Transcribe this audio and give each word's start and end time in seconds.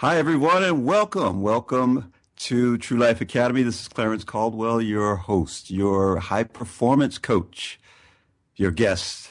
Hi, 0.00 0.18
everyone, 0.18 0.62
and 0.62 0.84
welcome. 0.84 1.40
Welcome 1.40 2.12
to 2.40 2.76
True 2.76 2.98
Life 2.98 3.22
Academy. 3.22 3.62
This 3.62 3.80
is 3.80 3.88
Clarence 3.88 4.24
Caldwell, 4.24 4.82
your 4.82 5.16
host, 5.16 5.70
your 5.70 6.18
high 6.18 6.44
performance 6.44 7.16
coach, 7.16 7.80
your 8.56 8.72
guest. 8.72 9.30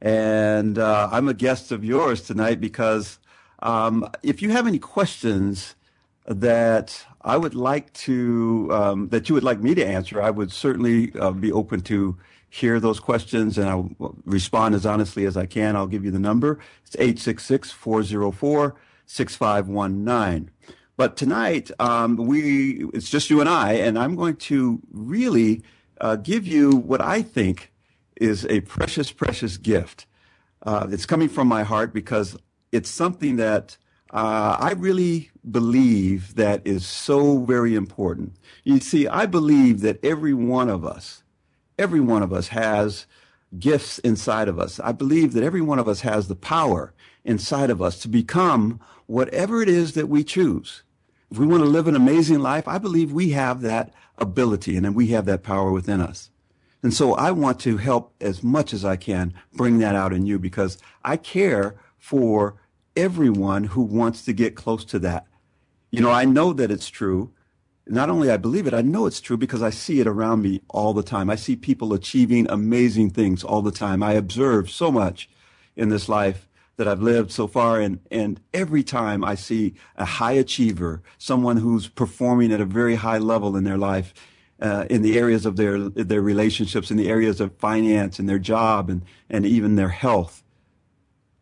And 0.00 0.78
uh, 0.78 1.10
I'm 1.12 1.28
a 1.28 1.34
guest 1.34 1.70
of 1.70 1.84
yours 1.84 2.22
tonight 2.22 2.62
because 2.62 3.18
um, 3.58 4.10
if 4.22 4.40
you 4.40 4.48
have 4.48 4.66
any 4.66 4.78
questions 4.78 5.74
that 6.24 7.04
I 7.20 7.36
would 7.36 7.54
like 7.54 7.92
to, 7.92 8.70
um, 8.72 9.08
that 9.10 9.28
you 9.28 9.34
would 9.34 9.44
like 9.44 9.60
me 9.60 9.74
to 9.74 9.86
answer, 9.86 10.22
I 10.22 10.30
would 10.30 10.50
certainly 10.50 11.12
uh, 11.20 11.32
be 11.32 11.52
open 11.52 11.82
to 11.82 12.16
hear 12.48 12.80
those 12.80 13.00
questions 13.00 13.58
and 13.58 13.68
I'll 13.68 13.90
respond 14.24 14.74
as 14.74 14.86
honestly 14.86 15.26
as 15.26 15.36
I 15.36 15.44
can. 15.44 15.76
I'll 15.76 15.86
give 15.86 16.06
you 16.06 16.10
the 16.10 16.18
number. 16.18 16.58
It's 16.86 16.96
866 16.96 17.70
404 17.70 18.76
6519. 19.10 20.50
But 20.96 21.16
tonight, 21.16 21.70
um, 21.80 22.16
we, 22.16 22.84
it's 22.94 23.10
just 23.10 23.28
you 23.28 23.40
and 23.40 23.48
I, 23.48 23.72
and 23.72 23.98
I'm 23.98 24.14
going 24.14 24.36
to 24.36 24.80
really 24.92 25.62
uh, 26.00 26.16
give 26.16 26.46
you 26.46 26.70
what 26.70 27.00
I 27.00 27.22
think 27.22 27.72
is 28.20 28.46
a 28.46 28.60
precious, 28.60 29.10
precious 29.10 29.56
gift. 29.56 30.06
Uh, 30.62 30.86
it's 30.90 31.06
coming 31.06 31.28
from 31.28 31.48
my 31.48 31.64
heart 31.64 31.92
because 31.92 32.36
it's 32.70 32.88
something 32.88 33.34
that 33.36 33.76
uh, 34.12 34.56
I 34.60 34.74
really 34.76 35.30
believe 35.50 36.36
that 36.36 36.64
is 36.64 36.86
so 36.86 37.38
very 37.38 37.74
important. 37.74 38.36
You 38.62 38.78
see, 38.78 39.08
I 39.08 39.26
believe 39.26 39.80
that 39.80 39.98
every 40.04 40.34
one 40.34 40.68
of 40.68 40.84
us, 40.84 41.24
every 41.78 42.00
one 42.00 42.22
of 42.22 42.32
us 42.32 42.48
has 42.48 43.06
gifts 43.58 43.98
inside 44.00 44.46
of 44.46 44.60
us. 44.60 44.78
I 44.78 44.92
believe 44.92 45.32
that 45.32 45.42
every 45.42 45.62
one 45.62 45.80
of 45.80 45.88
us 45.88 46.02
has 46.02 46.28
the 46.28 46.36
power 46.36 46.92
inside 47.24 47.70
of 47.70 47.82
us 47.82 47.98
to 48.00 48.08
become 48.08 48.80
whatever 49.06 49.62
it 49.62 49.68
is 49.68 49.92
that 49.94 50.08
we 50.08 50.24
choose. 50.24 50.82
If 51.30 51.38
we 51.38 51.46
want 51.46 51.62
to 51.62 51.68
live 51.68 51.86
an 51.86 51.96
amazing 51.96 52.40
life, 52.40 52.66
I 52.66 52.78
believe 52.78 53.12
we 53.12 53.30
have 53.30 53.60
that 53.62 53.92
ability 54.18 54.76
and 54.76 54.94
we 54.94 55.08
have 55.08 55.26
that 55.26 55.42
power 55.42 55.70
within 55.70 56.00
us. 56.00 56.30
And 56.82 56.94
so 56.94 57.14
I 57.14 57.30
want 57.30 57.60
to 57.60 57.76
help 57.76 58.14
as 58.20 58.42
much 58.42 58.72
as 58.72 58.84
I 58.84 58.96
can 58.96 59.34
bring 59.52 59.78
that 59.78 59.94
out 59.94 60.12
in 60.12 60.26
you 60.26 60.38
because 60.38 60.78
I 61.04 61.16
care 61.16 61.76
for 61.98 62.56
everyone 62.96 63.64
who 63.64 63.82
wants 63.82 64.24
to 64.24 64.32
get 64.32 64.56
close 64.56 64.84
to 64.86 64.98
that. 65.00 65.26
You 65.90 66.00
know, 66.00 66.10
I 66.10 66.24
know 66.24 66.52
that 66.52 66.70
it's 66.70 66.88
true. 66.88 67.32
Not 67.86 68.10
only 68.10 68.30
I 68.30 68.36
believe 68.36 68.66
it, 68.66 68.74
I 68.74 68.82
know 68.82 69.06
it's 69.06 69.20
true 69.20 69.36
because 69.36 69.62
I 69.62 69.70
see 69.70 70.00
it 70.00 70.06
around 70.06 70.42
me 70.42 70.62
all 70.68 70.94
the 70.94 71.02
time. 71.02 71.28
I 71.28 71.36
see 71.36 71.56
people 71.56 71.92
achieving 71.92 72.48
amazing 72.48 73.10
things 73.10 73.44
all 73.44 73.62
the 73.62 73.72
time. 73.72 74.02
I 74.02 74.12
observe 74.12 74.70
so 74.70 74.90
much 74.90 75.28
in 75.76 75.88
this 75.88 76.08
life 76.08 76.48
that 76.80 76.88
I've 76.88 77.02
lived 77.02 77.30
so 77.30 77.46
far. 77.46 77.78
And, 77.78 78.00
and 78.10 78.40
every 78.54 78.82
time 78.82 79.22
I 79.22 79.34
see 79.34 79.74
a 79.96 80.06
high 80.06 80.32
achiever, 80.32 81.02
someone 81.18 81.58
who's 81.58 81.88
performing 81.88 82.52
at 82.52 82.60
a 82.62 82.64
very 82.64 82.94
high 82.94 83.18
level 83.18 83.54
in 83.54 83.64
their 83.64 83.76
life, 83.76 84.14
uh, 84.62 84.86
in 84.88 85.02
the 85.02 85.18
areas 85.18 85.44
of 85.44 85.56
their, 85.56 85.90
their 85.90 86.22
relationships, 86.22 86.90
in 86.90 86.96
the 86.96 87.10
areas 87.10 87.38
of 87.38 87.54
finance 87.58 88.18
and 88.18 88.30
their 88.30 88.38
job 88.38 88.88
and, 88.88 89.02
and 89.28 89.44
even 89.44 89.76
their 89.76 89.90
health, 89.90 90.42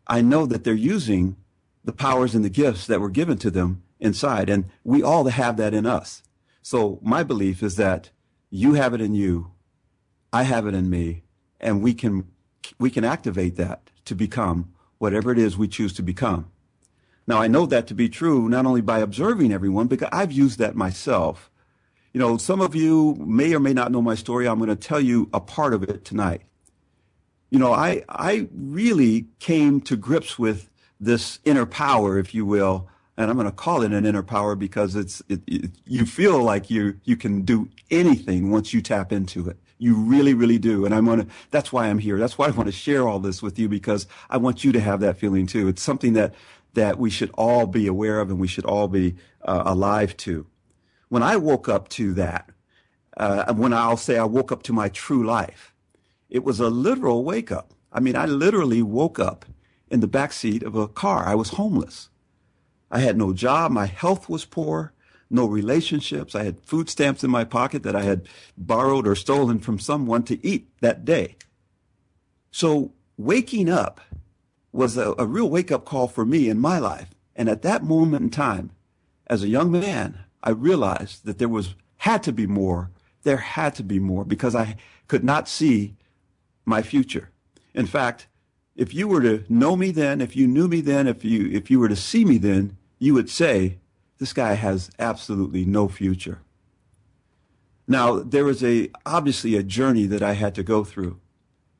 I 0.07 0.19
know 0.19 0.45
that 0.45 0.65
they're 0.65 0.73
using 0.73 1.37
the 1.85 1.93
powers 1.93 2.35
and 2.35 2.43
the 2.43 2.49
gifts 2.49 2.85
that 2.87 2.99
were 2.99 3.09
given 3.09 3.37
to 3.37 3.49
them 3.49 3.81
inside. 3.97 4.49
And 4.49 4.65
we 4.83 5.01
all 5.01 5.25
have 5.29 5.55
that 5.55 5.73
in 5.73 5.85
us. 5.85 6.21
So 6.61 6.99
my 7.01 7.23
belief 7.23 7.63
is 7.63 7.77
that 7.77 8.09
you 8.49 8.73
have 8.73 8.93
it 8.93 8.99
in 8.99 9.13
you. 9.13 9.51
I 10.33 10.43
have 10.43 10.67
it 10.67 10.75
in 10.75 10.89
me 10.89 11.23
and 11.61 11.81
we 11.81 11.93
can, 11.93 12.27
we 12.77 12.89
can 12.89 13.05
activate 13.05 13.55
that 13.55 13.89
to 14.03 14.15
become 14.15 14.73
whatever 14.99 15.31
it 15.31 15.39
is 15.39 15.57
we 15.57 15.67
choose 15.67 15.93
to 15.93 16.03
become. 16.03 16.51
Now, 17.25 17.41
I 17.41 17.47
know 17.47 17.65
that 17.65 17.87
to 17.87 17.93
be 17.93 18.09
true 18.09 18.47
not 18.47 18.65
only 18.65 18.81
by 18.81 18.99
observing 18.99 19.51
everyone, 19.51 19.87
because 19.87 20.09
I've 20.11 20.31
used 20.31 20.59
that 20.59 20.75
myself. 20.75 21.49
You 22.13 22.19
know, 22.19 22.37
some 22.37 22.59
of 22.59 22.75
you 22.75 23.15
may 23.19 23.53
or 23.53 23.59
may 23.59 23.73
not 23.73 23.91
know 23.91 24.01
my 24.01 24.15
story. 24.15 24.47
I'm 24.47 24.57
going 24.57 24.69
to 24.69 24.75
tell 24.75 24.99
you 24.99 25.29
a 25.33 25.39
part 25.39 25.73
of 25.73 25.83
it 25.83 26.05
tonight. 26.05 26.41
You 27.51 27.59
know, 27.59 27.73
I, 27.73 28.03
I 28.09 28.47
really 28.53 29.27
came 29.39 29.81
to 29.81 29.95
grips 29.95 30.37
with 30.37 30.69
this 30.99 31.39
inner 31.45 31.65
power, 31.65 32.17
if 32.17 32.33
you 32.33 32.45
will, 32.45 32.87
and 33.15 33.29
I'm 33.29 33.37
going 33.37 33.47
to 33.47 33.55
call 33.55 33.83
it 33.83 33.91
an 33.91 34.05
inner 34.05 34.23
power 34.23 34.55
because 34.55 34.95
it's, 34.95 35.21
it, 35.29 35.41
it, 35.47 35.71
you 35.85 36.05
feel 36.05 36.41
like 36.41 36.69
you, 36.69 36.99
you 37.03 37.15
can 37.15 37.41
do 37.41 37.69
anything 37.91 38.49
once 38.49 38.73
you 38.73 38.81
tap 38.81 39.11
into 39.11 39.47
it. 39.49 39.57
You 39.79 39.95
really, 39.95 40.33
really 40.33 40.59
do. 40.59 40.85
And 40.85 40.93
I'm 40.93 41.05
going 41.05 41.21
to, 41.21 41.27
that's 41.51 41.71
why 41.71 41.87
I'm 41.87 41.99
here. 41.99 42.19
That's 42.19 42.37
why 42.37 42.47
I 42.47 42.51
want 42.51 42.67
to 42.67 42.73
share 42.73 43.07
all 43.07 43.19
this 43.19 43.41
with 43.41 43.57
you 43.57 43.69
because 43.69 44.05
I 44.29 44.37
want 44.37 44.63
you 44.63 44.73
to 44.73 44.79
have 44.79 44.99
that 44.99 45.17
feeling 45.17 45.47
too. 45.47 45.69
It's 45.69 45.81
something 45.81 46.13
that, 46.13 46.35
that 46.73 46.99
we 46.99 47.09
should 47.09 47.31
all 47.31 47.65
be 47.65 47.87
aware 47.87 48.19
of 48.19 48.29
and 48.29 48.39
we 48.39 48.47
should 48.47 48.65
all 48.65 48.89
be 48.89 49.15
uh, 49.43 49.63
alive 49.65 50.17
to. 50.17 50.45
When 51.07 51.23
I 51.23 51.37
woke 51.37 51.69
up 51.69 51.87
to 51.89 52.13
that, 52.15 52.49
uh, 53.17 53.53
when 53.53 53.73
I'll 53.73 53.97
say 53.97 54.17
I 54.17 54.25
woke 54.25 54.51
up 54.51 54.63
to 54.63 54.73
my 54.73 54.89
true 54.89 55.25
life, 55.25 55.73
it 56.29 56.43
was 56.43 56.59
a 56.59 56.69
literal 56.69 57.23
wake 57.23 57.51
up. 57.51 57.73
I 57.91 58.01
mean, 58.01 58.15
I 58.15 58.25
literally 58.25 58.83
woke 58.83 59.17
up 59.17 59.45
in 59.89 60.01
the 60.01 60.07
back 60.07 60.33
seat 60.33 60.61
of 60.61 60.75
a 60.75 60.87
car. 60.87 61.25
I 61.25 61.35
was 61.35 61.51
homeless. 61.51 62.09
I 62.91 62.99
had 62.99 63.17
no 63.17 63.33
job. 63.33 63.71
My 63.71 63.85
health 63.85 64.29
was 64.29 64.45
poor 64.45 64.93
no 65.29 65.45
relationships. 65.45 66.35
I 66.35 66.43
had 66.43 66.61
food 66.61 66.89
stamps 66.89 67.23
in 67.23 67.29
my 67.29 67.43
pocket 67.43 67.83
that 67.83 67.95
I 67.95 68.03
had 68.03 68.27
borrowed 68.57 69.07
or 69.07 69.15
stolen 69.15 69.59
from 69.59 69.79
someone 69.79 70.23
to 70.23 70.45
eat 70.45 70.67
that 70.81 71.05
day. 71.05 71.35
So 72.51 72.93
waking 73.17 73.69
up 73.69 74.01
was 74.71 74.97
a, 74.97 75.13
a 75.17 75.25
real 75.25 75.49
wake 75.49 75.71
up 75.71 75.85
call 75.85 76.07
for 76.07 76.25
me 76.25 76.49
in 76.49 76.59
my 76.59 76.79
life. 76.79 77.09
And 77.35 77.47
at 77.47 77.61
that 77.61 77.83
moment 77.83 78.23
in 78.23 78.29
time, 78.29 78.71
as 79.27 79.43
a 79.43 79.47
young 79.47 79.71
man, 79.71 80.19
I 80.43 80.49
realized 80.51 81.25
that 81.25 81.37
there 81.37 81.49
was, 81.49 81.75
had 81.97 82.23
to 82.23 82.31
be 82.31 82.47
more. 82.47 82.91
There 83.23 83.37
had 83.37 83.75
to 83.75 83.83
be 83.83 83.99
more 83.99 84.25
because 84.25 84.55
I 84.55 84.77
could 85.07 85.23
not 85.23 85.47
see 85.47 85.95
my 86.65 86.81
future. 86.81 87.29
In 87.73 87.85
fact, 87.85 88.27
if 88.75 88.93
you 88.93 89.07
were 89.07 89.21
to 89.21 89.43
know 89.49 89.75
me 89.75 89.91
then, 89.91 90.21
if 90.21 90.35
you 90.35 90.47
knew 90.47 90.67
me 90.67 90.81
then, 90.81 91.07
if 91.07 91.23
you, 91.23 91.49
if 91.51 91.69
you 91.69 91.79
were 91.79 91.89
to 91.89 91.95
see 91.95 92.25
me 92.25 92.37
then, 92.37 92.77
you 92.97 93.13
would 93.13 93.29
say, 93.29 93.77
this 94.19 94.33
guy 94.33 94.53
has 94.53 94.91
absolutely 94.99 95.65
no 95.65 95.87
future. 95.87 96.39
Now, 97.87 98.19
there 98.19 98.45
was 98.45 98.63
a, 98.63 98.91
obviously 99.05 99.55
a 99.55 99.63
journey 99.63 100.05
that 100.05 100.21
I 100.21 100.33
had 100.33 100.53
to 100.55 100.63
go 100.63 100.83
through. 100.83 101.19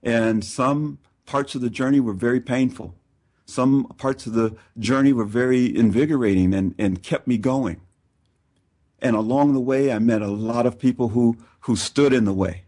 And 0.02 0.44
some 0.44 0.98
parts 1.26 1.54
of 1.54 1.62
the 1.62 1.70
journey 1.70 2.00
were 2.00 2.14
very 2.14 2.40
painful. 2.40 2.96
Some 3.46 3.86
parts 3.98 4.26
of 4.26 4.34
the 4.34 4.56
journey 4.78 5.14
were 5.14 5.26
very 5.26 5.76
invigorating 5.76 6.54
and, 6.54 6.74
and 6.80 7.04
kept 7.04 7.28
me 7.28 7.38
going. 7.38 7.82
And 9.00 9.16
along 9.16 9.54
the 9.54 9.60
way, 9.60 9.92
I 9.92 10.00
met 10.00 10.22
a 10.22 10.28
lot 10.28 10.66
of 10.66 10.80
people 10.80 11.10
who, 11.10 11.38
who 11.62 11.76
stood 11.76 12.14
in 12.14 12.26
the 12.26 12.34
way 12.34 12.64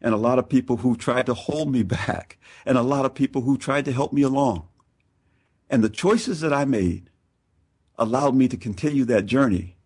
and 0.00 0.12
a 0.12 0.18
lot 0.18 0.38
of 0.38 0.48
people 0.48 0.78
who 0.78 0.96
tried 0.96 1.26
to 1.26 1.34
hold 1.34 1.72
me 1.72 1.82
back 1.82 2.38
and 2.66 2.76
a 2.76 2.82
lot 2.82 3.06
of 3.06 3.14
people 3.14 3.42
who 3.42 3.56
tried 3.56 3.84
to 3.86 3.92
help 3.92 4.12
me 4.12 4.22
along. 4.22 4.68
And 5.70 5.82
the 5.82 5.88
choices 5.88 6.40
that 6.40 6.52
I 6.52 6.64
made 6.64 7.10
allowed 7.98 8.34
me 8.34 8.48
to 8.48 8.56
continue 8.56 9.04
that 9.04 9.26
journey. 9.26 9.76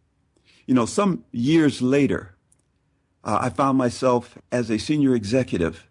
You 0.66 0.74
know, 0.74 0.86
some 0.86 1.24
years 1.32 1.82
later, 1.82 2.34
uh, 3.24 3.38
I 3.42 3.50
found 3.50 3.78
myself 3.78 4.38
as 4.52 4.70
a 4.70 4.78
senior 4.78 5.14
executive 5.14 5.88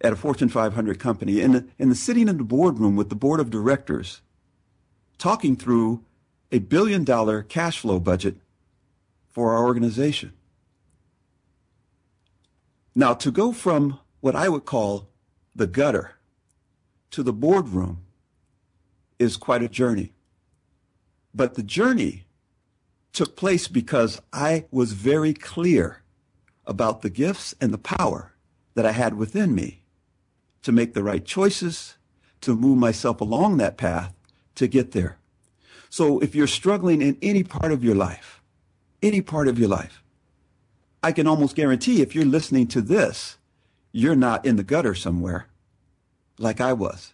at 0.00 0.12
a 0.12 0.16
Fortune 0.16 0.48
500 0.48 0.98
company 0.98 1.40
in 1.40 1.52
the, 1.52 1.66
in 1.78 1.88
the 1.88 1.94
sitting 1.94 2.28
in 2.28 2.38
the 2.38 2.44
boardroom 2.44 2.96
with 2.96 3.08
the 3.08 3.14
board 3.14 3.40
of 3.40 3.50
directors, 3.50 4.20
talking 5.18 5.56
through 5.56 6.04
a 6.50 6.58
billion 6.58 7.04
dollar 7.04 7.42
cash 7.42 7.78
flow 7.78 8.00
budget 8.00 8.36
for 9.30 9.54
our 9.54 9.64
organization. 9.64 10.32
Now, 12.94 13.14
to 13.14 13.30
go 13.30 13.52
from 13.52 13.98
what 14.20 14.36
I 14.36 14.48
would 14.48 14.64
call 14.64 15.08
the 15.54 15.66
gutter 15.66 16.16
to 17.10 17.22
the 17.22 17.32
boardroom 17.32 18.04
is 19.18 19.36
quite 19.36 19.62
a 19.62 19.68
journey. 19.68 20.12
But 21.34 21.54
the 21.54 21.62
journey 21.62 22.24
took 23.12 23.36
place 23.36 23.68
because 23.68 24.20
I 24.32 24.66
was 24.70 24.92
very 24.92 25.34
clear 25.34 26.02
about 26.66 27.02
the 27.02 27.10
gifts 27.10 27.54
and 27.60 27.72
the 27.72 27.78
power 27.78 28.32
that 28.74 28.86
I 28.86 28.92
had 28.92 29.16
within 29.16 29.54
me 29.54 29.82
to 30.62 30.72
make 30.72 30.94
the 30.94 31.02
right 31.02 31.24
choices, 31.24 31.96
to 32.40 32.56
move 32.56 32.78
myself 32.78 33.20
along 33.20 33.56
that 33.56 33.76
path 33.76 34.14
to 34.54 34.66
get 34.66 34.92
there. 34.92 35.18
So 35.90 36.20
if 36.20 36.34
you're 36.34 36.46
struggling 36.46 37.02
in 37.02 37.18
any 37.20 37.42
part 37.42 37.72
of 37.72 37.84
your 37.84 37.94
life, 37.94 38.40
any 39.02 39.20
part 39.20 39.48
of 39.48 39.58
your 39.58 39.68
life, 39.68 40.02
I 41.02 41.12
can 41.12 41.26
almost 41.26 41.56
guarantee 41.56 42.00
if 42.00 42.14
you're 42.14 42.24
listening 42.24 42.68
to 42.68 42.80
this, 42.80 43.36
you're 43.90 44.16
not 44.16 44.46
in 44.46 44.56
the 44.56 44.62
gutter 44.62 44.94
somewhere 44.94 45.48
like 46.38 46.60
I 46.60 46.72
was. 46.72 47.12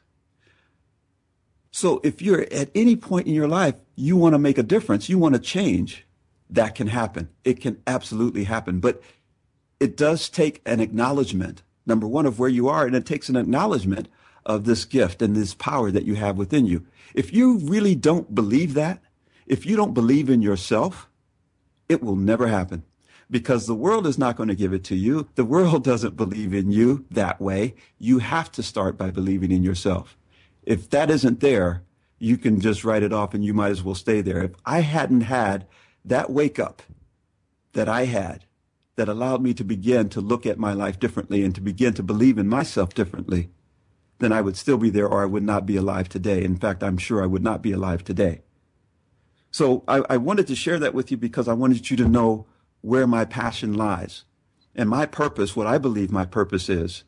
So 1.70 2.00
if 2.02 2.22
you're 2.22 2.46
at 2.52 2.70
any 2.74 2.96
point 2.96 3.26
in 3.26 3.34
your 3.34 3.48
life, 3.48 3.74
you 3.94 4.16
want 4.16 4.34
to 4.34 4.38
make 4.38 4.58
a 4.58 4.62
difference, 4.62 5.08
you 5.08 5.18
want 5.18 5.34
to 5.34 5.40
change, 5.40 6.06
that 6.50 6.74
can 6.74 6.86
happen. 6.88 7.28
It 7.44 7.60
can 7.60 7.82
absolutely 7.86 8.44
happen. 8.44 8.80
But 8.80 9.02
it 9.80 9.96
does 9.96 10.28
take 10.28 10.62
an 10.64 10.80
acknowledgement, 10.80 11.62
number 11.86 12.06
one, 12.06 12.26
of 12.26 12.38
where 12.38 12.48
you 12.48 12.68
are, 12.68 12.86
and 12.86 12.96
it 12.96 13.06
takes 13.06 13.28
an 13.28 13.36
acknowledgement 13.36 14.08
of 14.46 14.64
this 14.64 14.84
gift 14.84 15.20
and 15.20 15.36
this 15.36 15.54
power 15.54 15.90
that 15.90 16.04
you 16.04 16.14
have 16.14 16.38
within 16.38 16.66
you. 16.66 16.86
If 17.14 17.32
you 17.32 17.58
really 17.58 17.94
don't 17.94 18.34
believe 18.34 18.74
that, 18.74 19.02
if 19.46 19.66
you 19.66 19.76
don't 19.76 19.94
believe 19.94 20.30
in 20.30 20.42
yourself, 20.42 21.08
it 21.88 22.02
will 22.02 22.16
never 22.16 22.48
happen 22.48 22.84
because 23.30 23.66
the 23.66 23.74
world 23.74 24.06
is 24.06 24.18
not 24.18 24.36
going 24.36 24.48
to 24.48 24.54
give 24.54 24.72
it 24.72 24.84
to 24.84 24.96
you. 24.96 25.28
The 25.34 25.44
world 25.44 25.84
doesn't 25.92 26.16
believe 26.16 26.54
in 26.54 26.70
you 26.70 27.04
that 27.10 27.40
way. 27.40 27.74
You 27.98 28.18
have 28.18 28.50
to 28.52 28.62
start 28.62 28.96
by 28.96 29.10
believing 29.10 29.52
in 29.52 29.62
yourself. 29.62 30.16
If 30.68 30.90
that 30.90 31.10
isn't 31.10 31.40
there, 31.40 31.82
you 32.18 32.36
can 32.36 32.60
just 32.60 32.84
write 32.84 33.02
it 33.02 33.10
off 33.10 33.32
and 33.32 33.42
you 33.42 33.54
might 33.54 33.70
as 33.70 33.82
well 33.82 33.94
stay 33.94 34.20
there. 34.20 34.42
If 34.42 34.50
I 34.66 34.80
hadn't 34.80 35.22
had 35.22 35.66
that 36.04 36.28
wake 36.28 36.58
up 36.58 36.82
that 37.72 37.88
I 37.88 38.04
had 38.04 38.44
that 38.96 39.08
allowed 39.08 39.40
me 39.40 39.54
to 39.54 39.64
begin 39.64 40.10
to 40.10 40.20
look 40.20 40.44
at 40.44 40.58
my 40.58 40.74
life 40.74 41.00
differently 41.00 41.42
and 41.42 41.54
to 41.54 41.62
begin 41.62 41.94
to 41.94 42.02
believe 42.02 42.36
in 42.36 42.50
myself 42.50 42.92
differently, 42.92 43.48
then 44.18 44.30
I 44.30 44.42
would 44.42 44.58
still 44.58 44.76
be 44.76 44.90
there 44.90 45.08
or 45.08 45.22
I 45.22 45.26
would 45.26 45.42
not 45.42 45.64
be 45.64 45.76
alive 45.76 46.10
today. 46.10 46.44
In 46.44 46.58
fact, 46.58 46.82
I'm 46.82 46.98
sure 46.98 47.22
I 47.22 47.26
would 47.26 47.42
not 47.42 47.62
be 47.62 47.72
alive 47.72 48.04
today. 48.04 48.42
So 49.50 49.84
I, 49.88 50.02
I 50.10 50.18
wanted 50.18 50.46
to 50.48 50.54
share 50.54 50.78
that 50.80 50.92
with 50.92 51.10
you 51.10 51.16
because 51.16 51.48
I 51.48 51.54
wanted 51.54 51.90
you 51.90 51.96
to 51.96 52.06
know 52.06 52.44
where 52.82 53.06
my 53.06 53.24
passion 53.24 53.72
lies. 53.72 54.24
And 54.74 54.90
my 54.90 55.06
purpose, 55.06 55.56
what 55.56 55.66
I 55.66 55.78
believe 55.78 56.12
my 56.12 56.26
purpose 56.26 56.68
is, 56.68 57.04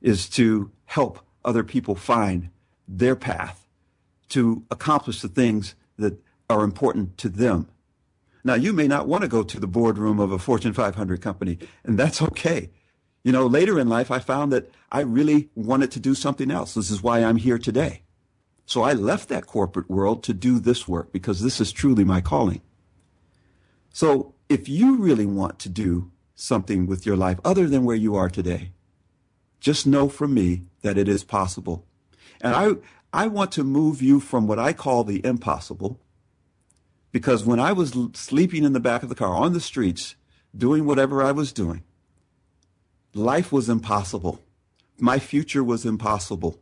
is 0.00 0.30
to 0.30 0.70
help 0.86 1.18
other 1.44 1.62
people 1.62 1.94
find 1.94 2.48
their 2.98 3.16
path 3.16 3.66
to 4.28 4.64
accomplish 4.70 5.20
the 5.20 5.28
things 5.28 5.74
that 5.98 6.22
are 6.48 6.64
important 6.64 7.16
to 7.18 7.28
them. 7.28 7.68
Now, 8.44 8.54
you 8.54 8.72
may 8.72 8.88
not 8.88 9.06
want 9.06 9.22
to 9.22 9.28
go 9.28 9.42
to 9.42 9.60
the 9.60 9.66
boardroom 9.66 10.18
of 10.18 10.32
a 10.32 10.38
Fortune 10.38 10.72
500 10.72 11.20
company, 11.20 11.58
and 11.84 11.98
that's 11.98 12.20
okay. 12.20 12.70
You 13.22 13.30
know, 13.30 13.46
later 13.46 13.78
in 13.78 13.88
life, 13.88 14.10
I 14.10 14.18
found 14.18 14.52
that 14.52 14.70
I 14.90 15.00
really 15.00 15.48
wanted 15.54 15.92
to 15.92 16.00
do 16.00 16.14
something 16.14 16.50
else. 16.50 16.74
This 16.74 16.90
is 16.90 17.02
why 17.02 17.22
I'm 17.22 17.36
here 17.36 17.58
today. 17.58 18.02
So 18.66 18.82
I 18.82 18.92
left 18.94 19.28
that 19.28 19.46
corporate 19.46 19.88
world 19.88 20.22
to 20.24 20.34
do 20.34 20.58
this 20.58 20.88
work 20.88 21.12
because 21.12 21.42
this 21.42 21.60
is 21.60 21.72
truly 21.72 22.04
my 22.04 22.20
calling. 22.20 22.62
So 23.90 24.34
if 24.48 24.68
you 24.68 24.96
really 24.96 25.26
want 25.26 25.58
to 25.60 25.68
do 25.68 26.10
something 26.34 26.86
with 26.86 27.06
your 27.06 27.16
life 27.16 27.38
other 27.44 27.68
than 27.68 27.84
where 27.84 27.96
you 27.96 28.16
are 28.16 28.30
today, 28.30 28.72
just 29.60 29.86
know 29.86 30.08
from 30.08 30.34
me 30.34 30.62
that 30.82 30.98
it 30.98 31.08
is 31.08 31.22
possible. 31.22 31.86
And 32.42 32.54
I, 32.54 32.72
I 33.12 33.28
want 33.28 33.52
to 33.52 33.64
move 33.64 34.02
you 34.02 34.18
from 34.18 34.46
what 34.46 34.58
I 34.58 34.72
call 34.72 35.04
the 35.04 35.24
impossible, 35.24 36.00
because 37.12 37.44
when 37.44 37.60
I 37.60 37.72
was 37.72 37.94
sleeping 38.14 38.64
in 38.64 38.72
the 38.72 38.80
back 38.80 39.02
of 39.02 39.08
the 39.08 39.14
car 39.14 39.34
on 39.34 39.52
the 39.52 39.60
streets, 39.60 40.16
doing 40.56 40.84
whatever 40.84 41.22
I 41.22 41.30
was 41.30 41.52
doing, 41.52 41.84
life 43.14 43.52
was 43.52 43.68
impossible. 43.68 44.40
My 44.98 45.18
future 45.18 45.62
was 45.62 45.86
impossible. 45.86 46.58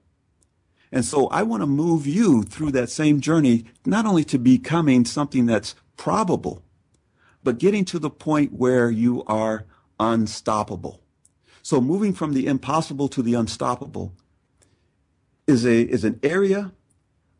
And 0.92 1.04
so 1.04 1.28
I 1.28 1.42
want 1.44 1.62
to 1.62 1.66
move 1.66 2.06
you 2.06 2.42
through 2.42 2.72
that 2.72 2.90
same 2.90 3.20
journey, 3.20 3.64
not 3.86 4.06
only 4.06 4.24
to 4.24 4.38
becoming 4.38 5.04
something 5.04 5.46
that's 5.46 5.74
probable, 5.96 6.62
but 7.42 7.58
getting 7.58 7.84
to 7.86 7.98
the 7.98 8.10
point 8.10 8.52
where 8.52 8.90
you 8.90 9.22
are 9.24 9.64
unstoppable. 9.98 11.00
So 11.62 11.80
moving 11.80 12.12
from 12.12 12.34
the 12.34 12.46
impossible 12.46 13.08
to 13.08 13.22
the 13.22 13.34
unstoppable 13.34 14.12
is 15.50 15.66
a 15.66 15.82
is 15.82 16.04
an 16.04 16.18
area 16.22 16.72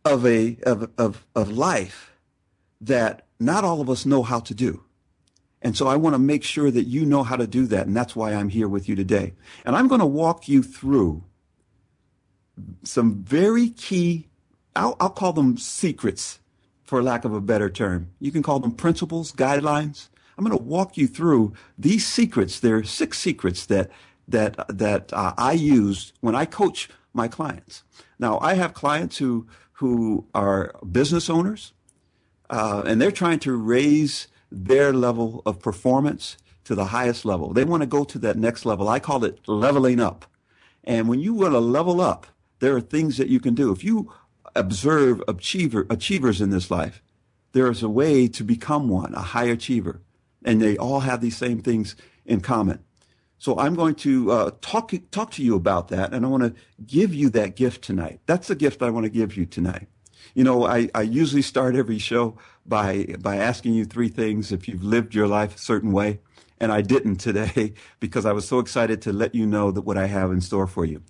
of 0.05 0.27
a 0.27 0.59
of 0.65 0.91
of, 0.99 1.27
of 1.35 1.51
life 1.51 2.13
that 2.81 3.27
not 3.39 3.65
all 3.65 3.81
of 3.81 3.89
us 3.89 4.05
know 4.05 4.23
how 4.23 4.41
to 4.41 4.55
do. 4.55 4.83
And 5.63 5.77
so 5.77 5.87
I 5.87 5.97
want 5.97 6.15
to 6.15 6.19
make 6.19 6.43
sure 6.43 6.71
that 6.71 6.85
you 6.85 7.05
know 7.05 7.23
how 7.23 7.37
to 7.37 7.47
do 7.47 7.67
that. 7.67 7.87
And 7.87 7.97
that's 7.97 8.17
why 8.17 8.33
I'm 8.33 8.49
here 8.49 8.69
with 8.69 8.89
you 8.89 8.97
today. 8.97 9.35
And 9.65 9.77
I'm 9.77 9.89
going 9.89 10.01
to 10.01 10.07
walk 10.07 10.49
you 10.49 10.63
through 10.63 11.23
some 12.83 13.23
very 13.23 13.69
key, 13.69 14.29
I'll, 14.75 14.97
I'll 15.01 15.11
call 15.11 15.33
them 15.33 15.59
secrets 15.59 16.39
for 16.83 17.03
lack 17.03 17.25
of 17.25 17.35
a 17.35 17.41
better 17.41 17.69
term. 17.71 18.11
You 18.21 18.33
can 18.33 18.43
call 18.43 18.59
them 18.59 18.73
principles, 18.73 19.33
guidelines. 19.33 20.09
I'm 20.37 20.45
going 20.45 20.57
to 20.57 20.65
walk 20.65 20.97
you 20.97 21.07
through 21.07 21.53
these 21.79 22.07
secrets. 22.07 22.61
There 22.61 22.77
are 22.77 22.85
six 22.85 23.19
secrets 23.19 23.67
that 23.67 23.91
that 24.27 24.57
that 24.69 25.13
uh, 25.13 25.35
I 25.37 25.53
use 25.53 26.13
when 26.21 26.35
I 26.35 26.47
coach 26.47 26.89
my 27.13 27.29
clients. 27.29 27.83
Now, 28.19 28.39
I 28.41 28.55
have 28.55 28.75
clients 28.75 29.19
who 29.19 29.47
who 29.75 30.27
are 30.35 30.75
business 30.91 31.31
owners, 31.31 31.73
uh, 32.51 32.83
and 32.87 33.01
they're 33.01 33.11
trying 33.11 33.39
to 33.41 33.57
raise 33.57 34.29
their 34.53 34.93
level 34.93 35.43
of 35.47 35.59
performance 35.61 36.37
to 36.65 36.75
the 36.75 36.87
highest 36.87 37.25
level. 37.25 37.53
They 37.53 37.65
want 37.65 37.83
to 37.83 37.87
go 37.87 38.05
to 38.05 38.19
that 38.19 38.37
next 38.37 38.67
level. 38.67 38.89
I 38.89 38.99
call 38.99 39.25
it 39.25 39.39
leveling 39.47 39.99
up. 39.99 40.27
And 40.85 41.09
when 41.09 41.21
you 41.21 41.33
want 41.35 41.55
to 41.55 41.61
level 41.61 42.01
up, 42.01 42.27
there 42.59 42.77
are 42.77 42.81
things 42.81 43.17
that 43.17 43.29
you 43.29 43.41
can 43.41 43.55
do. 43.55 43.73
If 43.73 43.83
you 43.83 44.13
observe 44.55 45.23
achiever, 45.27 45.87
achievers 45.89 46.41
in 46.41 46.51
this 46.51 46.71
life. 46.71 47.03
There 47.53 47.71
is 47.71 47.83
a 47.83 47.89
way 47.89 48.29
to 48.29 48.45
become 48.45 48.89
one, 48.89 49.15
a 49.15 49.21
high 49.21 49.47
achiever. 49.47 50.03
And 50.45 50.61
they 50.61 50.77
all 50.77 51.01
have 51.01 51.21
these 51.21 51.37
same 51.37 51.61
things 51.61 51.97
in 52.25 52.41
common. 52.41 52.85
So 53.41 53.59
I'm 53.59 53.75
going 53.75 53.95
to 53.97 54.31
uh, 54.31 54.51
talk 54.61 54.93
talk 55.11 55.31
to 55.33 55.43
you 55.43 55.57
about 55.57 55.89
that, 55.89 56.13
and 56.13 56.27
I 56.27 56.29
want 56.29 56.43
to 56.43 56.55
give 56.87 57.15
you 57.15 57.31
that 57.31 57.57
gift 57.57 57.83
tonight. 57.83 58.21
That's 58.27 58.49
the 58.49 58.55
gift 58.55 58.83
I 58.83 58.91
want 58.91 59.05
to 59.05 59.11
give 59.11 59.35
you 59.35 59.47
tonight. 59.47 59.89
You 60.35 60.45
know, 60.45 60.67
I, 60.67 60.91
I 60.95 61.03
usually 61.03 61.41
start 61.41 61.75
every 61.75 61.99
show 61.99 62.37
by 62.67 63.17
by 63.19 63.37
asking 63.37 63.73
you 63.73 63.87
three 63.87 64.09
things 64.09 64.53
if 64.53 64.69
you've 64.69 64.85
lived 64.85 65.15
your 65.15 65.27
life 65.27 65.57
a 65.57 65.59
certain 65.59 65.91
way, 65.91 66.21
and 66.61 66.71
I 66.71 66.83
didn't 66.83 67.17
today 67.17 67.73
because 67.99 68.27
I 68.27 68.33
was 68.33 68.47
so 68.47 68.59
excited 68.59 69.01
to 69.03 69.13
let 69.13 69.35
you 69.35 69.47
know 69.47 69.71
that 69.71 69.87
what 69.87 69.97
I 69.97 70.07
have 70.07 70.31
in 70.31 70.43
store 70.43 70.67
for 70.67 70.85
you. 70.85 71.03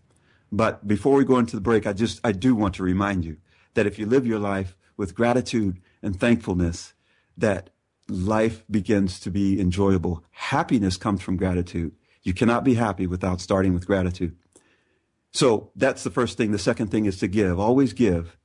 But 0.53 0.87
before 0.87 1.17
we 1.17 1.25
go 1.25 1.39
into 1.39 1.57
the 1.57 1.61
break, 1.61 1.85
I 1.85 1.93
just, 1.93 2.21
I 2.23 2.31
do 2.31 2.55
want 2.55 2.75
to 2.77 2.85
remind 2.85 3.25
you 3.25 3.39
that 3.75 3.87
if 3.87 3.99
you 3.99 4.07
live 4.07 4.27
your 4.27 4.39
life 4.39 4.77
with 4.97 5.17
gratitude 5.17 5.81
and 6.01 6.19
thankfulness, 6.19 6.95
that 7.37 7.71
life 8.09 8.65
begins 8.71 9.19
to 9.21 9.31
be 9.31 9.61
enjoyable. 9.61 10.25
Happiness 10.31 10.97
comes 10.97 11.23
from 11.23 11.37
gratitude. 11.37 11.93
You 12.23 12.35
cannot 12.35 12.65
be 12.65 12.75
happy 12.75 13.07
without 13.07 13.41
starting 13.41 13.75
with 13.75 13.87
gratitude. 13.87 14.37
So 15.33 15.71
that's 15.77 16.05
the 16.05 16.11
first 16.11 16.37
thing. 16.37 16.53
The 16.53 16.59
second 16.59 16.89
thing 16.89 17.07
is 17.07 17.19
to 17.19 17.29
give. 17.29 17.59
Always 17.59 17.93
give. 17.93 18.37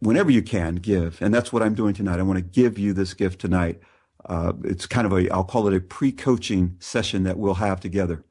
Whenever 0.00 0.30
you 0.30 0.42
can, 0.42 0.76
give. 0.76 1.20
And 1.20 1.34
that's 1.34 1.52
what 1.52 1.62
I'm 1.62 1.74
doing 1.74 1.94
tonight. 1.94 2.18
I 2.18 2.22
want 2.22 2.38
to 2.38 2.42
give 2.42 2.78
you 2.78 2.92
this 2.92 3.14
gift 3.14 3.40
tonight. 3.40 3.80
Uh, 4.24 4.52
it's 4.64 4.86
kind 4.86 5.06
of 5.06 5.12
a, 5.12 5.28
I'll 5.30 5.44
call 5.44 5.66
it 5.68 5.74
a 5.74 5.80
pre-coaching 5.80 6.76
session 6.78 7.24
that 7.24 7.38
we'll 7.38 7.54
have 7.54 7.80
together. 7.80 8.24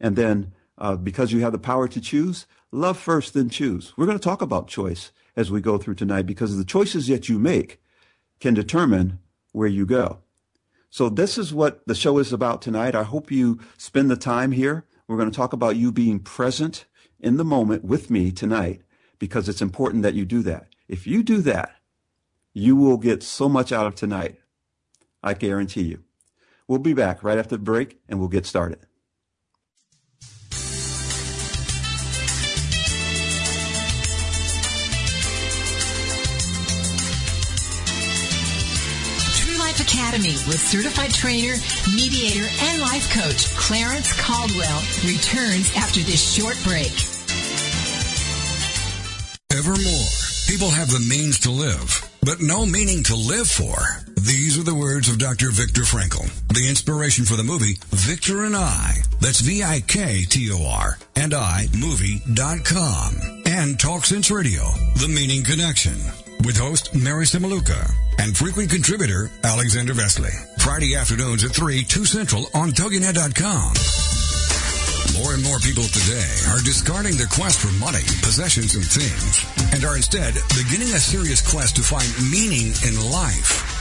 And 0.00 0.16
then 0.16 0.52
uh, 0.78 0.96
because 0.96 1.32
you 1.32 1.40
have 1.40 1.52
the 1.52 1.58
power 1.58 1.88
to 1.88 2.00
choose, 2.00 2.46
love 2.72 2.98
first, 2.98 3.34
then 3.34 3.48
choose. 3.48 3.92
We're 3.96 4.06
going 4.06 4.18
to 4.18 4.24
talk 4.24 4.42
about 4.42 4.68
choice 4.68 5.12
as 5.36 5.50
we 5.50 5.60
go 5.60 5.78
through 5.78 5.94
tonight 5.94 6.26
because 6.26 6.56
the 6.56 6.64
choices 6.64 7.06
that 7.08 7.28
you 7.28 7.38
make 7.38 7.80
can 8.40 8.54
determine 8.54 9.18
where 9.52 9.68
you 9.68 9.86
go. 9.86 10.18
So 10.90 11.08
this 11.08 11.38
is 11.38 11.54
what 11.54 11.86
the 11.86 11.94
show 11.94 12.18
is 12.18 12.32
about 12.32 12.60
tonight. 12.60 12.96
I 12.96 13.04
hope 13.04 13.30
you 13.30 13.60
spend 13.78 14.10
the 14.10 14.16
time 14.16 14.50
here. 14.50 14.84
We're 15.06 15.16
going 15.16 15.30
to 15.30 15.36
talk 15.36 15.52
about 15.52 15.76
you 15.76 15.92
being 15.92 16.18
present 16.18 16.84
in 17.20 17.36
the 17.36 17.44
moment 17.44 17.84
with 17.84 18.10
me 18.10 18.32
tonight 18.32 18.82
because 19.20 19.48
it's 19.48 19.62
important 19.62 20.02
that 20.02 20.14
you 20.14 20.24
do 20.24 20.42
that. 20.42 20.66
If 20.88 21.06
you 21.06 21.22
do 21.22 21.38
that, 21.42 21.76
you 22.52 22.74
will 22.74 22.96
get 22.96 23.22
so 23.22 23.48
much 23.48 23.70
out 23.70 23.86
of 23.86 23.94
tonight. 23.94 24.38
I 25.22 25.34
guarantee 25.34 25.82
you. 25.82 26.02
We'll 26.66 26.80
be 26.80 26.94
back 26.94 27.22
right 27.22 27.38
after 27.38 27.56
the 27.56 27.62
break 27.62 28.00
and 28.08 28.18
we'll 28.18 28.28
get 28.28 28.46
started. 28.46 28.80
Academy 40.10 40.32
with 40.48 40.58
certified 40.58 41.14
trainer, 41.14 41.54
mediator, 41.94 42.44
and 42.62 42.82
life 42.82 43.08
coach 43.12 43.46
Clarence 43.54 44.12
Caldwell 44.20 44.82
returns 45.06 45.70
after 45.76 46.00
this 46.00 46.34
short 46.34 46.58
break. 46.64 46.90
Evermore, 49.56 50.10
people 50.48 50.70
have 50.70 50.90
the 50.90 51.06
means 51.08 51.38
to 51.40 51.52
live, 51.52 52.10
but 52.24 52.40
no 52.40 52.66
meaning 52.66 53.04
to 53.04 53.14
live 53.14 53.46
for. 53.46 53.76
These 54.16 54.58
are 54.58 54.64
the 54.64 54.74
words 54.74 55.08
of 55.08 55.18
Dr. 55.18 55.52
Viktor 55.52 55.82
Frankl, 55.82 56.28
the 56.48 56.68
inspiration 56.68 57.24
for 57.24 57.36
the 57.36 57.44
movie 57.44 57.78
Viktor 57.90 58.42
and 58.42 58.56
I. 58.56 58.96
That's 59.20 59.40
V-I-K-T-O-R 59.40 60.98
and 61.14 61.34
I 61.34 61.66
movie.com. 61.78 63.42
And 63.46 63.78
Talk 63.78 64.04
Sense 64.04 64.30
Radio, 64.30 64.62
The 64.96 65.08
Meaning 65.08 65.44
Connection, 65.44 65.94
with 66.44 66.56
host 66.56 66.94
Mary 66.94 67.24
Cimiluca 67.24 67.90
and 68.18 68.36
frequent 68.36 68.70
contributor 68.70 69.30
Alexander 69.44 69.94
Vesely. 69.94 70.32
Friday 70.60 70.94
afternoons 70.94 71.44
at 71.44 71.50
3, 71.50 71.82
2 71.84 72.04
Central 72.04 72.46
on 72.54 72.70
TogiNet.com. 72.70 73.72
More 75.20 75.34
and 75.34 75.42
more 75.44 75.58
people 75.58 75.84
today 75.84 76.32
are 76.48 76.60
discarding 76.62 77.16
their 77.16 77.26
quest 77.26 77.60
for 77.60 77.72
money, 77.78 78.04
possessions, 78.22 78.74
and 78.74 78.84
things, 78.84 79.44
and 79.74 79.84
are 79.84 79.96
instead 79.96 80.34
beginning 80.56 80.88
a 80.94 81.00
serious 81.00 81.40
quest 81.42 81.76
to 81.76 81.82
find 81.82 82.08
meaning 82.30 82.72
in 82.86 83.10
life. 83.10 83.69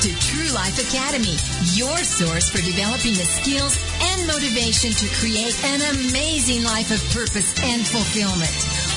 To 0.00 0.08
True 0.18 0.48
Life 0.54 0.78
Academy, 0.78 1.36
your 1.76 1.98
source 1.98 2.48
for 2.48 2.62
developing 2.64 3.12
the 3.12 3.28
skills 3.28 3.76
and 4.00 4.26
motivation 4.26 4.92
to 4.92 5.06
create 5.16 5.54
an 5.62 5.82
amazing 5.94 6.64
life 6.64 6.90
of 6.90 7.04
purpose 7.12 7.52
and 7.62 7.86
fulfillment. 7.86 8.48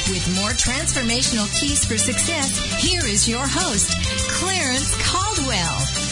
With 0.07 0.23
more 0.39 0.51
transformational 0.51 1.51
keys 1.59 1.83
for 1.83 1.97
success, 1.97 2.57
here 2.81 3.01
is 3.03 3.27
your 3.27 3.43
host, 3.45 3.91
Clarence 4.31 4.95
Caldwell. 5.05 6.03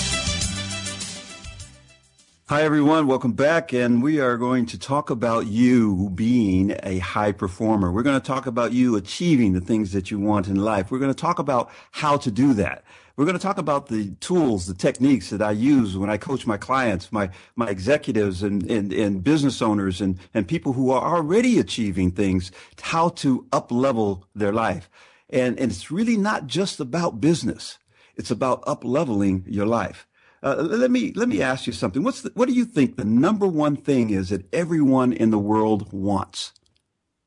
Hi, 2.50 2.64
everyone. 2.64 3.08
Welcome 3.08 3.32
back. 3.32 3.72
And 3.72 4.04
we 4.04 4.20
are 4.20 4.36
going 4.36 4.66
to 4.66 4.78
talk 4.78 5.10
about 5.10 5.48
you 5.48 6.10
being 6.14 6.76
a 6.84 6.98
high 6.98 7.32
performer. 7.32 7.94
We're 7.94 8.04
going 8.04 8.20
to 8.20 8.28
talk 8.28 8.46
about 8.46 8.74
you 8.74 8.98
achieving 8.98 9.54
the 9.54 9.62
things 9.62 9.94
that 9.94 10.12
you 10.12 10.20
want 10.20 10.50
in 10.50 10.58
life. 10.58 10.92
We're 10.92 11.00
going 11.00 11.14
to 11.14 11.18
talk 11.18 11.40
about 11.40 11.72
how 11.92 12.18
to 12.18 12.30
do 12.30 12.54
that. 12.56 12.84
We're 13.16 13.26
going 13.26 13.38
to 13.38 13.42
talk 13.42 13.58
about 13.58 13.88
the 13.88 14.12
tools, 14.16 14.68
the 14.68 14.74
techniques 14.74 15.30
that 15.30 15.42
I 15.42 15.52
use 15.52 15.98
when 15.98 16.10
I 16.10 16.18
coach 16.18 16.48
my 16.48 16.58
clients, 16.58 17.12
my, 17.12 17.30
my 17.56 17.68
executives 17.68 18.42
and, 18.42 18.70
and, 18.70 18.94
and 18.94 19.24
business 19.24 19.62
owners 19.62 20.02
and, 20.02 20.18
and 20.34 20.48
people 20.48 20.74
who 20.74 20.92
are 20.92 21.18
already 21.18 21.60
achieving 21.60 22.12
things, 22.12 22.52
how 22.82 23.10
to 23.10 23.46
up 23.52 23.72
level 23.72 24.26
their 24.34 24.54
life. 24.54 24.90
And, 25.30 25.60
and 25.60 25.72
it's 25.72 25.92
really 25.92 26.18
not 26.18 26.48
just 26.48 26.80
about 26.80 27.22
business. 27.22 27.78
It's 28.16 28.32
about 28.32 28.64
up 28.68 28.84
leveling 28.84 29.46
your 29.48 29.66
life. 29.66 30.08
Uh, 30.44 30.56
let 30.56 30.90
me 30.90 31.14
let 31.16 31.30
me 31.30 31.42
ask 31.42 31.68
you 31.68 31.74
something. 31.74 32.02
What's 32.02 32.22
the, 32.22 32.32
what 32.34 32.48
do 32.48 32.54
you 32.54 32.66
think 32.66 32.98
the 32.98 33.06
number 33.06 33.46
one 33.46 33.76
thing 33.76 34.10
is 34.10 34.30
that 34.30 34.52
everyone 34.52 35.14
in 35.14 35.30
the 35.30 35.38
world 35.38 35.94
wants? 35.94 36.54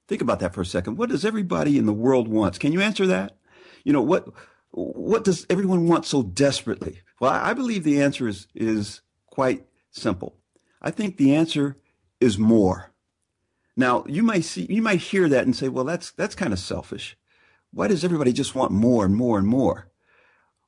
Think 0.09 0.21
about 0.21 0.41
that 0.41 0.53
for 0.53 0.63
a 0.63 0.67
second. 0.67 0.99
What 0.99 1.11
does 1.11 1.25
everybody 1.25 1.79
in 1.79 1.87
the 1.87 1.93
world 1.93 2.27
wants? 2.27 2.59
Can 2.59 2.73
you 2.73 2.81
answer 2.81 3.07
that? 3.07 3.37
You 3.85 3.93
know 3.93 4.03
what 4.03 4.29
what 4.75 5.23
does 5.23 5.47
everyone 5.49 5.87
want 5.87 6.05
so 6.05 6.23
desperately? 6.23 7.01
Well, 7.21 7.31
I 7.31 7.55
believe 7.55 7.85
the 7.85 8.03
answer 8.03 8.27
is 8.27 8.49
is 8.55 9.03
quite 9.27 9.67
simple. 9.91 10.37
I 10.83 10.91
think 10.91 11.17
the 11.17 11.35
answer 11.35 11.77
is 12.21 12.39
more. 12.39 12.91
Now, 13.77 14.05
you 14.09 14.23
might 14.23 14.45
see 14.45 14.67
you 14.69 14.83
might 14.83 15.01
hear 15.01 15.29
that 15.29 15.45
and 15.45 15.55
say, 15.55 15.69
"Well, 15.69 15.85
that's 15.85 16.11
that's 16.11 16.35
kind 16.35 16.53
of 16.53 16.59
selfish. 16.59 17.17
Why 17.73 17.87
does 17.87 18.05
everybody 18.05 18.33
just 18.33 18.55
want 18.55 18.73
more 18.73 19.05
and 19.05 19.15
more 19.15 19.39
and 19.39 19.47
more?" 19.47 19.91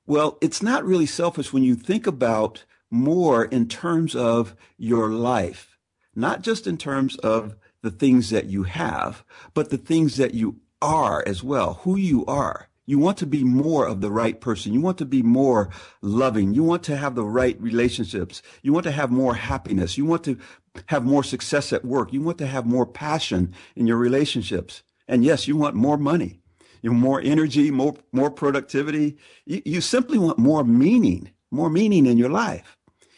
Well, 0.06 0.38
it's 0.40 0.62
not 0.62 0.84
really 0.84 1.06
selfish 1.06 1.52
when 1.52 1.64
you 1.64 1.74
think 1.74 2.06
about 2.06 2.64
more 2.90 3.44
in 3.44 3.66
terms 3.66 4.14
of 4.14 4.54
your 4.78 5.10
life, 5.10 5.76
not 6.14 6.42
just 6.42 6.68
in 6.68 6.78
terms 6.78 7.16
of 7.16 7.56
the 7.82 7.90
things 7.90 8.30
that 8.30 8.46
you 8.46 8.62
have, 8.62 9.24
but 9.52 9.70
the 9.70 9.78
things 9.78 10.16
that 10.16 10.32
you 10.32 10.60
are 10.80 11.24
as 11.26 11.42
well, 11.42 11.80
who 11.82 11.96
you 11.96 12.24
are. 12.26 12.68
You 12.86 12.98
want 12.98 13.18
to 13.18 13.26
be 13.26 13.42
more 13.42 13.86
of 13.86 14.00
the 14.00 14.12
right 14.12 14.40
person. 14.40 14.72
You 14.72 14.80
want 14.80 14.98
to 14.98 15.04
be 15.04 15.22
more 15.22 15.70
loving. 16.02 16.54
You 16.54 16.62
want 16.62 16.84
to 16.84 16.96
have 16.96 17.14
the 17.14 17.24
right 17.24 17.60
relationships. 17.60 18.42
You 18.62 18.72
want 18.72 18.84
to 18.84 18.92
have 18.92 19.10
more 19.10 19.34
happiness. 19.34 19.98
You 19.98 20.04
want 20.04 20.24
to 20.24 20.38
have 20.86 21.04
more 21.04 21.24
success 21.24 21.72
at 21.72 21.84
work. 21.84 22.12
You 22.12 22.20
want 22.20 22.38
to 22.38 22.46
have 22.46 22.64
more 22.64 22.86
passion 22.86 23.52
in 23.74 23.86
your 23.86 23.96
relationships. 23.96 24.82
And 25.08 25.24
yes, 25.24 25.48
you 25.48 25.56
want 25.56 25.74
more 25.74 25.98
money 25.98 26.40
you 26.86 26.92
know, 26.92 26.96
more 26.96 27.20
energy, 27.20 27.72
more, 27.72 27.96
more 28.12 28.30
productivity. 28.30 29.16
You, 29.44 29.60
you 29.64 29.80
simply 29.80 30.18
want 30.18 30.38
more 30.38 30.62
meaning, 30.62 31.32
more 31.50 31.68
meaning 31.68 32.06
in 32.06 32.16
your 32.16 32.28
life. 32.28 32.76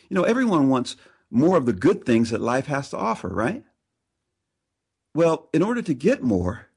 You 0.09 0.15
know, 0.15 0.23
everyone 0.23 0.71
wants 0.71 0.97
more 1.31 1.59
of 1.59 1.67
the 1.67 1.75
good 1.75 2.07
things 2.07 2.31
that 2.31 2.41
life 2.41 2.67
has 2.67 2.89
to 2.91 2.97
offer, 2.97 3.29
right? 3.29 3.63
Well, 5.15 5.51
in 5.53 5.63
order 5.63 5.83
to 5.83 5.93
get 5.93 6.23
more, 6.23 6.69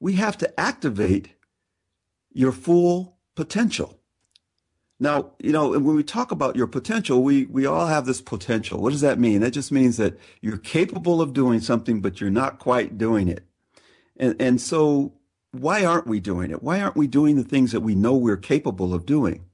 we 0.00 0.14
have 0.14 0.38
to 0.38 0.58
activate 0.58 1.34
your 2.32 2.52
full 2.52 3.16
potential. 3.34 3.98
Now, 4.98 5.32
you 5.38 5.50
know, 5.50 5.70
when 5.70 5.96
we 5.96 6.02
talk 6.02 6.30
about 6.30 6.56
your 6.56 6.66
potential, 6.66 7.22
we, 7.22 7.46
we 7.46 7.64
all 7.64 7.86
have 7.86 8.04
this 8.04 8.20
potential. 8.20 8.80
What 8.82 8.90
does 8.90 9.00
that 9.00 9.18
mean? 9.18 9.40
That 9.40 9.52
just 9.52 9.72
means 9.72 9.96
that 9.96 10.18
you're 10.42 10.58
capable 10.58 11.22
of 11.22 11.32
doing 11.32 11.60
something, 11.60 12.02
but 12.02 12.20
you're 12.20 12.30
not 12.30 12.58
quite 12.58 12.98
doing 12.98 13.28
it. 13.28 13.44
And, 14.18 14.36
and 14.40 14.60
so 14.60 15.14
why 15.52 15.84
aren't 15.84 16.06
we 16.06 16.20
doing 16.20 16.50
it? 16.50 16.62
Why 16.62 16.80
aren't 16.80 16.96
we 16.96 17.06
doing 17.06 17.36
the 17.36 17.44
things 17.44 17.72
that 17.72 17.80
we 17.80 17.94
know 17.94 18.14
we're 18.14 18.36
capable 18.36 18.92
of 18.92 19.06
doing? 19.06 19.46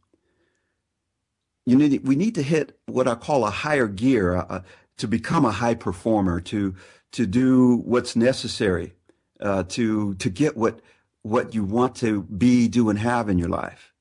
You 1.64 1.76
need, 1.76 2.06
we 2.06 2.16
need 2.16 2.34
to 2.34 2.42
hit 2.42 2.78
what 2.86 3.06
I 3.06 3.14
call 3.14 3.44
a 3.44 3.50
higher 3.50 3.86
gear 3.86 4.36
uh, 4.36 4.62
to 4.98 5.08
become 5.08 5.44
a 5.44 5.52
high 5.52 5.74
performer, 5.74 6.40
to 6.40 6.74
to 7.12 7.26
do 7.26 7.76
what's 7.78 8.16
necessary, 8.16 8.94
uh, 9.40 9.62
to 9.64 10.14
to 10.14 10.30
get 10.30 10.56
what 10.56 10.80
what 11.26 11.54
you 11.54 11.64
want 11.64 11.96
to 11.96 12.22
be, 12.22 12.68
do, 12.68 12.88
and 12.88 12.98
have 12.98 13.28
in 13.28 13.38
your 13.38 13.48
life. 13.48 13.92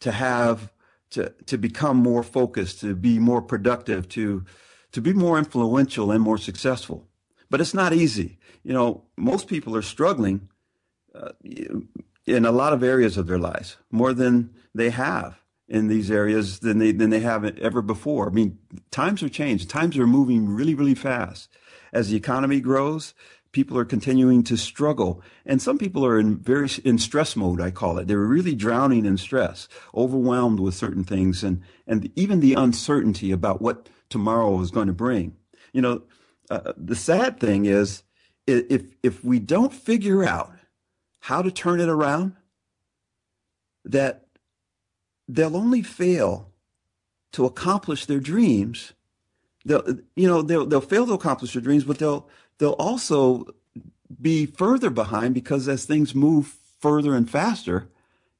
To 0.00 0.10
have 0.10 0.72
to 1.10 1.30
to 1.46 1.56
become 1.56 1.96
more 1.96 2.22
focused, 2.22 2.80
to 2.80 2.94
be 2.94 3.18
more 3.18 3.40
productive, 3.42 4.08
to 4.08 4.44
to 4.92 5.00
be 5.00 5.12
more 5.12 5.38
influential 5.38 6.10
and 6.10 6.22
more 6.22 6.38
successful. 6.38 7.08
But 7.50 7.60
it's 7.60 7.74
not 7.74 7.92
easy. 7.92 8.38
You 8.62 8.72
know, 8.72 9.04
most 9.16 9.48
people 9.48 9.76
are 9.76 9.82
struggling 9.82 10.48
uh, 11.14 11.32
in 12.26 12.44
a 12.44 12.52
lot 12.52 12.72
of 12.72 12.82
areas 12.82 13.16
of 13.16 13.26
their 13.26 13.38
lives, 13.38 13.76
more 13.90 14.12
than 14.12 14.50
they 14.74 14.90
have 14.90 15.40
in 15.68 15.88
these 15.88 16.10
areas 16.10 16.58
than 16.58 16.78
they 16.78 16.92
than 16.92 17.10
they 17.10 17.20
have 17.20 17.44
ever 17.58 17.82
before. 17.82 18.28
I 18.28 18.32
mean, 18.32 18.58
times 18.90 19.22
are 19.22 19.28
changed. 19.28 19.70
Times 19.70 19.96
are 19.96 20.06
moving 20.06 20.48
really, 20.48 20.74
really 20.74 20.96
fast. 20.96 21.48
as 21.94 22.10
the 22.10 22.16
economy 22.16 22.60
grows, 22.60 23.14
people 23.54 23.78
are 23.78 23.84
continuing 23.84 24.42
to 24.42 24.56
struggle. 24.58 25.22
And 25.46 25.62
some 25.62 25.78
people 25.78 26.04
are 26.04 26.18
in 26.18 26.36
very, 26.36 26.68
in 26.84 26.98
stress 26.98 27.36
mode, 27.36 27.60
I 27.60 27.70
call 27.70 27.98
it. 27.98 28.08
They're 28.08 28.18
really 28.18 28.54
drowning 28.54 29.06
in 29.06 29.16
stress, 29.16 29.68
overwhelmed 29.94 30.60
with 30.60 30.74
certain 30.74 31.04
things 31.04 31.42
and, 31.42 31.62
and 31.86 32.10
even 32.16 32.40
the 32.40 32.54
uncertainty 32.54 33.30
about 33.30 33.62
what 33.62 33.88
tomorrow 34.10 34.60
is 34.60 34.72
going 34.72 34.88
to 34.88 34.92
bring. 34.92 35.36
You 35.72 35.82
know, 35.82 36.02
uh, 36.50 36.72
the 36.76 36.96
sad 36.96 37.40
thing 37.40 37.64
is 37.64 38.02
if, 38.46 38.82
if 39.02 39.24
we 39.24 39.38
don't 39.38 39.72
figure 39.72 40.24
out 40.24 40.52
how 41.20 41.40
to 41.40 41.50
turn 41.50 41.80
it 41.80 41.88
around, 41.88 42.34
that 43.84 44.26
they'll 45.28 45.56
only 45.56 45.82
fail 45.82 46.50
to 47.32 47.46
accomplish 47.46 48.06
their 48.06 48.20
dreams. 48.20 48.94
They'll, 49.64 49.84
you 50.16 50.28
know, 50.28 50.42
they'll, 50.42 50.66
they'll 50.66 50.80
fail 50.80 51.06
to 51.06 51.12
accomplish 51.14 51.52
their 51.52 51.62
dreams, 51.62 51.84
but 51.84 51.98
they'll, 51.98 52.28
they'll 52.58 52.72
also 52.72 53.46
be 54.20 54.46
further 54.46 54.90
behind 54.90 55.34
because 55.34 55.68
as 55.68 55.84
things 55.84 56.14
move 56.14 56.56
further 56.78 57.14
and 57.14 57.30
faster, 57.30 57.88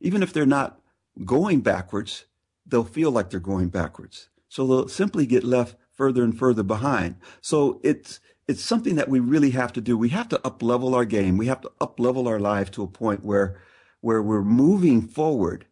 even 0.00 0.23
if 0.23 0.33
they're 0.33 0.47
not 0.47 0.80
going 1.25 1.61
backwards, 1.61 2.25
they'll 2.66 2.85
feel 2.85 3.11
like 3.11 3.30
they're 3.30 3.40
going 3.40 3.68
backwards. 3.68 4.28
So 4.49 4.66
they'll 4.66 4.88
simply 4.88 5.26
get 5.26 5.44
left 5.44 5.76
further 5.92 6.23
and 6.23 6.37
further 6.38 6.62
behind. 6.62 7.16
So 7.40 7.80
it's, 7.83 8.21
it's 8.47 8.62
something 8.62 8.97
that 8.97 9.09
we 9.09 9.21
really 9.21 9.50
have 9.50 9.73
to 9.75 9.80
do. 9.80 9.97
We 9.97 10.11
have 10.11 10.28
to 10.30 10.47
up 10.47 10.62
level 10.62 10.94
our 10.94 11.04
game. 11.04 11.37
We 11.37 11.47
have 11.47 11.61
to 11.62 11.73
up 11.80 11.99
level 11.99 12.28
our 12.28 12.40
life 12.40 12.71
to 12.73 12.83
a 12.83 12.88
point 12.88 13.25
where, 13.25 13.61
where 14.00 14.23
we're 14.23 14.42
moving 14.42 15.02
forward, 15.02 15.66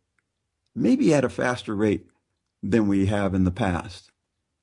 maybe 0.75 1.13
at 1.13 1.25
a 1.25 1.29
faster 1.29 1.75
rate 1.75 2.07
than 2.63 2.89
we 2.89 3.07
have 3.07 3.35
in 3.35 3.45
the 3.45 3.51
past, 3.51 4.11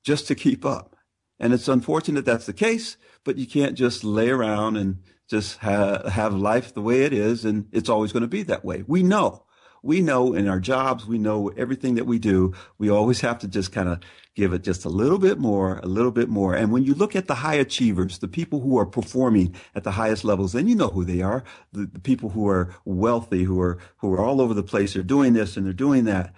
just 0.02 0.26
to 0.28 0.34
keep 0.34 0.64
up. 0.64 0.96
And 1.40 1.52
it's 1.52 1.68
unfortunate 1.68 2.24
that's 2.24 2.46
the 2.46 2.52
case, 2.52 2.96
but 3.24 3.38
you 3.38 3.46
can't 3.46 3.74
just 3.76 4.04
lay 4.04 4.30
around 4.30 4.76
and 4.76 5.02
just 5.28 5.58
ha- 5.58 6.08
have 6.08 6.34
life 6.34 6.74
the 6.74 6.82
way 6.82 7.02
it 7.02 7.12
is. 7.12 7.44
And 7.44 7.66
it's 7.72 7.88
always 7.88 8.12
going 8.12 8.22
to 8.22 8.28
be 8.28 8.42
that 8.44 8.64
way. 8.64 8.84
We 8.86 9.02
know 9.02 9.44
we 9.82 10.00
know 10.00 10.34
in 10.34 10.48
our 10.48 10.60
jobs, 10.60 11.06
we 11.06 11.18
know 11.18 11.48
everything 11.56 11.94
that 11.94 12.06
we 12.06 12.18
do. 12.18 12.52
We 12.78 12.90
always 12.90 13.20
have 13.22 13.38
to 13.40 13.48
just 13.48 13.72
kind 13.72 13.88
of 13.88 14.00
give 14.34 14.52
it 14.52 14.62
just 14.62 14.84
a 14.84 14.90
little 14.90 15.18
bit 15.18 15.38
more, 15.38 15.78
a 15.78 15.86
little 15.86 16.10
bit 16.10 16.28
more. 16.28 16.54
And 16.54 16.70
when 16.70 16.84
you 16.84 16.94
look 16.94 17.16
at 17.16 17.26
the 17.26 17.36
high 17.36 17.54
achievers, 17.54 18.18
the 18.18 18.28
people 18.28 18.60
who 18.60 18.78
are 18.78 18.86
performing 18.86 19.54
at 19.74 19.84
the 19.84 19.92
highest 19.92 20.24
levels, 20.24 20.52
then 20.52 20.68
you 20.68 20.74
know 20.74 20.88
who 20.88 21.04
they 21.04 21.22
are. 21.22 21.44
The, 21.72 21.86
the 21.86 22.00
people 22.00 22.30
who 22.30 22.48
are 22.48 22.74
wealthy, 22.84 23.44
who 23.44 23.60
are, 23.60 23.78
who 23.98 24.12
are 24.12 24.20
all 24.20 24.40
over 24.40 24.54
the 24.54 24.62
place, 24.62 24.94
they're 24.94 25.02
doing 25.02 25.32
this 25.32 25.56
and 25.56 25.64
they're 25.64 25.72
doing 25.72 26.04
that. 26.04 26.34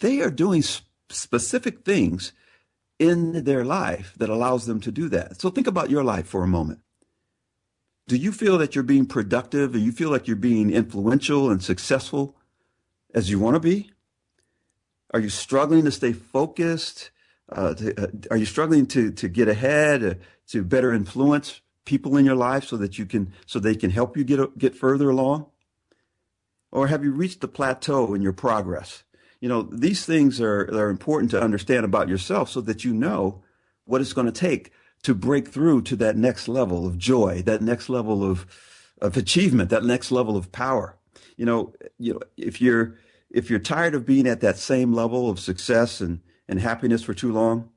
They 0.00 0.20
are 0.20 0.30
doing 0.30 0.62
sp- 0.64 0.88
specific 1.10 1.84
things 1.84 2.32
in 2.98 3.44
their 3.44 3.64
life 3.64 4.14
that 4.16 4.30
allows 4.30 4.66
them 4.66 4.80
to 4.80 4.90
do 4.90 5.08
that. 5.10 5.40
So 5.40 5.50
think 5.50 5.66
about 5.66 5.90
your 5.90 6.04
life 6.04 6.26
for 6.26 6.42
a 6.42 6.48
moment. 6.48 6.80
Do 8.08 8.16
you 8.16 8.32
feel 8.32 8.56
that 8.58 8.74
you're 8.74 8.84
being 8.84 9.06
productive? 9.06 9.72
Do 9.72 9.78
you 9.78 9.92
feel 9.92 10.10
like 10.10 10.26
you're 10.26 10.36
being 10.36 10.70
influential 10.70 11.50
and 11.50 11.62
successful 11.62 12.36
as 13.12 13.30
you 13.30 13.38
want 13.38 13.54
to 13.54 13.60
be? 13.60 13.90
Are 15.12 15.20
you 15.20 15.28
struggling 15.28 15.84
to 15.84 15.90
stay 15.90 16.12
focused? 16.12 17.10
Uh, 17.50 17.74
to, 17.74 18.02
uh, 18.02 18.06
are 18.30 18.36
you 18.36 18.44
struggling 18.44 18.86
to 18.86 19.12
to 19.12 19.28
get 19.28 19.48
ahead, 19.48 20.04
uh, 20.04 20.14
to 20.48 20.64
better 20.64 20.92
influence 20.92 21.60
people 21.84 22.16
in 22.16 22.24
your 22.24 22.34
life 22.34 22.64
so 22.64 22.76
that 22.76 22.98
you 22.98 23.06
can 23.06 23.32
so 23.46 23.58
they 23.58 23.76
can 23.76 23.90
help 23.90 24.16
you 24.16 24.24
get 24.24 24.58
get 24.58 24.74
further 24.74 25.10
along? 25.10 25.46
Or 26.72 26.88
have 26.88 27.04
you 27.04 27.12
reached 27.12 27.40
the 27.40 27.48
plateau 27.48 28.14
in 28.14 28.22
your 28.22 28.32
progress? 28.32 29.04
You 29.40 29.48
know, 29.48 29.62
these 29.62 30.04
things 30.06 30.40
are 30.40 30.68
are 30.72 30.90
important 30.90 31.30
to 31.32 31.42
understand 31.42 31.84
about 31.84 32.08
yourself 32.08 32.50
so 32.50 32.60
that 32.62 32.84
you 32.84 32.92
know 32.92 33.42
what 33.84 34.00
it's 34.00 34.12
going 34.12 34.26
to 34.26 34.32
take 34.32 34.72
to 35.02 35.14
break 35.14 35.48
through 35.48 35.82
to 35.82 35.96
that 35.96 36.16
next 36.16 36.48
level 36.48 36.86
of 36.86 36.98
joy, 36.98 37.42
that 37.42 37.62
next 37.62 37.88
level 37.88 38.28
of 38.28 38.46
of 39.00 39.16
achievement, 39.16 39.70
that 39.70 39.84
next 39.84 40.10
level 40.10 40.36
of 40.36 40.52
power. 40.52 40.96
You 41.36 41.44
know, 41.44 41.72
you 41.98 42.14
know, 42.14 42.20
if 42.36 42.60
you're 42.60 42.96
if 43.30 43.50
you're 43.50 43.58
tired 43.58 43.94
of 43.94 44.06
being 44.06 44.26
at 44.26 44.40
that 44.40 44.56
same 44.56 44.92
level 44.92 45.28
of 45.28 45.38
success 45.38 46.00
and, 46.00 46.20
and 46.48 46.60
happiness 46.60 47.02
for 47.02 47.14
too 47.14 47.32
long, 47.32 47.68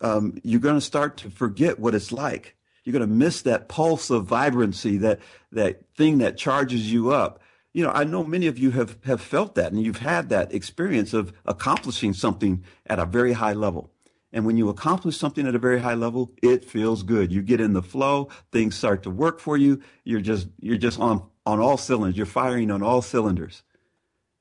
um, 0.00 0.38
you're 0.42 0.60
going 0.60 0.76
to 0.76 0.80
start 0.80 1.16
to 1.18 1.30
forget 1.30 1.78
what 1.78 1.94
it's 1.94 2.12
like. 2.12 2.56
You're 2.84 2.92
going 2.92 3.08
to 3.08 3.14
miss 3.14 3.42
that 3.42 3.68
pulse 3.68 4.10
of 4.10 4.26
vibrancy, 4.26 4.98
that, 4.98 5.20
that 5.52 5.82
thing 5.96 6.18
that 6.18 6.36
charges 6.36 6.92
you 6.92 7.12
up. 7.12 7.40
You 7.74 7.82
know, 7.82 7.90
I 7.90 8.04
know 8.04 8.22
many 8.22 8.46
of 8.46 8.56
you 8.56 8.70
have, 8.70 8.96
have 9.04 9.20
felt 9.20 9.56
that 9.56 9.72
and 9.72 9.82
you've 9.82 9.98
had 9.98 10.28
that 10.28 10.54
experience 10.54 11.12
of 11.12 11.32
accomplishing 11.44 12.14
something 12.14 12.64
at 12.86 13.00
a 13.00 13.04
very 13.04 13.32
high 13.32 13.52
level. 13.52 13.90
And 14.32 14.46
when 14.46 14.56
you 14.56 14.68
accomplish 14.68 15.16
something 15.16 15.46
at 15.46 15.56
a 15.56 15.58
very 15.58 15.80
high 15.80 15.94
level, 15.94 16.32
it 16.40 16.64
feels 16.64 17.02
good. 17.02 17.32
You 17.32 17.42
get 17.42 17.60
in 17.60 17.72
the 17.72 17.82
flow, 17.82 18.28
things 18.52 18.76
start 18.76 19.02
to 19.02 19.10
work 19.10 19.40
for 19.40 19.56
you. 19.56 19.82
You're 20.04 20.20
just, 20.20 20.46
you're 20.60 20.76
just 20.76 21.00
on, 21.00 21.24
on 21.44 21.58
all 21.58 21.76
cylinders. 21.76 22.16
You're 22.16 22.26
firing 22.26 22.70
on 22.70 22.82
all 22.82 23.02
cylinders. 23.02 23.64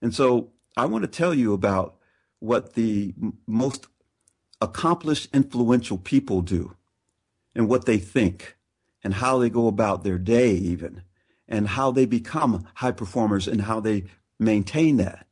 And 0.01 0.13
so 0.13 0.51
I 0.77 0.85
want 0.85 1.03
to 1.03 1.07
tell 1.07 1.33
you 1.33 1.53
about 1.53 1.95
what 2.39 2.73
the 2.73 3.15
most 3.47 3.87
accomplished, 4.61 5.29
influential 5.33 5.97
people 5.97 6.41
do 6.41 6.75
and 7.55 7.67
what 7.67 7.85
they 7.85 7.97
think 7.97 8.57
and 9.03 9.15
how 9.15 9.39
they 9.39 9.49
go 9.49 9.67
about 9.67 10.03
their 10.03 10.17
day 10.19 10.51
even 10.51 11.03
and 11.47 11.67
how 11.67 11.91
they 11.91 12.05
become 12.05 12.67
high 12.75 12.91
performers 12.91 13.47
and 13.47 13.61
how 13.61 13.79
they 13.79 14.05
maintain 14.39 14.97
that. 14.97 15.27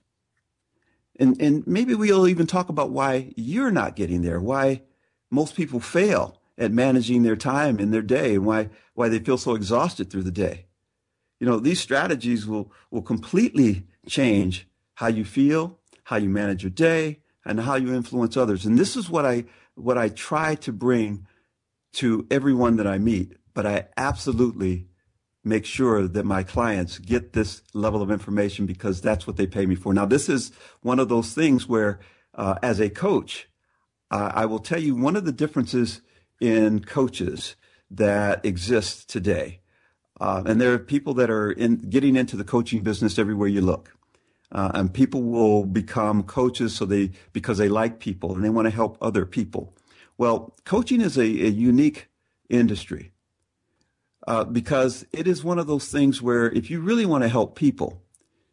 And, 1.19 1.39
and 1.41 1.65
maybe 1.67 1.93
we'll 1.93 2.27
even 2.27 2.47
talk 2.47 2.69
about 2.69 2.91
why 2.91 3.33
you're 3.35 3.71
not 3.71 3.95
getting 3.95 4.21
there, 4.21 4.39
why 4.39 4.81
most 5.29 5.55
people 5.55 5.79
fail 5.79 6.41
at 6.57 6.71
managing 6.71 7.23
their 7.23 7.35
time 7.35 7.79
in 7.79 7.91
their 7.91 8.01
day 8.01 8.35
and 8.35 8.45
why, 8.45 8.69
why 8.93 9.09
they 9.09 9.19
feel 9.19 9.37
so 9.37 9.55
exhausted 9.55 10.09
through 10.09 10.23
the 10.23 10.31
day. 10.31 10.65
You 11.39 11.47
know, 11.47 11.59
these 11.59 11.79
strategies 11.79 12.45
will, 12.45 12.71
will 12.91 13.01
completely 13.01 13.87
change 14.07 14.67
how 14.95 15.07
you 15.07 15.25
feel, 15.25 15.79
how 16.03 16.17
you 16.17 16.29
manage 16.29 16.63
your 16.63 16.69
day, 16.69 17.19
and 17.45 17.59
how 17.61 17.75
you 17.75 17.93
influence 17.93 18.37
others. 18.37 18.65
And 18.65 18.77
this 18.77 18.95
is 18.95 19.09
what 19.09 19.25
I, 19.25 19.45
what 19.75 19.97
I 19.97 20.09
try 20.09 20.55
to 20.55 20.71
bring 20.71 21.25
to 21.93 22.27
everyone 22.29 22.75
that 22.77 22.87
I 22.87 22.99
meet. 22.99 23.33
But 23.53 23.65
I 23.65 23.87
absolutely 23.97 24.87
make 25.43 25.65
sure 25.65 26.07
that 26.07 26.25
my 26.25 26.43
clients 26.43 26.99
get 26.99 27.33
this 27.33 27.61
level 27.73 28.01
of 28.01 28.11
information 28.11 28.65
because 28.65 29.01
that's 29.01 29.25
what 29.25 29.37
they 29.37 29.47
pay 29.47 29.65
me 29.65 29.75
for. 29.75 29.93
Now, 29.93 30.05
this 30.05 30.29
is 30.29 30.51
one 30.81 30.99
of 30.99 31.09
those 31.09 31.33
things 31.33 31.67
where, 31.67 31.99
uh, 32.35 32.55
as 32.61 32.79
a 32.79 32.89
coach, 32.89 33.47
I 34.11 34.45
will 34.45 34.59
tell 34.59 34.79
you 34.79 34.93
one 34.95 35.15
of 35.15 35.23
the 35.23 35.31
differences 35.31 36.01
in 36.41 36.81
coaches 36.81 37.55
that 37.89 38.45
exist 38.45 39.09
today. 39.09 39.61
Uh, 40.19 40.43
and 40.45 40.59
there 40.59 40.73
are 40.73 40.79
people 40.79 41.13
that 41.15 41.29
are 41.29 41.51
in 41.51 41.77
getting 41.77 42.15
into 42.15 42.35
the 42.35 42.43
coaching 42.43 42.81
business 42.83 43.17
everywhere 43.17 43.47
you 43.47 43.61
look. 43.61 43.95
Uh, 44.51 44.69
and 44.73 44.93
people 44.93 45.23
will 45.23 45.65
become 45.65 46.23
coaches 46.23 46.75
so 46.75 46.85
they 46.85 47.09
because 47.31 47.57
they 47.57 47.69
like 47.69 47.99
people 47.99 48.35
and 48.35 48.43
they 48.43 48.49
want 48.49 48.65
to 48.65 48.75
help 48.75 48.97
other 49.01 49.25
people. 49.25 49.73
Well, 50.17 50.53
coaching 50.65 50.99
is 50.99 51.17
a, 51.17 51.23
a 51.23 51.49
unique 51.49 52.09
industry 52.49 53.10
uh, 54.27 54.43
because 54.43 55.05
it 55.11 55.27
is 55.27 55.43
one 55.43 55.59
of 55.59 55.67
those 55.67 55.87
things 55.87 56.21
where 56.21 56.49
if 56.51 56.69
you 56.69 56.81
really 56.81 57.05
want 57.05 57.23
to 57.23 57.29
help 57.29 57.55
people, 57.55 58.01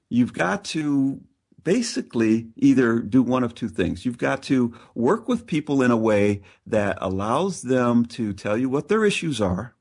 you've 0.09 0.33
got 0.33 0.64
to 0.64 1.20
basically 1.62 2.48
either 2.57 3.00
do 3.00 3.22
one 3.22 3.44
of 3.44 3.54
two 3.54 3.68
things. 3.68 4.07
You've 4.07 4.18
got 4.18 4.42
to 4.44 4.74
work 4.94 5.28
with 5.28 5.46
people 5.46 5.83
in 5.83 5.90
a 5.90 5.96
way 5.96 6.42
that 6.66 6.96
allows 7.00 7.62
them 7.62 8.07
to 8.07 8.33
tell 8.33 8.57
you 8.57 8.68
what 8.68 8.88
their 8.88 9.04
issues 9.04 9.40
are, 9.40 9.74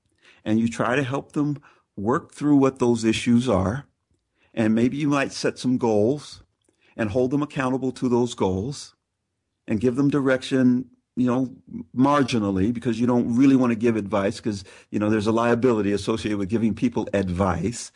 and 0.43 0.59
you 0.59 0.67
try 0.67 0.95
to 0.95 1.03
help 1.03 1.31
them 1.31 1.61
work 1.95 2.33
through 2.33 2.57
what 2.57 2.79
those 2.79 3.03
issues 3.03 3.47
are 3.47 3.87
and 4.57 4.73
maybe 4.73 4.97
you 4.97 5.07
might 5.07 5.31
set 5.31 5.59
some 5.59 5.77
goals 5.77 6.41
and 6.97 7.11
hold 7.11 7.29
them 7.29 7.43
accountable 7.43 7.91
to 7.91 8.09
those 8.09 8.33
goals 8.33 8.95
and 9.67 9.79
give 9.79 9.95
them 9.95 10.09
direction, 10.09 10.89
you 11.17 11.25
know, 11.25 11.49
marginally 11.95 12.71
because 12.71 12.99
you 12.99 13.07
don't 13.07 13.35
really 13.35 13.55
want 13.55 13.71
to 13.71 13.75
give 13.75 13.95
advice 13.95 14.37
because, 14.37 14.63
you 14.91 14.99
know, 14.99 15.09
there's 15.09 15.25
a 15.25 15.31
liability 15.31 15.91
associated 15.91 16.37
with 16.37 16.47
giving 16.47 16.75
people 16.75 17.09
advice. 17.11 17.91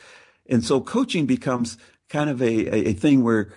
And 0.50 0.66
so 0.66 0.82
coaching 0.82 1.28
becomes 1.28 1.78
kind 2.10 2.32
of 2.32 2.42
a, 2.42 2.68
a, 2.68 2.90
a 2.90 2.94
thing 2.94 3.24
where 3.24 3.54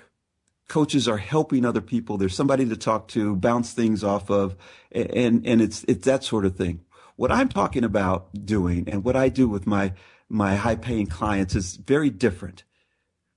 coaches 0.69 1.09
are 1.09 1.17
helping 1.17 1.65
other 1.65 1.81
people. 1.81 2.19
There's 2.19 2.37
somebody 2.37 2.69
to 2.69 2.77
talk 2.77 3.09
to, 3.09 3.35
bounce 3.37 3.73
things 3.73 4.05
off 4.05 4.31
of, 4.31 4.55
and, 4.93 5.47
and 5.47 5.63
it's, 5.63 5.83
it's 5.85 6.05
that 6.05 6.23
sort 6.23 6.45
of 6.45 6.57
thing. 6.57 6.85
What 7.17 7.33
I'm 7.33 7.49
talking 7.49 7.85
about 7.85 8.29
doing 8.45 8.89
and 8.89 9.03
what 9.03 9.17
I 9.17 9.31
do 9.31 9.49
with 9.49 9.67
my, 9.67 9.95
my 10.29 10.57
high 10.57 10.77
paying 10.77 11.07
clients 11.07 11.55
is 11.55 11.77
very 11.77 12.11
different. 12.11 12.65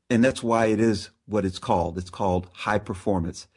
And 0.10 0.24
that's 0.24 0.44
why 0.44 0.68
it 0.68 0.82
is 0.82 1.10
what 1.26 1.46
it's 1.46 1.60
called. 1.60 1.98
It's 1.98 2.10
called 2.10 2.50
high 2.54 2.80
performance. 2.80 3.48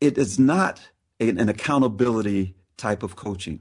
It 0.00 0.18
is 0.18 0.38
not 0.38 0.90
an, 1.20 1.48
accountability 1.48 2.54
type 2.76 3.02
of 3.02 3.16
coaching. 3.16 3.60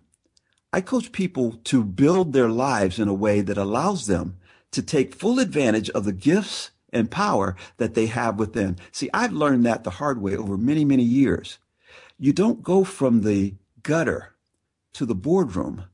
I 0.72 0.82
coach 0.82 1.12
people 1.12 1.54
to 1.66 1.84
build 1.84 2.34
their 2.34 2.50
lives 2.50 3.00
in 3.00 3.08
a 3.08 3.14
way 3.14 3.42
that 3.42 3.58
allows 3.58 4.06
them 4.06 4.38
to 4.72 4.82
take 4.82 5.16
full 5.16 5.40
advantage 5.40 5.90
of 5.92 6.06
the 6.06 6.14
gifts 6.14 6.72
and 6.92 7.10
power 7.10 7.56
that 7.78 7.94
they 7.94 8.08
have 8.08 8.38
within. 8.38 8.78
See, 8.92 9.10
I've 9.14 9.34
learned 9.34 9.66
that 9.66 9.84
the 9.84 9.92
hard 9.92 10.22
way 10.22 10.36
over 10.36 10.58
many, 10.58 10.86
many 10.86 11.04
years. 11.04 11.58
You 12.20 12.34
don't 12.34 12.64
go 12.64 12.84
from 12.84 13.22
the 13.22 13.56
gutter 13.84 14.34
to 14.94 15.06
the 15.06 15.16
boardroom 15.16 15.86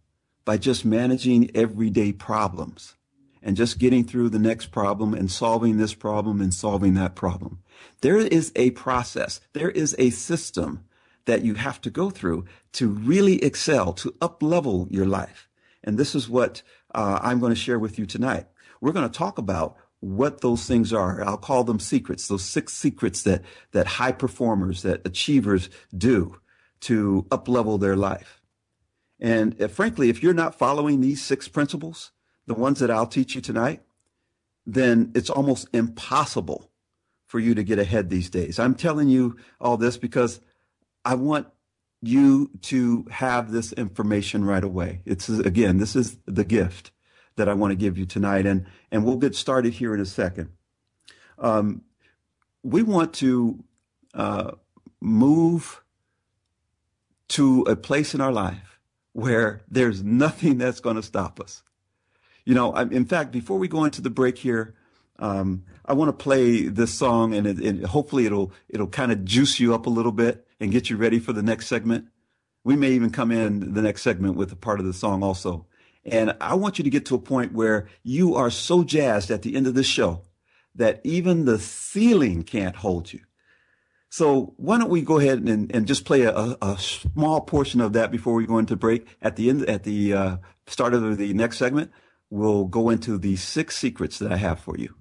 by 0.45 0.57
just 0.57 0.85
managing 0.85 1.51
everyday 1.55 2.11
problems 2.11 2.95
and 3.41 3.57
just 3.57 3.79
getting 3.79 4.03
through 4.05 4.29
the 4.29 4.39
next 4.39 4.67
problem 4.67 5.13
and 5.13 5.29
solving 5.29 5.77
this 5.77 5.93
problem 5.93 6.41
and 6.41 6.53
solving 6.53 6.93
that 6.95 7.15
problem. 7.15 7.59
There 8.01 8.17
is 8.17 8.51
a 8.55 8.71
process. 8.71 9.41
There 9.53 9.69
is 9.69 9.95
a 9.99 10.09
system 10.11 10.85
that 11.25 11.43
you 11.43 11.55
have 11.55 11.79
to 11.81 11.89
go 11.89 12.09
through 12.09 12.45
to 12.73 12.87
really 12.89 13.43
excel, 13.43 13.93
to 13.93 14.13
up 14.21 14.43
level 14.43 14.87
your 14.89 15.05
life. 15.05 15.47
And 15.83 15.97
this 15.97 16.15
is 16.15 16.29
what 16.29 16.61
uh, 16.93 17.19
I'm 17.21 17.39
going 17.39 17.53
to 17.53 17.59
share 17.59 17.79
with 17.79 17.97
you 17.97 18.05
tonight. 18.05 18.47
We're 18.81 18.91
going 18.91 19.09
to 19.09 19.17
talk 19.17 19.37
about 19.37 19.77
what 19.99 20.41
those 20.41 20.65
things 20.65 20.91
are. 20.91 21.23
I'll 21.23 21.37
call 21.37 21.63
them 21.63 21.79
secrets, 21.79 22.27
those 22.27 22.43
six 22.43 22.73
secrets 22.73 23.23
that, 23.23 23.41
that 23.71 23.87
high 23.87 24.11
performers, 24.11 24.81
that 24.81 25.05
achievers 25.05 25.69
do 25.97 26.39
to 26.81 27.25
up 27.31 27.47
level 27.47 27.77
their 27.77 27.95
life. 27.95 28.41
And 29.19 29.59
uh, 29.61 29.69
frankly, 29.69 30.09
if 30.09 30.21
you're 30.21 30.33
not 30.33 30.55
following 30.55 30.99
these 30.99 31.23
six 31.23 31.47
principles, 31.47 32.11
the 32.45 32.53
ones 32.53 32.79
that 32.79 32.91
I'll 32.91 33.07
teach 33.07 33.35
you 33.35 33.41
tonight, 33.41 33.81
then 34.65 35.11
it's 35.15 35.29
almost 35.29 35.69
impossible 35.73 36.69
for 37.25 37.39
you 37.39 37.55
to 37.55 37.63
get 37.63 37.79
ahead 37.79 38.09
these 38.09 38.29
days. 38.29 38.59
I'm 38.59 38.75
telling 38.75 39.07
you 39.07 39.37
all 39.59 39.77
this 39.77 39.97
because 39.97 40.41
I 41.05 41.15
want 41.15 41.47
you 42.01 42.51
to 42.61 43.05
have 43.09 43.51
this 43.51 43.71
information 43.73 44.45
right 44.45 44.63
away. 44.63 45.01
It's 45.05 45.29
again, 45.29 45.77
this 45.77 45.95
is 45.95 46.17
the 46.25 46.43
gift 46.43 46.91
that 47.35 47.49
I 47.49 47.53
want 47.53 47.71
to 47.71 47.75
give 47.75 47.97
you 47.97 48.05
tonight, 48.05 48.45
and 48.45 48.65
and 48.91 49.05
we'll 49.05 49.17
get 49.17 49.35
started 49.35 49.73
here 49.73 49.93
in 49.93 49.99
a 49.99 50.05
second. 50.05 50.49
Um, 51.39 51.81
we 52.61 52.83
want 52.83 53.13
to 53.15 53.63
uh, 54.13 54.51
move 55.01 55.83
to 57.29 57.61
a 57.61 57.75
place 57.75 58.13
in 58.13 58.21
our 58.21 58.31
life 58.31 58.79
where 59.13 59.61
there's 59.69 60.03
nothing 60.03 60.57
that's 60.57 60.79
going 60.79 60.95
to 60.95 61.03
stop 61.03 61.39
us. 61.39 61.63
You 62.45 62.53
know, 62.53 62.75
in 62.75 63.05
fact, 63.05 63.31
before 63.31 63.57
we 63.57 63.67
go 63.67 63.85
into 63.85 64.01
the 64.01 64.09
break 64.09 64.37
here, 64.37 64.75
um, 65.19 65.63
I 65.85 65.93
want 65.93 66.09
to 66.09 66.23
play 66.23 66.63
this 66.63 66.93
song, 66.93 67.33
and, 67.33 67.47
it, 67.47 67.57
and 67.57 67.85
hopefully 67.85 68.25
it'll 68.25 68.51
it'll 68.67 68.87
kind 68.87 69.11
of 69.11 69.23
juice 69.23 69.59
you 69.59 69.73
up 69.73 69.85
a 69.85 69.89
little 69.89 70.11
bit 70.11 70.45
and 70.63 70.71
get 70.71 70.89
you 70.89 70.95
ready 70.95 71.19
for 71.19 71.33
the 71.33 71.43
next 71.43 71.67
segment. 71.67 72.07
We 72.63 72.77
may 72.77 72.91
even 72.91 73.09
come 73.09 73.31
in 73.31 73.73
the 73.73 73.81
next 73.81 74.01
segment 74.01 74.37
with 74.37 74.49
a 74.53 74.55
part 74.55 74.79
of 74.79 74.85
the 74.85 74.93
song 74.93 75.21
also. 75.21 75.67
And 76.05 76.35
I 76.39 76.55
want 76.55 76.77
you 76.77 76.85
to 76.85 76.89
get 76.89 77.05
to 77.07 77.15
a 77.15 77.19
point 77.19 77.51
where 77.51 77.89
you 78.01 78.35
are 78.35 78.49
so 78.49 78.85
jazzed 78.85 79.29
at 79.29 79.41
the 79.41 79.55
end 79.55 79.67
of 79.67 79.73
the 79.73 79.83
show 79.83 80.21
that 80.73 81.01
even 81.03 81.43
the 81.43 81.59
ceiling 81.59 82.43
can't 82.43 82.77
hold 82.77 83.11
you. 83.11 83.19
So 84.09 84.53
why 84.55 84.77
don't 84.77 84.89
we 84.89 85.01
go 85.01 85.19
ahead 85.19 85.39
and, 85.39 85.69
and 85.75 85.85
just 85.85 86.05
play 86.05 86.21
a, 86.21 86.55
a, 86.61 86.77
small 86.77 87.41
portion 87.41 87.81
of 87.81 87.93
that 87.93 88.09
before 88.09 88.33
we 88.33 88.45
go 88.45 88.57
into 88.57 88.75
break 88.77 89.05
at 89.21 89.35
the 89.35 89.49
end, 89.49 89.67
at 89.67 89.83
the 89.83 90.13
uh, 90.13 90.37
start 90.65 90.93
of 90.93 91.17
the 91.17 91.33
next 91.33 91.57
segment. 91.57 91.91
We'll 92.29 92.65
go 92.65 92.89
into 92.89 93.17
the 93.17 93.35
six 93.35 93.75
secrets 93.75 94.17
that 94.19 94.31
I 94.31 94.37
have 94.37 94.59
for 94.59 94.77
you. 94.77 94.95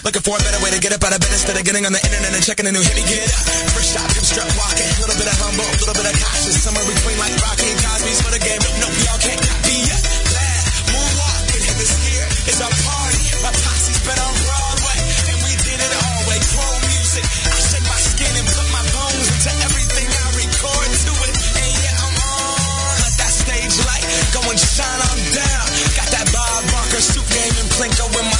Looking 0.00 0.24
for 0.24 0.32
a 0.32 0.40
better 0.40 0.56
way 0.64 0.72
to 0.72 0.80
get 0.80 0.96
up 0.96 1.04
out 1.04 1.12
of 1.12 1.20
bed 1.20 1.28
instead 1.28 1.60
of 1.60 1.64
getting 1.64 1.84
on 1.84 1.92
the 1.92 2.00
internet 2.00 2.32
and 2.32 2.40
checking 2.40 2.64
a 2.64 2.72
new 2.72 2.80
hit 2.80 2.96
me 2.96 3.04
get 3.04 3.20
up. 3.36 3.44
First 3.76 3.92
shot, 3.92 4.08
come 4.08 4.24
strut 4.24 4.48
walking. 4.56 4.88
A 4.88 4.98
little 5.04 5.18
bit 5.20 5.28
of 5.28 5.36
humble, 5.36 5.68
a 5.68 5.76
little 5.76 5.92
bit 5.92 6.08
of 6.08 6.14
cautious. 6.16 6.56
Somewhere 6.56 6.88
between 6.88 7.20
like 7.20 7.36
Rocky 7.36 7.68
and 7.68 7.80
Cosby's 7.84 8.20
for 8.24 8.32
the 8.32 8.40
game. 8.40 8.60
Nope, 8.64 8.80
nope, 8.80 8.96
y'all 9.04 9.20
can't 9.20 9.42
copy 9.44 9.76
yet. 9.84 10.00
Glad, 10.24 10.62
moonwalking. 10.88 11.64
And 11.68 11.76
this 11.76 11.92
here 12.00 12.26
is 12.48 12.58
our 12.64 12.72
party. 12.72 13.20
My 13.44 13.52
posse's 13.52 14.00
been 14.00 14.20
on 14.24 14.34
Broadway. 14.40 14.98
And 15.04 15.38
we 15.44 15.52
did 15.68 15.78
it 15.84 15.92
all 15.92 16.20
way. 16.32 16.40
Chrome 16.48 16.84
music. 16.96 17.24
I 17.28 17.58
shed 17.60 17.84
my 17.84 18.00
skin 18.00 18.32
and 18.40 18.46
put 18.48 18.68
my 18.72 18.84
bones 18.96 19.26
into 19.36 19.52
everything 19.68 20.08
I 20.16 20.26
record 20.32 20.90
to 20.96 21.12
it. 21.28 21.34
And 21.60 21.72
yeah, 21.76 22.04
I'm 22.08 22.16
on. 22.16 22.94
Let 23.04 23.14
that 23.20 23.32
stage 23.36 23.76
light 23.84 24.04
go 24.32 24.40
and 24.48 24.56
shine 24.56 25.00
on 25.12 25.18
down. 25.36 25.66
Got 25.92 26.08
that 26.08 26.26
Bob 26.32 26.60
Barker 26.72 27.04
suit 27.04 27.28
game 27.28 27.56
and 27.60 27.68
Plinko 27.76 28.08
in 28.16 28.26
my. 28.32 28.39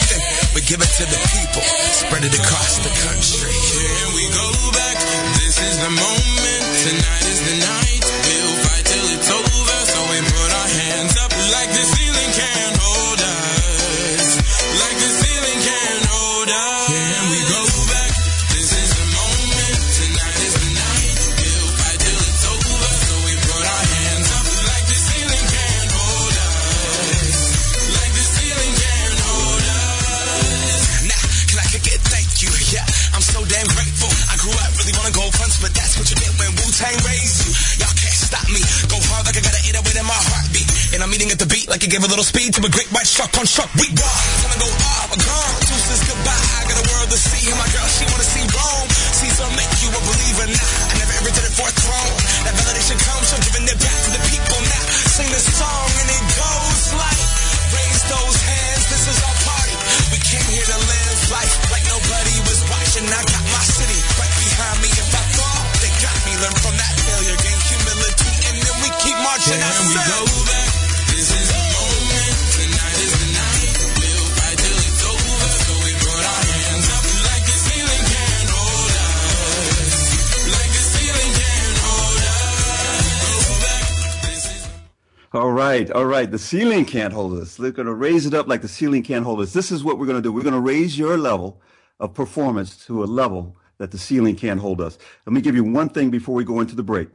We 0.55 0.61
give 0.61 0.81
it 0.81 0.91
to 0.99 1.05
the 1.05 1.19
people, 1.31 1.63
spread 1.91 2.23
it 2.25 2.35
across 2.37 2.79
the 2.79 2.91
country. 3.07 3.51
Here 3.51 4.09
we 4.15 4.27
go 4.29 4.49
back, 4.71 4.97
this 5.39 5.55
is 5.61 5.77
the 5.79 5.89
moment, 5.89 6.63
tonight 6.83 7.25
is 7.27 7.39
the 7.39 7.57
night. 7.65 8.20
Gave 41.91 42.05
a 42.05 42.07
little 42.07 42.23
speed 42.23 42.53
to 42.53 42.65
a 42.65 42.69
great 42.69 42.87
white 42.93 43.05
shark 43.05 43.37
on 43.37 43.45
shark. 43.45 43.69
We 43.75 43.89
raw. 43.89 44.07
Time 44.07 44.51
to 44.53 44.59
go 44.59 45.00
right, 85.71 85.91
all 85.91 86.05
right. 86.05 86.29
The 86.29 86.39
ceiling 86.39 86.85
can't 86.85 87.13
hold 87.13 87.39
us. 87.39 87.55
They're 87.55 87.71
going 87.71 87.87
to 87.87 87.93
raise 87.93 88.25
it 88.25 88.33
up 88.33 88.47
like 88.47 88.61
the 88.61 88.67
ceiling 88.67 89.03
can't 89.03 89.25
hold 89.25 89.39
us. 89.39 89.53
This 89.53 89.71
is 89.71 89.83
what 89.83 89.97
we're 89.97 90.05
going 90.05 90.17
to 90.17 90.21
do. 90.21 90.31
We're 90.31 90.43
going 90.43 90.53
to 90.53 90.59
raise 90.59 90.97
your 90.97 91.17
level 91.17 91.61
of 91.99 92.13
performance 92.13 92.85
to 92.85 93.03
a 93.03 93.05
level 93.05 93.55
that 93.77 93.91
the 93.91 93.97
ceiling 93.97 94.35
can't 94.35 94.59
hold 94.59 94.81
us. 94.81 94.97
Let 95.25 95.33
me 95.33 95.41
give 95.41 95.55
you 95.55 95.63
one 95.63 95.89
thing 95.89 96.09
before 96.09 96.35
we 96.35 96.43
go 96.43 96.59
into 96.59 96.75
the 96.75 96.83
break. 96.83 97.09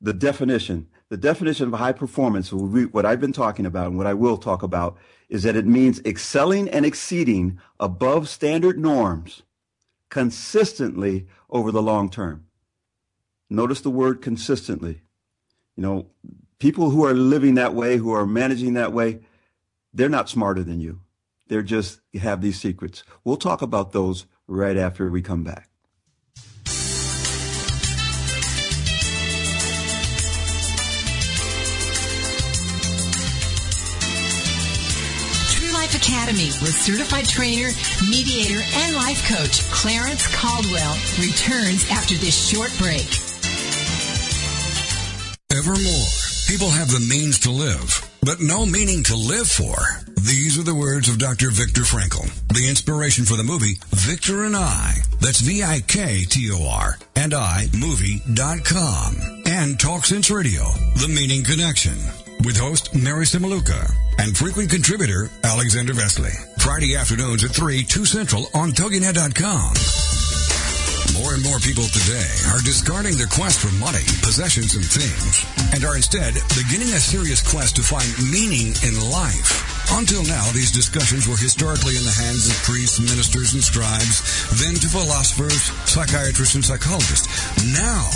The 0.00 0.12
definition, 0.12 0.86
the 1.08 1.16
definition 1.16 1.66
of 1.68 1.78
high 1.78 1.92
performance, 1.92 2.52
what 2.52 3.04
I've 3.04 3.20
been 3.20 3.32
talking 3.32 3.66
about 3.66 3.88
and 3.88 3.98
what 3.98 4.06
I 4.06 4.14
will 4.14 4.36
talk 4.36 4.62
about 4.62 4.96
is 5.28 5.42
that 5.42 5.56
it 5.56 5.66
means 5.66 6.00
excelling 6.04 6.68
and 6.68 6.86
exceeding 6.86 7.58
above 7.80 8.28
standard 8.28 8.78
norms 8.78 9.42
consistently 10.08 11.26
over 11.50 11.72
the 11.72 11.82
long 11.82 12.10
term. 12.10 12.46
Notice 13.50 13.80
the 13.80 13.90
word 13.90 14.22
consistently. 14.22 15.02
You 15.76 15.82
know, 15.82 16.06
people 16.58 16.90
who 16.90 17.04
are 17.04 17.14
living 17.14 17.54
that 17.54 17.74
way, 17.74 17.96
who 17.96 18.12
are 18.12 18.26
managing 18.26 18.74
that 18.74 18.92
way, 18.92 19.20
they're 19.92 20.08
not 20.08 20.28
smarter 20.28 20.62
than 20.62 20.80
you. 20.80 21.00
They're 21.48 21.62
just 21.62 22.00
have 22.14 22.40
these 22.40 22.60
secrets. 22.60 23.04
We'll 23.24 23.36
talk 23.36 23.62
about 23.62 23.92
those 23.92 24.26
right 24.46 24.76
after 24.76 25.08
we 25.10 25.22
come 25.22 25.44
back. 25.44 25.70
True 35.50 35.72
Life 35.72 35.94
Academy 35.96 36.48
with 36.60 36.74
certified 36.74 37.26
trainer, 37.26 37.70
mediator, 38.10 38.60
and 38.74 38.94
life 38.96 39.26
coach 39.26 39.62
Clarence 39.70 40.26
Caldwell 40.34 40.94
returns 41.18 41.88
after 41.90 42.14
this 42.14 42.36
short 42.50 42.72
break. 42.78 43.08
Evermore, 45.50 46.17
people 46.48 46.70
have 46.70 46.90
the 46.90 47.06
means 47.10 47.38
to 47.40 47.50
live, 47.50 48.10
but 48.22 48.40
no 48.40 48.64
meaning 48.64 49.02
to 49.04 49.14
live 49.14 49.46
for. 49.46 49.76
These 50.16 50.58
are 50.58 50.62
the 50.62 50.74
words 50.74 51.06
of 51.10 51.18
Dr. 51.18 51.50
Viktor 51.50 51.82
Frankl, 51.82 52.24
the 52.48 52.66
inspiration 52.66 53.26
for 53.26 53.36
the 53.36 53.44
movie 53.44 53.78
Viktor 53.90 54.44
and 54.44 54.56
I. 54.56 54.96
That's 55.20 55.40
V-I-K-T-O-R 55.40 56.98
and 57.16 57.34
I, 57.34 57.66
movie.com. 57.78 59.42
And 59.44 59.78
Talk 59.78 60.06
Sense 60.06 60.30
Radio, 60.30 60.62
The 60.96 61.12
Meaning 61.14 61.44
Connection, 61.44 61.98
with 62.46 62.56
host 62.56 62.94
Mary 62.94 63.26
Cimiluca 63.26 63.92
and 64.18 64.34
frequent 64.34 64.70
contributor 64.70 65.28
Alexander 65.44 65.92
Vesely. 65.92 66.32
Friday 66.62 66.96
afternoons 66.96 67.44
at 67.44 67.50
3, 67.50 67.84
2 67.84 68.06
Central 68.06 68.48
on 68.54 68.70
TogiNet.com. 68.70 70.17
More 71.18 71.34
and 71.34 71.42
more 71.42 71.58
people 71.58 71.82
today 71.90 72.30
are 72.54 72.62
discarding 72.62 73.18
their 73.18 73.26
quest 73.26 73.58
for 73.58 73.74
money, 73.82 74.06
possessions, 74.22 74.78
and 74.78 74.86
things, 74.86 75.42
and 75.74 75.82
are 75.82 75.98
instead 75.98 76.38
beginning 76.54 76.94
a 76.94 77.02
serious 77.02 77.42
quest 77.42 77.74
to 77.76 77.82
find 77.82 78.06
meaning 78.30 78.70
in 78.86 78.94
life. 79.10 79.50
Until 79.90 80.22
now, 80.22 80.46
these 80.54 80.70
discussions 80.70 81.26
were 81.26 81.34
historically 81.34 81.98
in 81.98 82.06
the 82.06 82.14
hands 82.14 82.46
of 82.46 82.54
priests, 82.62 83.02
ministers, 83.02 83.50
and 83.54 83.64
scribes, 83.64 84.22
then 84.62 84.78
to 84.78 84.86
philosophers, 84.86 85.74
psychiatrists, 85.90 86.54
and 86.54 86.64
psychologists. 86.64 87.26
Now, 87.74 88.06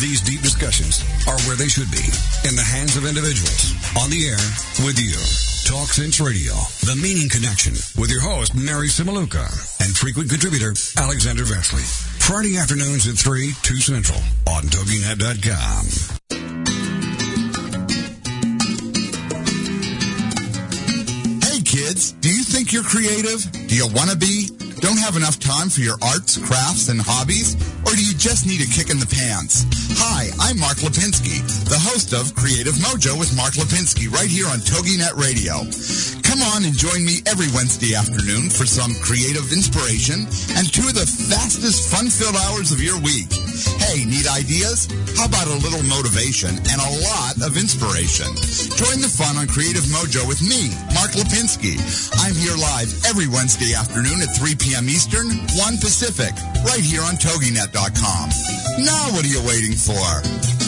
these 0.00 0.24
deep 0.24 0.40
discussions 0.40 1.04
are 1.28 1.36
where 1.44 1.60
they 1.60 1.68
should 1.68 1.90
be, 1.92 2.08
in 2.48 2.56
the 2.56 2.64
hands 2.64 2.96
of 2.96 3.04
individuals, 3.04 3.76
on 4.00 4.08
the 4.08 4.32
air, 4.32 4.44
with 4.80 4.96
you. 4.96 5.20
Talk 5.68 5.92
Sense 5.92 6.20
Radio, 6.20 6.54
The 6.88 6.96
Meaning 6.96 7.28
Connection, 7.28 7.74
with 8.00 8.08
your 8.08 8.22
host, 8.22 8.54
Mary 8.54 8.88
Cimiluca, 8.88 9.44
and 9.84 9.92
frequent 9.92 10.30
contributor, 10.30 10.72
Alexander 10.96 11.42
Vesely. 11.42 12.15
Friday 12.26 12.58
afternoons 12.58 13.06
at 13.06 13.14
3, 13.14 13.52
2 13.62 13.76
Central, 13.76 14.18
on 14.48 14.64
TogiNet.com. 14.64 15.86
Hey 21.40 21.60
kids, 21.62 22.10
do 22.18 22.28
you 22.28 22.42
think 22.42 22.72
you're 22.72 22.82
creative? 22.82 23.46
Do 23.68 23.76
you 23.76 23.86
want 23.94 24.10
to 24.10 24.16
be? 24.16 24.48
Don't 24.80 24.98
have 24.98 25.14
enough 25.14 25.38
time 25.38 25.68
for 25.68 25.82
your 25.82 25.98
arts, 26.02 26.36
crafts, 26.36 26.88
and 26.88 27.00
hobbies? 27.00 27.54
Or 27.86 27.94
do 27.94 28.04
you 28.04 28.12
just 28.18 28.44
need 28.44 28.60
a 28.60 28.66
kick 28.66 28.90
in 28.90 28.98
the 28.98 29.06
pants? 29.06 29.64
Hi, 29.94 30.26
I'm 30.40 30.58
Mark 30.58 30.78
Lipinski, 30.78 31.46
the 31.70 31.78
host 31.78 32.12
of 32.12 32.34
Creative 32.34 32.74
Mojo 32.74 33.16
with 33.16 33.36
Mark 33.36 33.54
Lipinski 33.54 34.10
right 34.10 34.28
here 34.28 34.48
on 34.48 34.58
TogiNet 34.58 35.14
Radio. 35.14 35.62
Come 36.26 36.42
on 36.42 36.64
and 36.66 36.74
join 36.74 37.06
me 37.06 37.22
every 37.30 37.46
Wednesday 37.54 37.94
afternoon 37.94 38.50
for 38.50 38.66
some 38.66 38.90
creative 38.98 39.54
inspiration 39.54 40.26
and 40.58 40.66
two 40.66 40.82
of 40.90 40.98
the 40.98 41.06
fastest 41.06 41.86
fun-filled 41.86 42.34
hours 42.34 42.74
of 42.74 42.82
your 42.82 42.98
week. 42.98 43.30
Hey, 43.78 44.02
need 44.02 44.26
ideas? 44.26 44.90
How 45.14 45.30
about 45.30 45.46
a 45.46 45.62
little 45.62 45.86
motivation 45.86 46.50
and 46.50 46.78
a 46.82 46.92
lot 47.06 47.38
of 47.46 47.54
inspiration? 47.54 48.26
Join 48.74 48.98
the 48.98 49.08
fun 49.08 49.38
on 49.38 49.46
Creative 49.46 49.86
Mojo 49.94 50.26
with 50.26 50.42
me, 50.42 50.74
Mark 50.98 51.14
Lipinski. 51.14 51.78
I'm 52.18 52.34
here 52.34 52.58
live 52.58 52.90
every 53.06 53.30
Wednesday 53.30 53.78
afternoon 53.78 54.18
at 54.18 54.34
3 54.34 54.58
p.m. 54.58 54.90
Eastern, 54.90 55.30
1 55.30 55.78
Pacific, 55.78 56.34
right 56.66 56.82
here 56.82 57.06
on 57.06 57.14
TogiNet.com. 57.22 58.26
Now 58.82 59.14
what 59.14 59.22
are 59.22 59.30
you 59.30 59.40
waiting 59.46 59.78
for? 59.78 60.65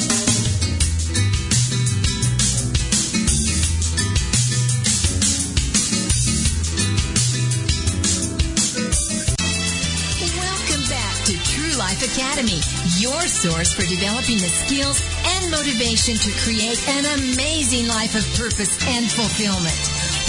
Life 11.99 12.17
Academy, 12.17 12.61
your 12.99 13.23
source 13.23 13.73
for 13.73 13.83
developing 13.83 14.37
the 14.37 14.49
skills 14.49 15.03
and 15.27 15.51
motivation 15.51 16.15
to 16.15 16.31
create 16.39 16.79
an 16.89 17.05
amazing 17.19 17.89
life 17.89 18.15
of 18.15 18.23
purpose 18.39 18.79
and 18.87 19.11
fulfillment. 19.11 19.75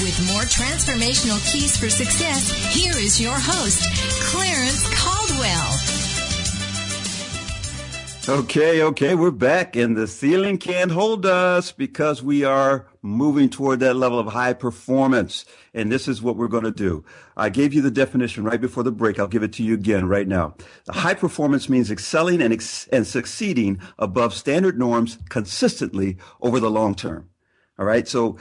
With 0.02 0.18
more 0.34 0.44
transformational 0.44 1.38
keys 1.52 1.78
for 1.78 1.90
success, 1.92 2.50
here 2.74 2.98
is 2.98 3.22
your 3.22 3.38
host, 3.38 3.86
Clarence 4.32 4.84
Caldwell. 4.96 5.89
Okay, 8.28 8.84
okay, 8.84 9.16
we're 9.16 9.32
back, 9.32 9.76
and 9.76 9.98
the 9.98 10.06
ceiling 10.06 10.60
can't 10.60 10.92
hold 10.92 11.26
us 11.26 11.72
because 11.72 12.22
we 12.22 12.44
are 12.44 12.86
moving 13.02 13.50
toward 13.50 13.80
that 13.80 13.96
level 13.96 14.20
of 14.20 14.28
high 14.28 14.54
performance. 14.54 15.46
And 15.74 15.92
this 15.92 16.08
is 16.08 16.22
what 16.22 16.36
we're 16.36 16.48
going 16.48 16.66
to 16.66 16.72
do. 16.72 17.04
I 17.38 17.50
gave 17.50 17.74
you 17.74 17.82
the 17.82 17.90
definition 17.90 18.44
right 18.44 18.62
before 18.62 18.84
the 18.84 18.92
break. 18.92 19.18
I'll 19.18 19.28
give 19.28 19.42
it 19.42 19.54
to 19.54 19.64
you 19.64 19.74
again 19.74 20.08
right 20.08 20.28
now. 20.28 20.56
The 20.86 20.94
High 20.94 21.16
performance 21.16 21.70
means 21.70 21.90
excelling 21.90 22.42
and, 22.42 22.54
ex- 22.54 22.88
and 22.88 23.08
succeeding 23.08 23.80
above 23.98 24.36
standard 24.36 24.78
norms 24.78 25.18
consistently 25.30 26.18
over 26.42 26.60
the 26.60 26.70
long 26.70 26.94
term. 26.94 27.30
All 27.80 27.86
right. 27.86 28.08
So 28.08 28.38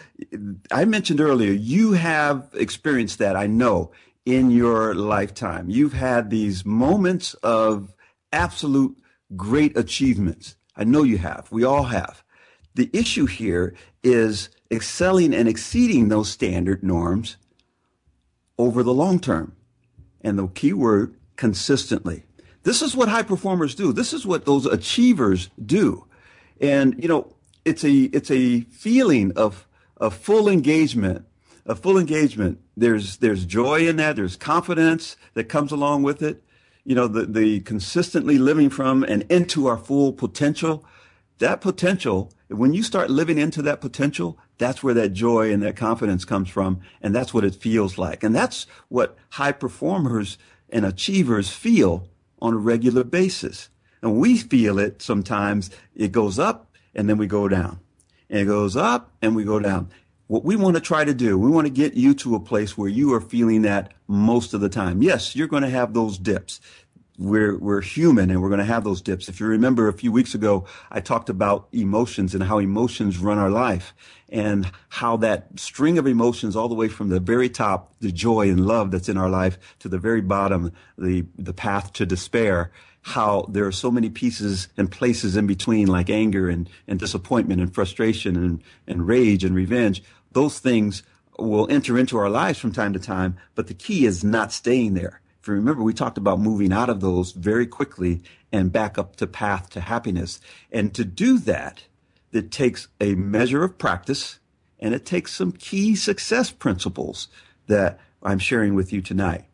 I 0.70 0.84
mentioned 0.84 1.20
earlier, 1.20 1.52
you 1.52 1.92
have 1.92 2.50
experienced 2.52 3.20
that, 3.20 3.36
I 3.36 3.46
know, 3.46 3.92
in 4.26 4.50
your 4.50 4.94
lifetime. 4.94 5.70
You've 5.70 5.94
had 5.94 6.28
these 6.28 6.66
moments 6.66 7.34
of 7.34 7.94
absolute 8.32 8.96
great 9.36 9.76
achievements. 9.76 10.56
I 10.76 10.84
know 10.84 11.02
you 11.02 11.18
have. 11.18 11.48
We 11.50 11.64
all 11.64 11.84
have. 11.84 12.22
The 12.74 12.90
issue 12.92 13.26
here 13.26 13.74
is 14.02 14.48
excelling 14.70 15.34
and 15.34 15.48
exceeding 15.48 16.08
those 16.08 16.30
standard 16.30 16.82
norms 16.82 17.36
over 18.58 18.82
the 18.82 18.94
long 18.94 19.18
term. 19.18 19.54
And 20.20 20.38
the 20.38 20.48
key 20.48 20.72
word, 20.72 21.14
consistently. 21.36 22.24
This 22.64 22.82
is 22.82 22.96
what 22.96 23.08
high 23.08 23.22
performers 23.22 23.74
do. 23.74 23.92
This 23.92 24.12
is 24.12 24.26
what 24.26 24.44
those 24.44 24.66
achievers 24.66 25.48
do. 25.64 26.06
And, 26.60 27.00
you 27.00 27.08
know, 27.08 27.34
it's 27.64 27.84
a, 27.84 27.92
it's 27.92 28.30
a 28.30 28.60
feeling 28.62 29.32
of, 29.36 29.66
of 29.96 30.14
full 30.14 30.48
engagement, 30.48 31.24
of 31.64 31.80
full 31.80 31.98
engagement. 31.98 32.60
There's, 32.76 33.18
there's 33.18 33.44
joy 33.44 33.88
in 33.88 33.96
that. 33.96 34.16
There's 34.16 34.36
confidence 34.36 35.16
that 35.34 35.44
comes 35.44 35.72
along 35.72 36.02
with 36.02 36.22
it. 36.22 36.42
You 36.88 36.94
know, 36.94 37.06
the, 37.06 37.26
the 37.26 37.60
consistently 37.60 38.38
living 38.38 38.70
from 38.70 39.02
and 39.02 39.24
into 39.30 39.66
our 39.66 39.76
full 39.76 40.10
potential. 40.10 40.86
That 41.36 41.60
potential, 41.60 42.32
when 42.48 42.72
you 42.72 42.82
start 42.82 43.10
living 43.10 43.36
into 43.36 43.60
that 43.60 43.82
potential, 43.82 44.38
that's 44.56 44.82
where 44.82 44.94
that 44.94 45.12
joy 45.12 45.52
and 45.52 45.62
that 45.62 45.76
confidence 45.76 46.24
comes 46.24 46.48
from. 46.48 46.80
And 47.02 47.14
that's 47.14 47.34
what 47.34 47.44
it 47.44 47.54
feels 47.54 47.98
like. 47.98 48.24
And 48.24 48.34
that's 48.34 48.66
what 48.88 49.18
high 49.32 49.52
performers 49.52 50.38
and 50.70 50.86
achievers 50.86 51.50
feel 51.50 52.08
on 52.40 52.54
a 52.54 52.56
regular 52.56 53.04
basis. 53.04 53.68
And 54.00 54.16
we 54.16 54.38
feel 54.38 54.78
it 54.78 55.02
sometimes. 55.02 55.68
It 55.94 56.10
goes 56.10 56.38
up 56.38 56.74
and 56.94 57.06
then 57.06 57.18
we 57.18 57.26
go 57.26 57.48
down. 57.48 57.80
And 58.30 58.40
it 58.40 58.46
goes 58.46 58.76
up 58.76 59.12
and 59.20 59.36
we 59.36 59.44
go 59.44 59.58
down. 59.58 59.90
What 60.28 60.44
we 60.44 60.56
want 60.56 60.76
to 60.76 60.82
try 60.82 61.06
to 61.06 61.14
do, 61.14 61.38
we 61.38 61.50
want 61.50 61.66
to 61.66 61.72
get 61.72 61.94
you 61.94 62.12
to 62.16 62.34
a 62.34 62.40
place 62.40 62.76
where 62.76 62.88
you 62.88 63.14
are 63.14 63.20
feeling 63.20 63.62
that 63.62 63.94
most 64.06 64.52
of 64.52 64.60
the 64.60 64.68
time. 64.68 65.02
Yes, 65.02 65.34
you're 65.34 65.48
going 65.48 65.62
to 65.62 65.70
have 65.70 65.94
those 65.94 66.18
dips. 66.18 66.60
We're, 67.16 67.56
we're 67.56 67.80
human 67.80 68.30
and 68.30 68.42
we're 68.42 68.50
going 68.50 68.58
to 68.58 68.64
have 68.66 68.84
those 68.84 69.00
dips. 69.00 69.30
If 69.30 69.40
you 69.40 69.46
remember 69.46 69.88
a 69.88 69.92
few 69.94 70.12
weeks 70.12 70.34
ago, 70.34 70.66
I 70.90 71.00
talked 71.00 71.30
about 71.30 71.68
emotions 71.72 72.34
and 72.34 72.44
how 72.44 72.58
emotions 72.58 73.16
run 73.16 73.38
our 73.38 73.48
life 73.48 73.94
and 74.28 74.70
how 74.90 75.16
that 75.16 75.58
string 75.58 75.96
of 75.96 76.06
emotions 76.06 76.54
all 76.54 76.68
the 76.68 76.74
way 76.74 76.88
from 76.88 77.08
the 77.08 77.20
very 77.20 77.48
top, 77.48 77.94
the 78.00 78.12
joy 78.12 78.50
and 78.50 78.66
love 78.66 78.90
that's 78.90 79.08
in 79.08 79.16
our 79.16 79.30
life 79.30 79.58
to 79.78 79.88
the 79.88 79.98
very 79.98 80.20
bottom, 80.20 80.72
the, 80.98 81.24
the 81.38 81.54
path 81.54 81.94
to 81.94 82.04
despair, 82.04 82.70
how 83.02 83.46
there 83.48 83.66
are 83.66 83.72
so 83.72 83.90
many 83.90 84.10
pieces 84.10 84.68
and 84.76 84.90
places 84.90 85.36
in 85.36 85.46
between 85.46 85.86
like 85.86 86.10
anger 86.10 86.50
and, 86.50 86.68
and 86.86 87.00
disappointment 87.00 87.60
and 87.60 87.74
frustration 87.74 88.36
and, 88.36 88.62
and 88.86 89.06
rage 89.06 89.44
and 89.44 89.54
revenge. 89.54 90.02
Those 90.32 90.58
things 90.58 91.02
will 91.38 91.70
enter 91.70 91.98
into 91.98 92.18
our 92.18 92.28
lives 92.28 92.58
from 92.58 92.72
time 92.72 92.92
to 92.92 92.98
time, 92.98 93.36
but 93.54 93.66
the 93.68 93.74
key 93.74 94.04
is 94.04 94.24
not 94.24 94.52
staying 94.52 94.94
there. 94.94 95.20
If 95.40 95.48
you 95.48 95.54
remember, 95.54 95.82
we 95.82 95.94
talked 95.94 96.18
about 96.18 96.40
moving 96.40 96.72
out 96.72 96.90
of 96.90 97.00
those 97.00 97.32
very 97.32 97.66
quickly 97.66 98.22
and 98.52 98.72
back 98.72 98.98
up 98.98 99.16
to 99.16 99.26
path 99.26 99.70
to 99.70 99.80
happiness. 99.80 100.40
And 100.72 100.92
to 100.94 101.04
do 101.04 101.38
that, 101.38 101.84
it 102.32 102.50
takes 102.50 102.88
a 103.00 103.14
measure 103.14 103.62
of 103.62 103.78
practice 103.78 104.40
and 104.80 104.94
it 104.94 105.06
takes 105.06 105.34
some 105.34 105.52
key 105.52 105.96
success 105.96 106.50
principles 106.50 107.28
that 107.66 107.98
I'm 108.22 108.38
sharing 108.38 108.74
with 108.74 108.92
you 108.92 109.00
tonight. 109.00 109.44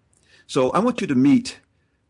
So 0.46 0.70
I 0.70 0.78
want 0.78 1.00
you 1.00 1.06
to 1.06 1.14
meet 1.14 1.60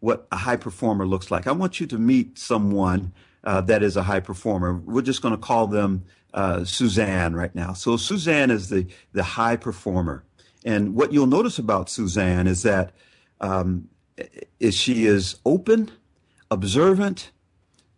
what 0.01 0.27
a 0.31 0.37
high 0.37 0.57
performer 0.57 1.07
looks 1.07 1.31
like. 1.31 1.47
I 1.47 1.53
want 1.53 1.81
you 1.81 1.87
to 1.87 1.99
meet 1.99 2.39
someone 2.39 3.13
uh, 3.45 3.61
that 3.63 3.83
is 3.83 3.97
a 3.97 4.03
high 4.03 4.21
performer. 4.21 4.75
We're 4.75 5.03
just 5.03 5.23
going 5.23 5.35
to 5.35 5.41
call 5.41 5.67
them 5.67 6.05
uh, 6.33 6.65
Suzanne 6.65 7.35
right 7.35 7.55
now. 7.55 7.73
So 7.73 7.97
Suzanne 7.97 8.51
is 8.51 8.69
the 8.69 8.87
the 9.13 9.23
high 9.23 9.57
performer, 9.57 10.25
and 10.65 10.95
what 10.95 11.13
you'll 11.13 11.27
notice 11.27 11.59
about 11.59 11.89
Suzanne 11.89 12.47
is 12.47 12.63
that 12.63 12.93
um, 13.41 13.89
is 14.61 14.75
she 14.75 15.07
is 15.07 15.37
open, 15.45 15.91
observant 16.51 17.31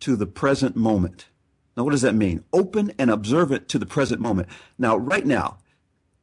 to 0.00 0.16
the 0.16 0.26
present 0.26 0.76
moment. 0.76 1.26
Now, 1.76 1.84
what 1.84 1.90
does 1.90 2.02
that 2.02 2.14
mean? 2.14 2.44
Open 2.52 2.92
and 2.98 3.10
observant 3.10 3.68
to 3.68 3.78
the 3.78 3.86
present 3.86 4.20
moment. 4.20 4.48
Now, 4.78 4.96
right 4.96 5.26
now, 5.26 5.58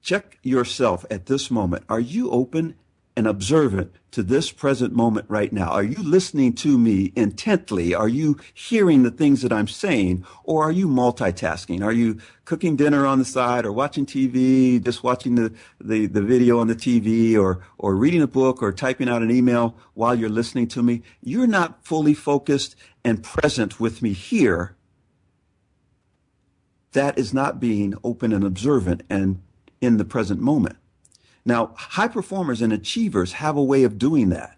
check 0.02 0.40
yourself 0.42 1.06
at 1.12 1.28
this 1.28 1.52
moment. 1.52 1.84
Are 1.90 2.00
you 2.00 2.32
open 2.32 2.76
and 3.16 3.28
observant 3.28 3.92
to 4.12 4.24
this 4.24 4.52
present 4.52 4.94
moment 4.94 5.26
right 5.30 5.52
now? 5.54 5.70
Are 5.70 5.84
you 5.84 6.02
listening 6.02 6.54
to 6.54 6.78
me 6.78 7.12
intently? 7.16 7.94
Are 7.94 8.08
you 8.08 8.40
hearing 8.54 9.04
the 9.04 9.12
things 9.12 9.42
that 9.42 9.54
I'm 9.54 9.68
saying? 9.68 10.26
Or 10.44 10.64
are 10.64 10.72
you 10.72 10.88
multitasking? 10.88 11.84
Are 11.84 11.92
you 11.92 12.20
cooking 12.46 12.76
dinner 12.76 13.06
on 13.06 13.20
the 13.20 13.26
side 13.26 13.66
or 13.66 13.72
watching 13.72 14.06
TV, 14.06 14.84
just 14.84 15.04
watching 15.04 15.36
the, 15.36 15.54
the, 15.80 16.08
the 16.08 16.22
video 16.22 16.60
on 16.60 16.68
the 16.68 16.76
TV 16.76 17.38
or, 17.38 17.64
or 17.78 17.96
reading 17.96 18.22
a 18.22 18.28
book 18.28 18.62
or 18.62 18.72
typing 18.72 19.10
out 19.10 19.22
an 19.22 19.32
email 19.32 19.76
while 19.94 20.16
you're 20.16 20.30
listening 20.30 20.68
to 20.70 20.84
me? 20.84 21.02
You're 21.22 21.48
not 21.48 21.86
fully 21.86 22.14
focused 22.14 22.76
and 23.04 23.24
present 23.24 23.80
with 23.80 24.02
me 24.02 24.14
here. 24.14 24.76
That 26.94 27.18
is 27.18 27.34
not 27.34 27.60
being 27.60 27.96
open 28.04 28.32
and 28.32 28.44
observant 28.44 29.04
and 29.10 29.42
in 29.82 29.98
the 29.98 30.06
present 30.06 30.40
moment. 30.40 30.78
Now, 31.46 31.74
high 31.76 32.08
performers 32.08 32.62
and 32.62 32.72
achievers 32.72 33.34
have 33.34 33.58
a 33.58 33.64
way 33.64 33.84
of 33.84 33.98
doing 33.98 34.30
that. 34.30 34.58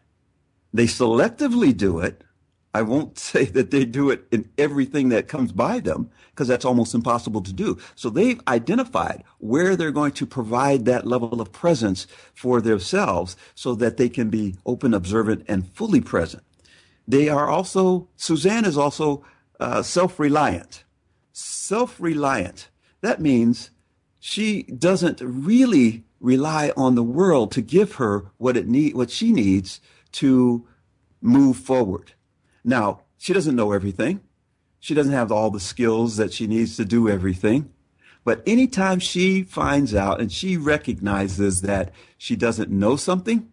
They 0.74 0.86
selectively 0.86 1.76
do 1.76 2.00
it. 2.00 2.22
I 2.74 2.82
won't 2.82 3.18
say 3.32 3.46
that 3.46 3.72
they 3.72 3.86
do 3.86 4.10
it 4.10 4.26
in 4.32 4.50
everything 4.58 5.10
that 5.10 5.28
comes 5.28 5.52
by 5.52 5.80
them 5.80 6.10
because 6.32 6.48
that's 6.50 6.66
almost 6.66 6.94
impossible 6.94 7.42
to 7.42 7.54
do. 7.54 7.78
So 7.96 8.10
they've 8.10 8.42
identified 8.48 9.24
where 9.40 9.76
they're 9.76 9.92
going 9.92 10.12
to 10.14 10.26
provide 10.26 10.86
that 10.86 11.08
level 11.08 11.40
of 11.40 11.54
presence 11.54 12.08
for 12.34 12.60
themselves 12.60 13.38
so 13.56 13.74
that 13.76 13.98
they 13.98 14.10
can 14.10 14.30
be 14.30 14.56
open, 14.66 14.94
observant, 14.94 15.46
and 15.48 15.68
fully 15.70 16.02
present. 16.02 16.44
They 17.08 17.30
are 17.30 17.48
also, 17.48 18.10
Suzanne 18.18 18.66
is 18.66 18.78
also 18.78 19.24
uh, 19.60 19.82
self-reliant. 19.82 20.84
Self-reliant. 21.32 22.70
That 23.02 23.22
means 23.22 23.70
she 24.20 24.64
doesn't 24.64 25.22
really 25.22 26.04
rely 26.20 26.72
on 26.76 26.96
the 26.96 27.04
world 27.04 27.52
to 27.52 27.62
give 27.62 27.96
her 27.96 28.32
what 28.38 28.58
it 28.58 28.68
need, 28.68 28.96
what 28.96 29.12
she 29.12 29.32
needs 29.32 29.82
to 30.14 30.66
move 31.22 31.58
forward. 31.58 32.14
Now, 32.64 33.02
she 33.18 33.34
doesn't 33.34 33.56
know 33.56 33.72
everything. 33.72 34.22
She 34.80 34.94
doesn't 34.94 35.14
have 35.14 35.32
all 35.32 35.50
the 35.50 35.60
skills 35.60 36.18
that 36.18 36.34
she 36.34 36.48
needs 36.48 36.78
to 36.78 36.86
do 36.86 37.10
everything. 37.10 37.72
But 38.24 38.42
anytime 38.48 39.00
she 39.00 39.44
finds 39.44 39.94
out 39.94 40.20
and 40.20 40.32
she 40.32 40.58
recognizes 40.58 41.62
that 41.62 41.94
she 42.18 42.36
doesn't 42.36 42.72
know 42.72 42.96
something, 42.96 43.52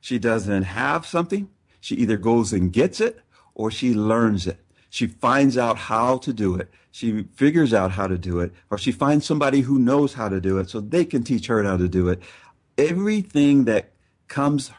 she 0.00 0.18
doesn't 0.18 0.64
have 0.64 1.06
something, 1.06 1.48
she 1.80 1.94
either 1.96 2.16
goes 2.18 2.52
and 2.52 2.72
gets 2.72 3.00
it 3.00 3.20
or 3.54 3.70
she 3.70 3.94
learns 3.94 4.46
it. 4.46 4.58
She 4.92 5.06
finds 5.06 5.56
out 5.56 5.78
how 5.78 6.18
to 6.18 6.34
do 6.34 6.54
it. 6.54 6.70
She 6.90 7.22
figures 7.34 7.72
out 7.72 7.92
how 7.92 8.06
to 8.06 8.18
do 8.18 8.40
it, 8.40 8.52
or 8.68 8.76
she 8.76 8.92
finds 8.92 9.24
somebody 9.24 9.62
who 9.62 9.78
knows 9.78 10.12
how 10.12 10.28
to 10.28 10.38
do 10.38 10.58
it 10.58 10.68
so 10.68 10.80
they 10.80 11.06
can 11.06 11.24
teach 11.24 11.46
her 11.46 11.62
how 11.62 11.78
to 11.78 11.88
do 11.88 12.10
it. 12.10 12.20
Everything 12.76 13.64
that 13.64 13.92
comes 14.28 14.70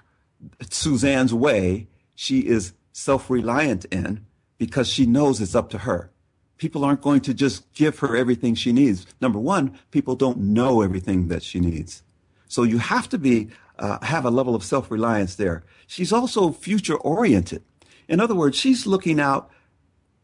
Suzanne's 0.69 1.33
way, 1.33 1.87
she 2.13 2.41
is 2.41 2.73
self-reliant 2.91 3.85
in 3.85 4.23
because 4.59 4.87
she 4.87 5.07
knows 5.07 5.41
it's 5.41 5.55
up 5.55 5.71
to 5.71 5.79
her. 5.79 6.11
People 6.59 6.85
aren't 6.85 7.01
going 7.01 7.21
to 7.21 7.33
just 7.33 7.73
give 7.73 7.97
her 7.97 8.15
everything 8.15 8.53
she 8.53 8.71
needs. 8.71 9.07
Number 9.19 9.39
one, 9.39 9.79
people 9.89 10.15
don't 10.15 10.37
know 10.37 10.83
everything 10.83 11.27
that 11.29 11.41
she 11.41 11.59
needs. 11.59 12.03
So 12.47 12.61
you 12.61 12.77
have 12.77 13.09
to 13.09 13.17
be, 13.17 13.49
uh, 13.79 13.97
have 14.05 14.25
a 14.25 14.29
level 14.29 14.53
of 14.53 14.63
self-reliance 14.63 15.33
there. 15.33 15.63
She's 15.87 16.13
also 16.13 16.51
future 16.51 16.97
oriented. 16.97 17.63
In 18.07 18.19
other 18.19 18.35
words, 18.35 18.55
she's 18.55 18.85
looking 18.85 19.19
out 19.19 19.49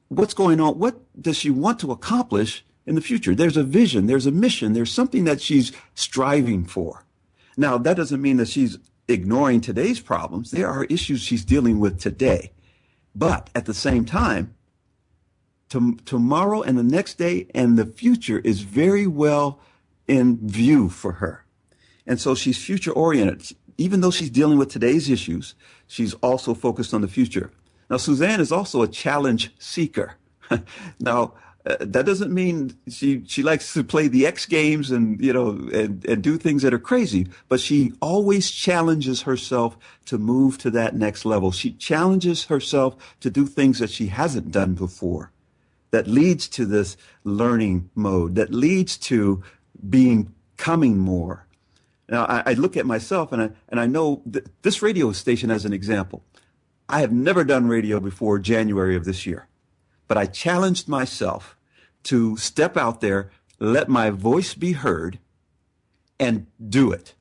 what's 0.10 0.34
going 0.34 0.60
on? 0.60 0.78
What 0.78 1.00
does 1.20 1.38
she 1.38 1.50
want 1.50 1.80
to 1.80 1.92
accomplish 1.92 2.66
in 2.86 2.96
the 2.96 3.02
future? 3.02 3.34
There's 3.34 3.58
a 3.58 3.64
vision, 3.64 4.08
there's 4.08 4.26
a 4.26 4.32
mission, 4.32 4.74
there's 4.74 4.92
something 4.92 5.24
that 5.24 5.42
she's 5.42 5.72
striving 5.96 6.66
for. 6.66 7.06
Now, 7.56 7.78
that 7.78 7.98
doesn't 7.98 8.22
mean 8.22 8.38
that 8.38 8.48
she's 8.48 8.78
ignoring 9.08 9.62
today's 9.62 10.00
problems. 10.00 10.52
There 10.52 10.68
are 10.68 10.86
issues 10.86 11.22
she's 11.22 11.46
dealing 11.46 11.80
with 11.80 12.00
today. 12.00 12.52
But 13.16 13.50
at 13.56 13.66
the 13.66 13.74
same 13.74 14.06
time, 14.06 14.56
to, 15.70 15.98
tomorrow 16.06 16.62
and 16.62 16.78
the 16.78 16.84
next 16.84 17.16
day 17.16 17.48
and 17.54 17.78
the 17.78 17.86
future 17.86 18.40
is 18.40 18.62
very 18.62 19.08
well 19.08 19.60
in 20.08 20.38
view 20.48 20.90
for 20.90 21.14
her. 21.14 21.46
And 22.08 22.20
so 22.20 22.34
she's 22.34 22.64
future 22.64 22.92
oriented. 22.92 23.56
Even 23.78 24.02
though 24.02 24.12
she's 24.12 24.30
dealing 24.30 24.58
with 24.58 24.70
today's 24.70 25.10
issues, 25.10 25.56
she's 25.88 26.14
also 26.16 26.54
focused 26.54 26.94
on 26.94 27.02
the 27.02 27.08
future. 27.08 27.52
Now, 27.90 27.98
Suzanne 27.98 28.40
is 28.40 28.52
also 28.52 28.82
a 28.82 28.88
challenge 28.88 29.52
seeker. 29.60 30.16
now, 31.00 31.34
uh, 31.66 31.76
that 31.82 32.06
doesn't 32.06 32.34
mean 32.34 32.78
she 32.88 33.24
she 33.28 33.44
likes 33.44 33.74
to 33.74 33.84
play 33.84 34.08
the 34.08 34.26
X 34.26 34.46
games 34.46 34.92
and 34.92 35.20
you 35.24 35.34
know 35.34 35.50
and, 35.74 36.04
and 36.06 36.24
do 36.24 36.38
things 36.38 36.64
that 36.64 36.74
are 36.74 36.80
crazy, 36.80 37.28
but 37.50 37.60
she 37.60 37.92
always 38.02 38.50
challenges 38.50 39.24
herself 39.24 39.78
to 40.06 40.18
move 40.18 40.58
to 40.60 40.72
that 40.72 40.96
next 40.96 41.26
level. 41.26 41.52
She 41.52 41.74
challenges 41.74 42.46
herself 42.46 42.96
to 43.20 43.30
do 43.30 43.46
things 43.46 43.80
that 43.80 43.90
she 43.90 44.08
hasn't 44.08 44.52
done 44.52 44.74
before. 44.74 45.32
That 45.92 46.08
leads 46.08 46.48
to 46.50 46.66
this 46.66 46.96
learning 47.24 47.90
mode. 47.94 48.36
That 48.36 48.54
leads 48.54 48.98
to 48.98 49.44
being 49.90 50.34
coming 50.56 50.98
more. 50.98 51.46
Now 52.08 52.24
I, 52.26 52.44
I 52.48 52.54
look 52.54 52.78
at 52.78 52.86
myself 52.86 53.34
and 53.34 53.42
I 53.42 53.50
and 53.68 53.82
I 53.82 53.86
know 53.86 54.24
this 54.62 54.82
radio 54.82 55.12
station 55.12 55.52
as 55.52 55.66
an 55.66 55.74
example. 55.74 56.24
I 56.90 57.02
have 57.02 57.12
never 57.12 57.44
done 57.44 57.68
radio 57.68 58.00
before 58.00 58.40
January 58.40 58.96
of 58.96 59.06
this 59.06 59.28
year, 59.28 59.48
but 60.08 60.18
I 60.18 60.26
challenged 60.26 60.88
myself 60.88 61.56
to 62.04 62.36
step 62.38 62.76
out 62.76 63.00
there, 63.00 63.30
let 63.60 63.88
my 63.88 64.10
voice 64.10 64.56
be 64.56 64.72
heard, 64.72 65.20
and 66.20 66.48
do 66.68 66.92
it. 66.92 67.14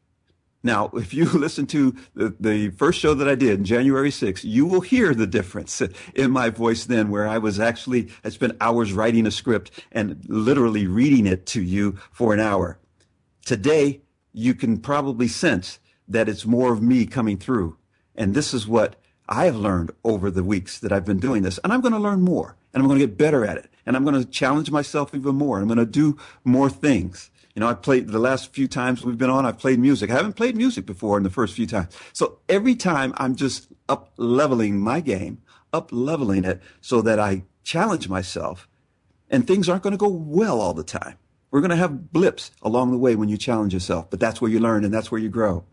Now, 0.62 0.87
if 0.94 1.12
you 1.12 1.26
listen 1.26 1.66
to 1.66 1.94
the, 2.14 2.35
the, 2.40 2.70
first 2.70 2.98
show 2.98 3.12
that 3.12 3.28
I 3.28 3.35
did, 3.35 3.62
January 3.62 4.11
6th, 4.11 4.42
you 4.42 4.64
will 4.64 4.81
hear 4.81 5.14
the 5.14 5.26
difference 5.26 5.83
in 6.14 6.31
my 6.31 6.48
voice 6.48 6.87
then, 6.87 7.11
where 7.11 7.28
I 7.28 7.37
was 7.37 7.61
actually, 7.61 8.09
I 8.24 8.31
spent 8.31 8.57
hours 8.62 8.94
writing 8.94 9.26
a 9.26 9.31
script 9.31 9.70
and 9.92 10.24
literally 10.28 10.87
reading 10.87 11.26
it 11.26 11.44
to 11.46 11.62
you 11.62 11.98
for 12.11 12.33
an 12.33 12.40
hour. 12.40 12.78
Today, 13.44 14.00
you 14.33 14.54
can 14.54 14.78
probably 14.78 15.28
sense 15.28 15.78
that 16.09 16.28
it's 16.28 16.46
more 16.46 16.72
of 16.72 16.83
me 16.83 17.04
coming 17.04 17.37
through. 17.37 17.76
And 18.14 18.35
this 18.35 18.54
is 18.54 18.66
what 18.66 18.96
I 19.28 19.44
have 19.44 19.56
learned 19.56 19.90
over 20.04 20.30
the 20.30 20.42
weeks 20.42 20.78
that 20.78 20.92
I've 20.92 21.04
been 21.04 21.20
doing 21.20 21.42
this, 21.42 21.58
and 21.58 21.72
I'm 21.72 21.80
going 21.80 21.92
to 21.92 21.98
learn 21.98 22.22
more, 22.22 22.56
and 22.72 22.82
I'm 22.82 22.88
going 22.88 22.98
to 22.98 23.06
get 23.06 23.18
better 23.18 23.44
at 23.44 23.58
it, 23.58 23.70
and 23.84 23.96
I'm 23.96 24.04
going 24.04 24.20
to 24.20 24.28
challenge 24.28 24.70
myself 24.70 25.14
even 25.14 25.34
more. 25.34 25.58
I'm 25.58 25.66
going 25.66 25.78
to 25.78 25.84
do 25.84 26.16
more 26.44 26.70
things. 26.70 27.30
You 27.54 27.60
know, 27.60 27.68
I 27.68 27.74
played 27.74 28.08
the 28.08 28.18
last 28.18 28.54
few 28.54 28.68
times 28.68 29.04
we've 29.04 29.18
been 29.18 29.30
on, 29.30 29.44
I've 29.44 29.58
played 29.58 29.80
music. 29.80 30.10
I 30.10 30.14
haven't 30.14 30.36
played 30.36 30.56
music 30.56 30.86
before 30.86 31.16
in 31.16 31.24
the 31.24 31.30
first 31.30 31.54
few 31.54 31.66
times. 31.66 31.94
So 32.12 32.38
every 32.48 32.74
time 32.74 33.12
I'm 33.16 33.34
just 33.34 33.68
up 33.88 34.12
leveling 34.16 34.78
my 34.78 35.00
game, 35.00 35.42
up 35.72 35.90
leveling 35.92 36.44
it 36.44 36.62
so 36.80 37.02
that 37.02 37.18
I 37.18 37.42
challenge 37.64 38.08
myself 38.08 38.68
and 39.28 39.46
things 39.46 39.68
aren't 39.68 39.82
going 39.82 39.92
to 39.92 39.98
go 39.98 40.08
well 40.08 40.60
all 40.60 40.72
the 40.72 40.84
time. 40.84 41.18
We're 41.50 41.60
going 41.60 41.70
to 41.70 41.76
have 41.76 42.12
blips 42.12 42.50
along 42.62 42.92
the 42.92 42.98
way 42.98 43.16
when 43.16 43.28
you 43.28 43.36
challenge 43.36 43.74
yourself, 43.74 44.08
but 44.10 44.20
that's 44.20 44.40
where 44.40 44.50
you 44.50 44.60
learn 44.60 44.84
and 44.84 44.92
that's 44.92 45.10
where 45.10 45.20
you 45.20 45.28
grow. 45.28 45.64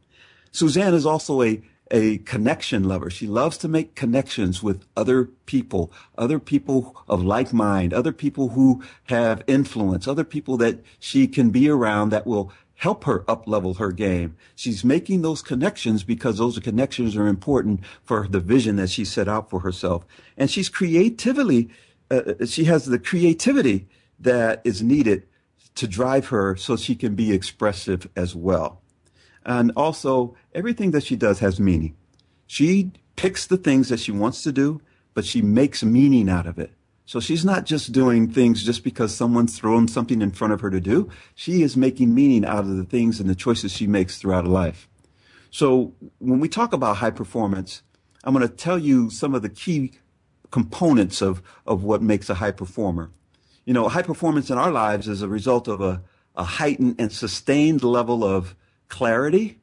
Suzanne 0.51 0.93
is 0.93 1.05
also 1.05 1.41
a 1.41 1.61
a 1.91 2.17
connection 2.19 2.83
lover. 2.83 3.09
She 3.09 3.27
loves 3.27 3.57
to 3.59 3.67
make 3.67 3.95
connections 3.95 4.63
with 4.63 4.85
other 4.97 5.25
people, 5.45 5.91
other 6.17 6.39
people 6.39 6.95
of 7.07 7.23
like 7.23 7.53
mind, 7.53 7.93
other 7.93 8.11
people 8.11 8.49
who 8.49 8.83
have 9.05 9.43
influence, 9.47 10.07
other 10.07 10.23
people 10.23 10.57
that 10.57 10.83
she 10.99 11.27
can 11.27 11.51
be 11.51 11.69
around 11.69 12.09
that 12.09 12.25
will 12.25 12.51
help 12.75 13.05
her 13.05 13.23
up 13.29 13.47
level 13.47 13.75
her 13.75 13.91
game. 13.91 14.35
She's 14.55 14.83
making 14.83 15.21
those 15.21 15.41
connections 15.41 16.03
because 16.03 16.37
those 16.37 16.59
connections 16.59 17.15
are 17.15 17.27
important 17.27 17.81
for 18.03 18.27
the 18.27 18.39
vision 18.39 18.75
that 18.77 18.89
she 18.89 19.05
set 19.05 19.27
out 19.27 19.49
for 19.49 19.61
herself. 19.61 20.05
And 20.37 20.51
she's 20.51 20.69
creatively, 20.69 21.69
uh, 22.11 22.45
she 22.45 22.65
has 22.65 22.85
the 22.85 22.99
creativity 22.99 23.87
that 24.19 24.61
is 24.63 24.81
needed 24.81 25.27
to 25.75 25.87
drive 25.87 26.27
her 26.27 26.55
so 26.55 26.75
she 26.75 26.95
can 26.95 27.15
be 27.15 27.31
expressive 27.33 28.09
as 28.15 28.35
well. 28.35 28.81
And 29.45 29.71
also, 29.75 30.35
everything 30.53 30.91
that 30.91 31.03
she 31.03 31.15
does 31.15 31.39
has 31.39 31.59
meaning. 31.59 31.95
She 32.47 32.91
picks 33.15 33.45
the 33.45 33.57
things 33.57 33.89
that 33.89 33.99
she 33.99 34.11
wants 34.11 34.43
to 34.43 34.51
do, 34.51 34.81
but 35.13 35.25
she 35.25 35.41
makes 35.41 35.83
meaning 35.83 36.29
out 36.29 36.47
of 36.47 36.57
it. 36.57 36.71
So 37.05 37.19
she's 37.19 37.45
not 37.45 37.65
just 37.65 37.91
doing 37.91 38.27
things 38.31 38.63
just 38.63 38.83
because 38.83 39.13
someone's 39.13 39.57
thrown 39.57 39.87
something 39.87 40.23
in 40.23 40.31
front 40.31 40.53
of 40.53 40.61
her 40.61 40.71
to 40.71 40.81
do. 40.81 41.09
She 41.35 41.61
is 41.61 41.77
making 41.77 42.15
meaning 42.15 42.43
out 42.43 42.63
of 42.63 42.75
the 42.75 42.83
things 42.83 43.19
and 43.19 43.29
the 43.29 43.35
choices 43.35 43.71
she 43.71 43.85
makes 43.85 44.17
throughout 44.17 44.45
her 44.45 44.49
life. 44.49 44.89
So 45.51 45.93
when 46.17 46.39
we 46.39 46.49
talk 46.49 46.73
about 46.73 46.97
high 46.97 47.11
performance, 47.11 47.83
I'm 48.23 48.33
going 48.33 48.47
to 48.47 48.53
tell 48.53 48.79
you 48.79 49.11
some 49.11 49.35
of 49.35 49.43
the 49.43 49.49
key 49.49 49.91
components 50.49 51.21
of, 51.21 51.43
of 51.67 51.83
what 51.83 52.01
makes 52.01 52.29
a 52.29 52.35
high 52.35 52.51
performer. 52.51 53.11
You 53.65 53.73
know, 53.73 53.87
high 53.87 54.01
performance 54.01 54.49
in 54.49 54.57
our 54.57 54.71
lives 54.71 55.07
is 55.07 55.21
a 55.21 55.27
result 55.27 55.67
of 55.67 55.81
a, 55.81 56.01
a 56.35 56.43
heightened 56.43 56.95
and 56.97 57.11
sustained 57.11 57.83
level 57.83 58.23
of 58.23 58.55
clarity, 58.95 59.59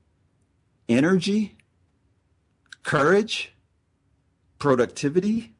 energy, 0.91 1.57
courage, 2.83 3.55
productivity, 4.59 5.55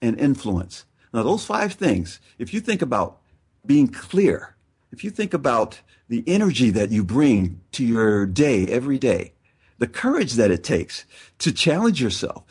and 0.00 0.16
influence. 0.20 0.84
Now, 1.12 1.24
those 1.24 1.44
five 1.44 1.72
things, 1.72 2.20
if 2.38 2.54
you 2.54 2.60
think 2.60 2.82
about 2.82 3.18
being 3.66 3.88
clear, 3.88 4.54
if 4.92 5.02
you 5.02 5.10
think 5.10 5.34
about 5.34 5.80
the 6.08 6.22
energy 6.28 6.70
that 6.70 6.92
you 6.92 7.02
bring 7.02 7.60
to 7.72 7.84
your 7.84 8.24
day 8.24 8.66
every 8.68 9.00
day, 9.00 9.32
the 9.78 9.88
courage 9.88 10.34
that 10.34 10.52
it 10.52 10.62
takes 10.62 11.06
to 11.38 11.50
challenge 11.50 12.00
yourself, 12.00 12.44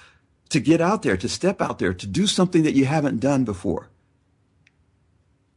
to 0.50 0.60
get 0.60 0.82
out 0.82 1.02
there, 1.02 1.16
to 1.16 1.30
step 1.30 1.62
out 1.62 1.80
there, 1.80 1.94
to 1.94 2.06
do 2.06 2.28
something 2.28 2.64
that 2.64 2.76
you 2.76 2.84
haven't 2.84 3.22
done 3.22 3.46
before. 3.46 3.88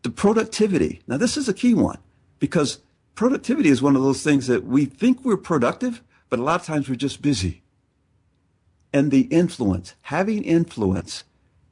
The 0.02 0.10
productivity. 0.10 1.02
Now, 1.08 1.16
this 1.16 1.36
is 1.36 1.48
a 1.48 1.52
key 1.52 1.74
one 1.74 1.98
because 2.38 2.78
productivity 3.18 3.68
is 3.68 3.82
one 3.82 3.96
of 3.96 4.02
those 4.02 4.22
things 4.22 4.46
that 4.46 4.64
we 4.64 4.84
think 4.84 5.24
we're 5.24 5.36
productive, 5.36 6.04
but 6.30 6.38
a 6.38 6.42
lot 6.42 6.60
of 6.60 6.64
times 6.64 6.88
we're 6.88 6.94
just 6.94 7.20
busy. 7.20 7.64
And 8.92 9.10
the 9.10 9.22
influence, 9.22 9.96
having 10.02 10.44
influence, 10.44 11.24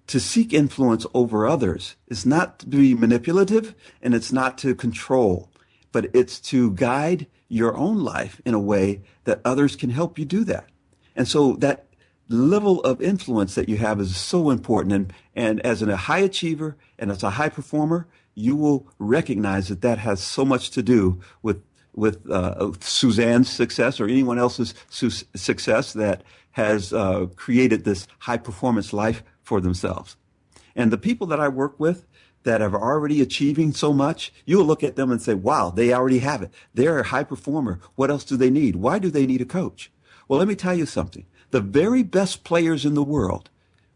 to 0.08 0.18
seek 0.18 0.52
influence 0.52 1.06
over 1.14 1.46
others 1.46 1.94
is 2.08 2.26
not 2.26 2.58
to 2.58 2.66
be 2.66 2.96
manipulative 2.96 3.76
and 4.02 4.12
it's 4.12 4.32
not 4.32 4.58
to 4.58 4.74
control, 4.74 5.48
but 5.92 6.10
it's 6.12 6.40
to 6.40 6.72
guide 6.72 7.28
your 7.46 7.76
own 7.76 8.02
life 8.02 8.40
in 8.44 8.52
a 8.52 8.58
way 8.58 9.02
that 9.22 9.40
others 9.44 9.76
can 9.76 9.90
help 9.90 10.18
you 10.18 10.24
do 10.24 10.42
that. 10.42 10.68
And 11.14 11.28
so 11.28 11.52
that 11.58 11.86
level 12.28 12.80
of 12.80 13.00
influence 13.00 13.54
that 13.54 13.68
you 13.68 13.76
have 13.76 14.00
is 14.00 14.16
so 14.16 14.50
important. 14.50 14.92
And, 14.92 15.12
and 15.36 15.60
as 15.60 15.80
a 15.80 15.96
high 15.96 16.18
achiever 16.18 16.76
and 16.98 17.08
as 17.12 17.22
a 17.22 17.30
high 17.30 17.50
performer, 17.50 18.08
you 18.36 18.54
will 18.54 18.86
recognize 19.00 19.66
that 19.68 19.80
that 19.80 19.98
has 19.98 20.22
so 20.22 20.44
much 20.44 20.70
to 20.70 20.82
do 20.82 21.20
with 21.42 21.60
with 21.94 22.30
uh, 22.30 22.72
Suzanne's 22.80 23.48
success 23.48 23.98
or 23.98 24.06
anyone 24.06 24.38
else's 24.38 24.74
su- 24.90 25.24
success 25.34 25.94
that 25.94 26.22
has 26.50 26.92
uh, 26.92 27.26
created 27.36 27.84
this 27.84 28.06
high 28.20 28.36
performance 28.36 28.92
life 28.92 29.22
for 29.42 29.62
themselves. 29.62 30.16
And 30.74 30.92
the 30.92 30.98
people 30.98 31.26
that 31.28 31.40
I 31.40 31.48
work 31.48 31.80
with 31.80 32.06
that 32.42 32.60
are 32.60 32.74
already 32.74 33.22
achieving 33.22 33.72
so 33.72 33.94
much, 33.94 34.32
you'll 34.44 34.66
look 34.66 34.84
at 34.84 34.96
them 34.96 35.10
and 35.10 35.20
say, 35.20 35.34
wow, 35.34 35.70
they 35.70 35.92
already 35.92 36.18
have 36.18 36.42
it. 36.42 36.52
They're 36.74 37.00
a 37.00 37.06
high 37.06 37.24
performer. 37.24 37.80
What 37.94 38.10
else 38.10 38.24
do 38.24 38.36
they 38.36 38.50
need? 38.50 38.76
Why 38.76 38.98
do 38.98 39.10
they 39.10 39.26
need 39.26 39.40
a 39.40 39.46
coach? 39.46 39.90
Well, 40.28 40.38
let 40.38 40.48
me 40.48 40.54
tell 40.54 40.74
you 40.74 40.86
something. 40.86 41.24
The 41.50 41.60
very 41.60 42.02
best 42.02 42.44
players 42.44 42.84
in 42.84 42.94
the 42.94 43.02
world, 43.02 43.48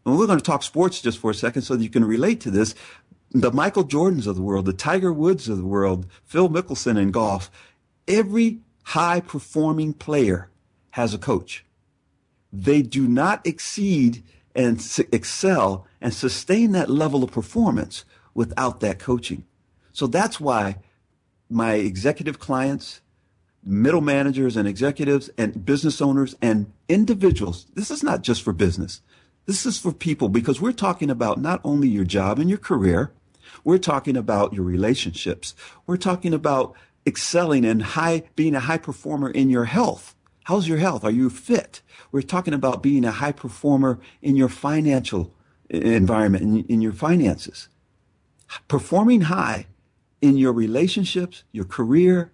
and 0.05 0.17
we're 0.17 0.25
going 0.27 0.39
to 0.39 0.43
talk 0.43 0.63
sports 0.63 1.01
just 1.01 1.19
for 1.19 1.29
a 1.29 1.35
second 1.35 1.61
so 1.61 1.75
that 1.75 1.83
you 1.83 1.89
can 1.89 2.03
relate 2.03 2.41
to 2.41 2.51
this. 2.51 2.73
The 3.33 3.51
Michael 3.51 3.85
Jordans 3.85 4.27
of 4.27 4.35
the 4.35 4.41
world, 4.41 4.65
the 4.65 4.73
Tiger 4.73 5.13
Woods 5.13 5.47
of 5.47 5.57
the 5.57 5.65
world, 5.65 6.05
Phil 6.25 6.49
Mickelson 6.49 6.97
in 6.97 7.11
golf, 7.11 7.49
every 8.05 8.59
high 8.83 9.21
performing 9.21 9.93
player 9.93 10.49
has 10.91 11.13
a 11.13 11.17
coach. 11.17 11.63
They 12.51 12.81
do 12.81 13.07
not 13.07 13.45
exceed 13.47 14.23
and 14.53 14.85
excel 15.13 15.87
and 16.01 16.13
sustain 16.13 16.73
that 16.73 16.89
level 16.89 17.23
of 17.23 17.31
performance 17.31 18.03
without 18.33 18.81
that 18.81 18.99
coaching. 18.99 19.45
So 19.93 20.07
that's 20.07 20.41
why 20.41 20.79
my 21.49 21.75
executive 21.75 22.37
clients, 22.37 22.99
middle 23.63 24.01
managers 24.01 24.57
and 24.57 24.67
executives 24.67 25.29
and 25.37 25.65
business 25.65 26.01
owners 26.01 26.35
and 26.41 26.69
individuals, 26.89 27.67
this 27.75 27.91
is 27.91 28.03
not 28.03 28.23
just 28.23 28.41
for 28.41 28.51
business. 28.51 29.01
This 29.45 29.65
is 29.65 29.79
for 29.79 29.93
people 29.93 30.27
because 30.27 30.59
we're 30.59 30.73
talking 30.73 31.09
about 31.09 31.39
not 31.39 31.61
only 31.63 31.87
your 31.87 32.03
job 32.03 32.37
and 32.37 32.49
your 32.49 32.59
career, 32.59 33.13
we're 33.63 33.77
talking 33.77 34.17
about 34.17 34.53
your 34.53 34.63
relationships. 34.63 35.55
We're 35.85 35.97
talking 35.97 36.33
about 36.33 36.75
excelling 37.05 37.65
and 37.65 37.81
high, 37.81 38.23
being 38.35 38.55
a 38.55 38.59
high 38.59 38.77
performer 38.77 39.29
in 39.29 39.49
your 39.49 39.65
health. 39.65 40.15
How's 40.45 40.67
your 40.67 40.77
health? 40.77 41.03
Are 41.03 41.11
you 41.11 41.29
fit? 41.29 41.81
We're 42.11 42.21
talking 42.21 42.53
about 42.53 42.83
being 42.83 43.05
a 43.05 43.11
high 43.11 43.31
performer 43.31 43.99
in 44.21 44.35
your 44.35 44.49
financial 44.49 45.33
eh, 45.69 45.77
environment, 45.77 46.43
in, 46.43 46.65
in 46.65 46.81
your 46.81 46.93
finances. 46.93 47.69
Performing 48.67 49.21
high 49.21 49.67
in 50.21 50.37
your 50.37 50.53
relationships, 50.53 51.43
your 51.51 51.65
career, 51.65 52.31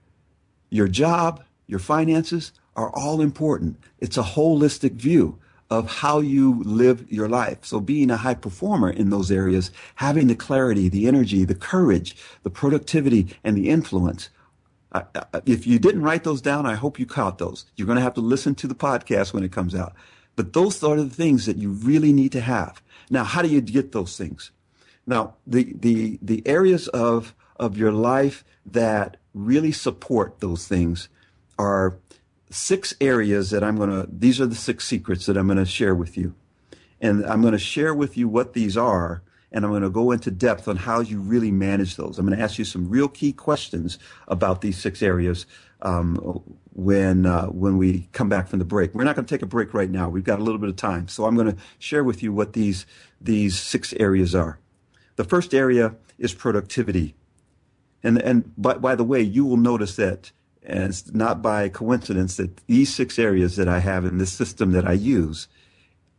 your 0.69 0.87
job, 0.87 1.43
your 1.67 1.79
finances 1.79 2.53
are 2.75 2.91
all 2.93 3.21
important. 3.21 3.77
It's 3.99 4.17
a 4.17 4.23
holistic 4.23 4.93
view 4.93 5.39
of 5.69 5.89
how 5.89 6.19
you 6.19 6.61
live 6.63 7.11
your 7.11 7.27
life. 7.27 7.59
So 7.63 7.79
being 7.79 8.09
a 8.09 8.17
high 8.17 8.35
performer 8.35 8.89
in 8.89 9.09
those 9.09 9.31
areas, 9.31 9.71
having 9.95 10.27
the 10.27 10.35
clarity, 10.35 10.87
the 10.87 11.07
energy, 11.07 11.43
the 11.43 11.55
courage, 11.55 12.15
the 12.43 12.49
productivity, 12.49 13.35
and 13.43 13.57
the 13.57 13.69
influence 13.69 14.29
if 15.45 15.67
you 15.67 15.79
didn't 15.79 16.03
write 16.03 16.23
those 16.23 16.41
down, 16.41 16.65
I 16.65 16.75
hope 16.75 16.99
you 16.99 17.05
caught 17.05 17.37
those. 17.37 17.65
You're 17.75 17.87
going 17.87 17.97
to 17.97 18.03
have 18.03 18.13
to 18.15 18.21
listen 18.21 18.55
to 18.55 18.67
the 18.67 18.75
podcast 18.75 19.33
when 19.33 19.43
it 19.43 19.51
comes 19.51 19.75
out. 19.75 19.93
But 20.35 20.53
those 20.53 20.83
are 20.83 20.95
the 20.95 21.09
things 21.09 21.45
that 21.45 21.57
you 21.57 21.69
really 21.69 22.13
need 22.13 22.31
to 22.33 22.41
have. 22.41 22.81
Now, 23.09 23.23
how 23.23 23.41
do 23.41 23.47
you 23.47 23.61
get 23.61 23.91
those 23.91 24.17
things? 24.17 24.51
Now, 25.05 25.35
the, 25.45 25.73
the, 25.77 26.19
the 26.21 26.43
areas 26.45 26.87
of, 26.89 27.33
of 27.57 27.77
your 27.77 27.91
life 27.91 28.43
that 28.65 29.17
really 29.33 29.71
support 29.71 30.39
those 30.39 30.67
things 30.67 31.09
are 31.57 31.97
six 32.49 32.93
areas 33.01 33.49
that 33.51 33.63
I'm 33.63 33.77
going 33.77 33.89
to, 33.89 34.07
these 34.11 34.39
are 34.41 34.45
the 34.45 34.55
six 34.55 34.85
secrets 34.85 35.25
that 35.25 35.37
I'm 35.37 35.47
going 35.47 35.57
to 35.57 35.65
share 35.65 35.95
with 35.95 36.17
you. 36.17 36.35
And 36.99 37.25
I'm 37.25 37.41
going 37.41 37.53
to 37.53 37.59
share 37.59 37.93
with 37.93 38.17
you 38.17 38.27
what 38.27 38.53
these 38.53 38.77
are 38.77 39.21
and 39.51 39.63
I'm 39.63 39.71
going 39.71 39.83
to 39.83 39.89
go 39.89 40.11
into 40.11 40.29
depth 40.31 40.67
on 40.67 40.75
how 40.75 40.99
you 40.99 41.19
really 41.19 41.51
manage 41.51 41.95
those. 41.95 42.19
I'm 42.19 42.25
going 42.25 42.37
to 42.37 42.43
ask 42.43 42.57
you 42.59 42.65
some 42.65 42.89
real 42.89 43.07
key 43.07 43.31
questions 43.31 43.97
about 44.27 44.61
these 44.61 44.77
six 44.77 45.01
areas 45.01 45.45
um, 45.81 46.15
when 46.73 47.25
uh, 47.25 47.45
when 47.47 47.77
we 47.77 48.09
come 48.11 48.29
back 48.29 48.47
from 48.47 48.59
the 48.59 48.65
break. 48.65 48.93
We're 48.93 49.03
not 49.03 49.15
going 49.15 49.25
to 49.25 49.33
take 49.33 49.41
a 49.41 49.47
break 49.47 49.73
right 49.73 49.89
now. 49.89 50.09
We've 50.09 50.23
got 50.23 50.39
a 50.39 50.43
little 50.43 50.59
bit 50.59 50.69
of 50.69 50.75
time, 50.75 51.07
so 51.07 51.25
I'm 51.25 51.35
going 51.35 51.51
to 51.55 51.57
share 51.79 52.03
with 52.03 52.21
you 52.21 52.33
what 52.33 52.53
these 52.53 52.85
these 53.21 53.59
six 53.59 53.93
areas 53.93 54.35
are. 54.35 54.59
The 55.15 55.23
first 55.23 55.53
area 55.53 55.95
is 56.17 56.33
productivity, 56.33 57.15
and 58.03 58.21
and 58.21 58.51
by, 58.57 58.75
by 58.75 58.95
the 58.95 59.03
way, 59.03 59.21
you 59.21 59.45
will 59.45 59.57
notice 59.57 59.95
that. 59.95 60.31
And 60.67 60.83
it's 60.83 61.13
not 61.13 61.41
by 61.41 61.69
coincidence 61.69 62.35
that 62.35 62.57
these 62.67 62.93
six 62.93 63.17
areas 63.17 63.55
that 63.55 63.69
I 63.69 63.79
have 63.79 64.03
in 64.03 64.17
this 64.17 64.33
system 64.33 64.73
that 64.73 64.85
I 64.85 64.91
use 64.91 65.47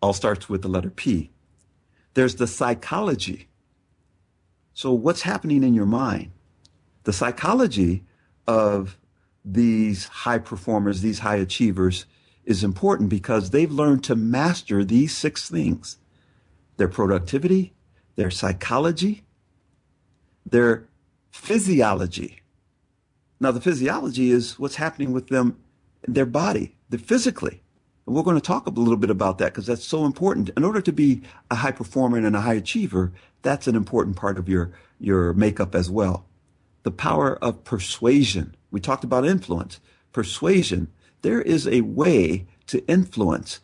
all 0.00 0.14
starts 0.14 0.48
with 0.48 0.62
the 0.62 0.68
letter 0.68 0.88
P. 0.88 1.30
There's 2.14 2.36
the 2.36 2.46
psychology. 2.46 3.48
So 4.72 4.92
what's 4.92 5.22
happening 5.22 5.62
in 5.62 5.74
your 5.74 5.86
mind? 5.86 6.30
The 7.04 7.12
psychology 7.12 8.04
of 8.46 8.98
these 9.44 10.06
high 10.06 10.38
performers, 10.38 11.02
these 11.02 11.18
high 11.18 11.36
achievers 11.36 12.06
is 12.46 12.64
important 12.64 13.10
because 13.10 13.50
they've 13.50 13.70
learned 13.70 14.02
to 14.04 14.16
master 14.16 14.82
these 14.82 15.14
six 15.14 15.50
things. 15.50 15.98
Their 16.78 16.88
productivity, 16.88 17.74
their 18.16 18.30
psychology, 18.30 19.24
their 20.46 20.88
physiology. 21.30 22.40
Now 23.40 23.52
the 23.52 23.60
physiology 23.60 24.30
is 24.30 24.58
what's 24.58 24.76
happening 24.76 25.12
with 25.12 25.28
them, 25.28 25.58
their 26.06 26.26
body, 26.26 26.76
the 26.88 26.98
physically. 26.98 27.62
And 28.06 28.16
we're 28.16 28.22
going 28.22 28.36
to 28.36 28.42
talk 28.42 28.66
a 28.66 28.70
little 28.70 28.96
bit 28.96 29.10
about 29.10 29.38
that 29.38 29.52
because 29.52 29.66
that's 29.66 29.84
so 29.84 30.04
important. 30.04 30.50
In 30.56 30.64
order 30.64 30.80
to 30.80 30.92
be 30.92 31.22
a 31.50 31.56
high 31.56 31.72
performer 31.72 32.16
and 32.16 32.34
a 32.34 32.40
high 32.40 32.54
achiever, 32.54 33.12
that's 33.42 33.66
an 33.66 33.76
important 33.76 34.16
part 34.16 34.38
of 34.38 34.48
your, 34.48 34.72
your 34.98 35.34
makeup 35.34 35.74
as 35.74 35.90
well. 35.90 36.26
The 36.82 36.90
power 36.90 37.36
of 37.44 37.64
persuasion. 37.64 38.56
We 38.70 38.80
talked 38.80 39.04
about 39.04 39.26
influence. 39.26 39.78
Persuasion. 40.12 40.88
There 41.22 41.42
is 41.42 41.68
a 41.68 41.82
way 41.82 42.46
to 42.68 42.86
influence 42.86 43.60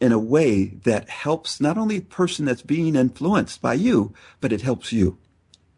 in 0.00 0.12
a 0.12 0.18
way 0.18 0.66
that 0.84 1.08
helps 1.08 1.60
not 1.60 1.78
only 1.78 2.00
the 2.00 2.06
person 2.06 2.44
that's 2.44 2.62
being 2.62 2.96
influenced 2.96 3.62
by 3.62 3.74
you, 3.74 4.12
but 4.40 4.52
it 4.52 4.62
helps 4.62 4.92
you. 4.92 5.18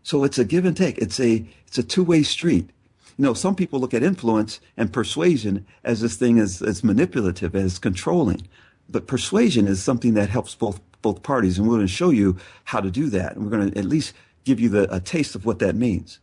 So 0.03 0.24
it's 0.24 0.38
a 0.38 0.44
give 0.44 0.64
and 0.64 0.76
take. 0.76 0.99
It's 0.99 1.20
a, 1.20 1.47
it's 1.66 1.78
a 1.78 1.82
two-way 1.82 2.22
street. 2.22 2.70
You 3.16 3.24
know, 3.24 3.34
some 3.34 3.54
people 3.54 3.80
look 3.80 3.94
at 3.94 4.02
influence 4.02 4.60
and 4.76 4.92
persuasion 4.92 5.66
as 5.84 6.00
this 6.00 6.16
thing 6.16 6.38
as, 6.38 6.60
as 6.60 6.84
manipulative, 6.84 7.56
as 7.56 7.78
controlling. 7.78 8.46
But 8.88 9.06
persuasion 9.06 9.66
is 9.66 9.82
something 9.82 10.14
that 10.14 10.28
helps 10.28 10.54
both 10.54 10.80
both 11.02 11.22
parties, 11.22 11.56
and 11.56 11.68
we're 11.68 11.76
going 11.76 11.86
to 11.86 11.92
show 11.92 12.10
you 12.10 12.36
how 12.64 12.80
to 12.80 12.90
do 12.90 13.08
that. 13.10 13.36
And 13.36 13.44
we're 13.44 13.56
going 13.56 13.70
to 13.70 13.78
at 13.78 13.84
least 13.84 14.12
give 14.44 14.58
you 14.58 14.68
the, 14.68 14.92
a 14.92 14.98
taste 14.98 15.36
of 15.36 15.46
what 15.46 15.60
that 15.60 15.76
means. 15.76 16.18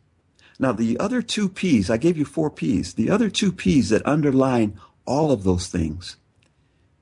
Now, 0.59 0.73
the 0.73 0.99
other 0.99 1.21
two 1.21 1.47
P's, 1.47 1.89
I 1.89 1.95
gave 1.95 2.17
you 2.17 2.25
four 2.25 2.49
P's. 2.49 2.93
The 2.93 3.09
other 3.09 3.29
two 3.29 3.53
P's 3.53 3.89
that 3.89 4.05
underline 4.05 4.77
all 5.05 5.31
of 5.31 5.43
those 5.43 5.67
things 5.67 6.17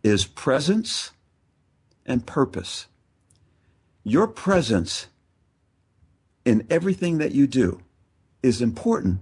is 0.04 0.26
presence 0.26 1.12
and 2.06 2.26
purpose. 2.26 2.88
Your 4.04 4.28
presence 4.28 5.08
in 6.46 6.68
everything 6.70 7.18
that 7.18 7.32
you 7.32 7.48
do 7.48 7.82
is 8.44 8.62
important 8.62 9.22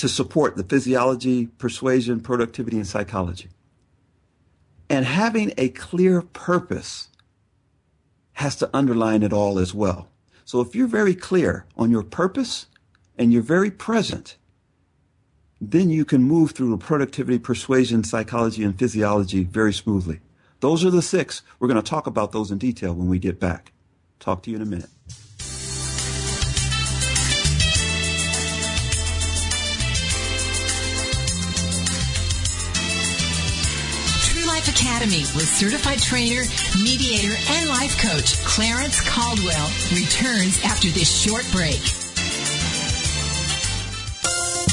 to 0.00 0.08
support 0.08 0.56
the 0.56 0.64
physiology, 0.64 1.46
persuasion, 1.58 2.20
productivity, 2.20 2.78
and 2.78 2.86
psychology. 2.86 3.50
And 4.88 5.04
having 5.04 5.52
a 5.58 5.68
clear 5.68 6.22
purpose 6.22 7.08
has 8.32 8.56
to 8.56 8.70
underline 8.72 9.22
it 9.22 9.34
all 9.34 9.58
as 9.58 9.74
well. 9.74 10.08
So 10.46 10.62
if 10.62 10.74
you're 10.74 10.86
very 10.86 11.14
clear 11.14 11.66
on 11.76 11.90
your 11.90 12.02
purpose 12.02 12.64
and 13.18 13.30
you're 13.30 13.42
very 13.42 13.70
present, 13.70 14.38
then 15.60 15.90
you 15.90 16.06
can 16.06 16.22
move 16.22 16.52
through 16.52 16.70
the 16.70 16.78
productivity, 16.78 17.38
persuasion, 17.38 18.02
psychology, 18.02 18.64
and 18.64 18.78
physiology 18.78 19.44
very 19.44 19.74
smoothly. 19.74 20.20
Those 20.60 20.82
are 20.82 20.90
the 20.90 21.02
six. 21.02 21.42
We're 21.58 21.68
going 21.68 21.82
to 21.82 21.90
talk 21.90 22.06
about 22.06 22.32
those 22.32 22.50
in 22.50 22.56
detail 22.56 22.94
when 22.94 23.08
we 23.08 23.18
get 23.18 23.38
back. 23.38 23.72
Talk 24.18 24.42
to 24.44 24.50
you 24.50 24.56
in 24.56 24.62
a 24.62 24.66
minute. 24.66 24.88
Academy 34.68 35.24
with 35.34 35.48
certified 35.48 36.00
trainer, 36.00 36.42
mediator, 36.82 37.34
and 37.50 37.68
life 37.68 37.96
coach 37.98 38.36
Clarence 38.44 39.00
Caldwell 39.08 39.70
returns 39.92 40.60
after 40.64 40.88
this 40.88 41.10
short 41.10 41.46
break. 41.52 41.80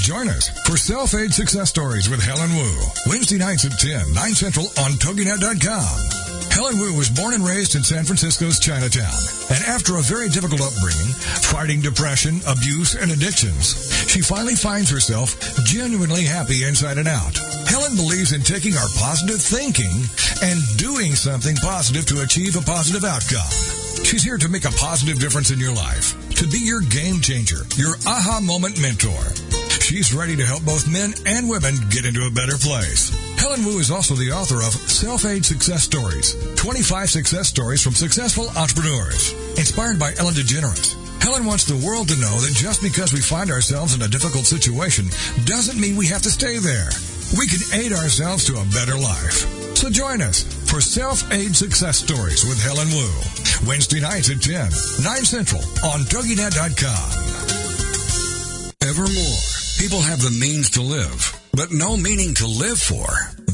Join 0.01 0.29
us 0.29 0.49
for 0.65 0.77
Self-Aid 0.77 1.33
Success 1.33 1.69
Stories 1.69 2.09
with 2.09 2.23
Helen 2.23 2.55
Wu. 2.55 2.79
Wednesday 3.07 3.37
nights 3.37 3.65
at 3.65 3.77
10, 3.77 4.13
9 4.13 4.33
Central 4.33 4.65
on 4.79 4.91
TogiNet.com. 5.03 6.27
Helen 6.49 6.79
Wu 6.79 6.97
was 6.97 7.09
born 7.09 7.33
and 7.35 7.45
raised 7.45 7.75
in 7.75 7.83
San 7.83 8.03
Francisco's 8.03 8.57
Chinatown. 8.57 9.13
And 9.51 9.63
after 9.65 9.97
a 9.97 10.01
very 10.01 10.29
difficult 10.29 10.61
upbringing, 10.61 11.13
fighting 11.53 11.81
depression, 11.81 12.41
abuse, 12.47 12.95
and 12.95 13.11
addictions, 13.11 13.75
she 14.17 14.23
finally 14.23 14.55
finds 14.55 14.89
herself 14.89 15.37
genuinely 15.63 16.23
happy 16.23 16.63
inside 16.65 16.97
and 16.97 17.07
out. 17.07 17.37
Helen 17.69 17.95
believes 17.95 18.33
in 18.33 18.41
taking 18.41 18.73
our 18.73 18.89
positive 18.97 19.39
thinking 19.39 19.93
and 20.41 20.57
doing 20.75 21.13
something 21.13 21.55
positive 21.57 22.07
to 22.07 22.25
achieve 22.25 22.57
a 22.57 22.65
positive 22.65 23.05
outcome. 23.05 23.45
She's 24.01 24.23
here 24.23 24.39
to 24.39 24.49
make 24.49 24.65
a 24.65 24.73
positive 24.73 25.19
difference 25.19 25.51
in 25.51 25.59
your 25.59 25.71
life, 25.71 26.17
to 26.33 26.47
be 26.47 26.57
your 26.57 26.81
game 26.81 27.21
changer, 27.21 27.61
your 27.75 27.93
aha 28.09 28.41
moment 28.41 28.81
mentor. 28.81 29.21
She's 29.85 30.11
ready 30.15 30.35
to 30.35 30.45
help 30.49 30.65
both 30.65 30.89
men 30.89 31.13
and 31.27 31.47
women 31.47 31.75
get 31.91 32.09
into 32.09 32.25
a 32.25 32.33
better 32.33 32.57
place. 32.57 33.13
Helen 33.37 33.63
Wu 33.65 33.77
is 33.77 33.91
also 33.91 34.15
the 34.15 34.31
author 34.31 34.65
of 34.65 34.73
Self-Aid 34.73 35.45
Success 35.45 35.83
Stories, 35.83 36.33
25 36.55 37.11
success 37.11 37.49
stories 37.49 37.83
from 37.83 37.93
successful 37.93 38.49
entrepreneurs. 38.57 39.33
Inspired 39.61 39.99
by 39.99 40.13
Ellen 40.17 40.33
DeGeneres, 40.33 41.06
Helen 41.21 41.45
wants 41.45 41.65
the 41.65 41.77
world 41.85 42.07
to 42.09 42.19
know 42.19 42.39
that 42.39 42.53
just 42.53 42.81
because 42.81 43.13
we 43.13 43.19
find 43.19 43.51
ourselves 43.51 43.93
in 43.93 44.01
a 44.01 44.07
difficult 44.07 44.45
situation 44.45 45.05
doesn't 45.45 45.79
mean 45.79 45.95
we 45.95 46.07
have 46.07 46.21
to 46.23 46.31
stay 46.31 46.57
there. 46.57 46.89
We 47.37 47.47
can 47.47 47.59
aid 47.73 47.91
ourselves 47.91 48.45
to 48.45 48.53
a 48.53 48.65
better 48.71 48.97
life. 48.97 49.45
So 49.75 49.89
join 49.89 50.21
us 50.21 50.43
for 50.71 50.81
Self-Aid 50.81 51.55
Success 51.55 51.97
Stories 51.97 52.45
with 52.45 52.61
Helen 52.63 52.89
Wu. 52.89 53.09
Wednesday 53.67 53.99
nights 53.99 54.29
at 54.29 54.41
10, 54.41 54.55
9 55.03 55.25
Central 55.25 55.61
on 55.85 56.01
TogiNet.com. 56.07 57.27
Evermore, 58.81 59.39
people 59.77 60.01
have 60.01 60.21
the 60.21 60.35
means 60.39 60.69
to 60.71 60.81
live, 60.81 61.39
but 61.53 61.71
no 61.71 61.97
meaning 61.97 62.33
to 62.35 62.47
live 62.47 62.79
for. 62.79 63.36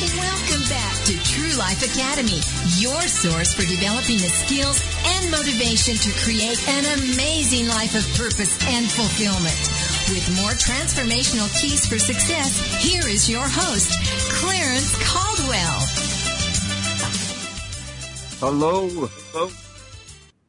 Welcome 0.00 0.64
back 0.70 0.96
to 1.04 1.12
True 1.24 1.52
Life 1.58 1.84
Academy, 1.84 2.40
your 2.80 3.02
source 3.02 3.52
for 3.52 3.68
developing 3.68 4.16
the 4.16 4.32
skills 4.32 4.80
and 5.04 5.30
motivation 5.30 5.94
to 5.94 6.10
create 6.24 6.56
an 6.68 6.86
amazing 6.98 7.68
life 7.68 7.94
of 7.94 8.08
purpose 8.16 8.56
and 8.72 8.90
fulfillment. 8.90 9.60
With 10.08 10.24
more 10.40 10.52
transformational 10.52 11.52
keys 11.60 11.86
for 11.86 11.98
success, 11.98 12.82
here 12.82 13.06
is 13.06 13.28
your 13.28 13.44
host, 13.44 13.92
Clarence 14.40 14.96
Caldwell. 15.04 15.80
Hello. 18.40 18.88
Hello. 18.88 19.50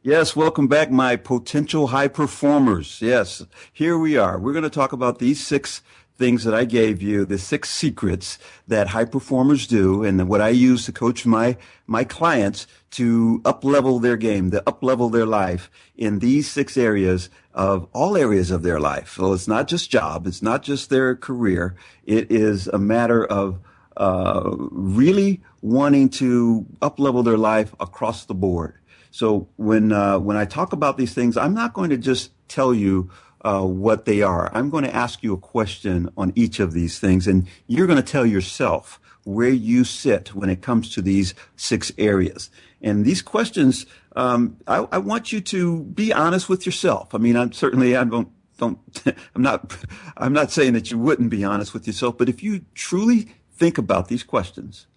Yes, 0.02 0.34
welcome 0.34 0.68
back, 0.68 0.89
my 0.89 1.18
potential 1.18 1.88
high 1.88 2.08
performers. 2.08 3.02
Yes, 3.02 3.45
here 3.74 3.97
we 3.97 4.18
are. 4.18 4.39
We're 4.39 4.54
going 4.54 4.64
to 4.64 4.70
talk 4.70 4.93
about 4.93 5.20
these 5.20 5.45
six 5.45 5.84
things 6.18 6.43
that 6.43 6.53
I 6.53 6.66
gave 6.66 7.01
you, 7.01 7.26
the 7.26 7.38
six 7.38 7.70
secrets 7.70 8.38
that 8.68 8.89
high 8.89 9.05
performers 9.05 9.66
do 9.68 10.03
and 10.03 10.28
what 10.28 10.41
I 10.41 10.49
use 10.49 10.86
to 10.86 10.91
coach 10.91 11.26
my, 11.26 11.57
my 11.88 12.03
clients 12.03 12.68
to 12.91 13.41
up 13.43 13.64
level 13.64 13.99
their 13.99 14.18
game, 14.18 14.51
to 14.51 14.62
up 14.68 14.84
level 14.84 15.09
their 15.09 15.26
life 15.26 15.72
in 15.95 16.20
these 16.20 16.49
six 16.49 16.78
areas 16.78 17.30
of 17.53 17.88
all 17.93 18.16
areas 18.16 18.51
of 18.51 18.64
their 18.64 18.80
life. 18.80 19.14
So 19.16 19.34
it's 19.34 19.47
not 19.47 19.68
just 19.68 19.89
job. 19.89 20.28
It's 20.28 20.41
not 20.41 20.64
just 20.64 20.89
their 20.89 21.16
career. 21.16 21.76
It 22.05 22.32
is 22.32 22.68
a 22.68 22.78
matter 22.78 23.26
of 23.26 23.59
uh, 23.97 24.55
really 24.72 25.41
wanting 25.62 26.09
to 26.09 26.66
up 26.82 26.99
level 26.99 27.24
their 27.24 27.38
life 27.38 27.74
across 27.80 28.26
the 28.26 28.34
board. 28.34 28.76
So 29.12 29.49
when 29.57 29.91
uh, 29.91 30.20
when 30.20 30.38
I 30.38 30.45
talk 30.45 30.72
about 30.72 30.97
these 30.97 31.14
things, 31.14 31.36
I'm 31.36 31.53
not 31.53 31.74
going 31.74 31.89
to 31.89 31.97
just 31.97 32.32
tell 32.47 32.74
you 32.74 33.09
uh, 33.44 33.64
what 33.64 34.06
they 34.06 34.22
are. 34.22 34.52
I'm 34.54 34.70
going 34.70 34.84
to 34.84 34.96
ask 34.96 35.24
you 35.24 35.34
a 35.34 35.38
question 35.38 36.10
on 36.18 36.32
each 36.36 36.60
of 36.60 36.74
these 36.74 37.00
things, 37.00 37.28
and 37.28 37.48
you're 37.68 37.88
going 37.88 38.02
to 38.02 38.12
tell 38.12 38.26
yourself 38.26 39.00
where 39.24 39.50
you 39.50 39.84
sit 39.84 40.34
when 40.34 40.50
it 40.50 40.62
comes 40.62 40.94
to 40.94 41.02
these 41.02 41.34
six 41.56 41.92
areas. 41.98 42.50
And 42.82 43.06
these 43.06 43.22
questions, 43.22 43.86
um, 44.16 44.58
I, 44.68 44.88
I 44.92 44.98
want 44.98 45.32
you 45.32 45.42
to 45.42 45.84
be 45.84 46.12
honest 46.12 46.50
with 46.50 46.66
yourself. 46.66 47.14
I 47.14 47.20
mean, 47.20 47.36
I'm 47.36 47.52
certainly 47.52 47.96
I 47.96 48.04
don't 48.04 48.30
don't 48.58 48.80
I'm 49.36 49.42
not 49.42 49.76
I'm 50.18 50.34
not 50.34 50.52
saying 50.52 50.74
that 50.74 50.92
you 50.92 50.98
wouldn't 50.98 51.30
be 51.30 51.44
honest 51.44 51.74
with 51.74 51.86
yourself, 51.86 52.18
but 52.18 52.30
if 52.30 52.42
you 52.42 52.66
truly 52.74 53.34
think 53.54 53.78
about 53.78 54.08
these 54.08 54.24
questions, 54.24 54.88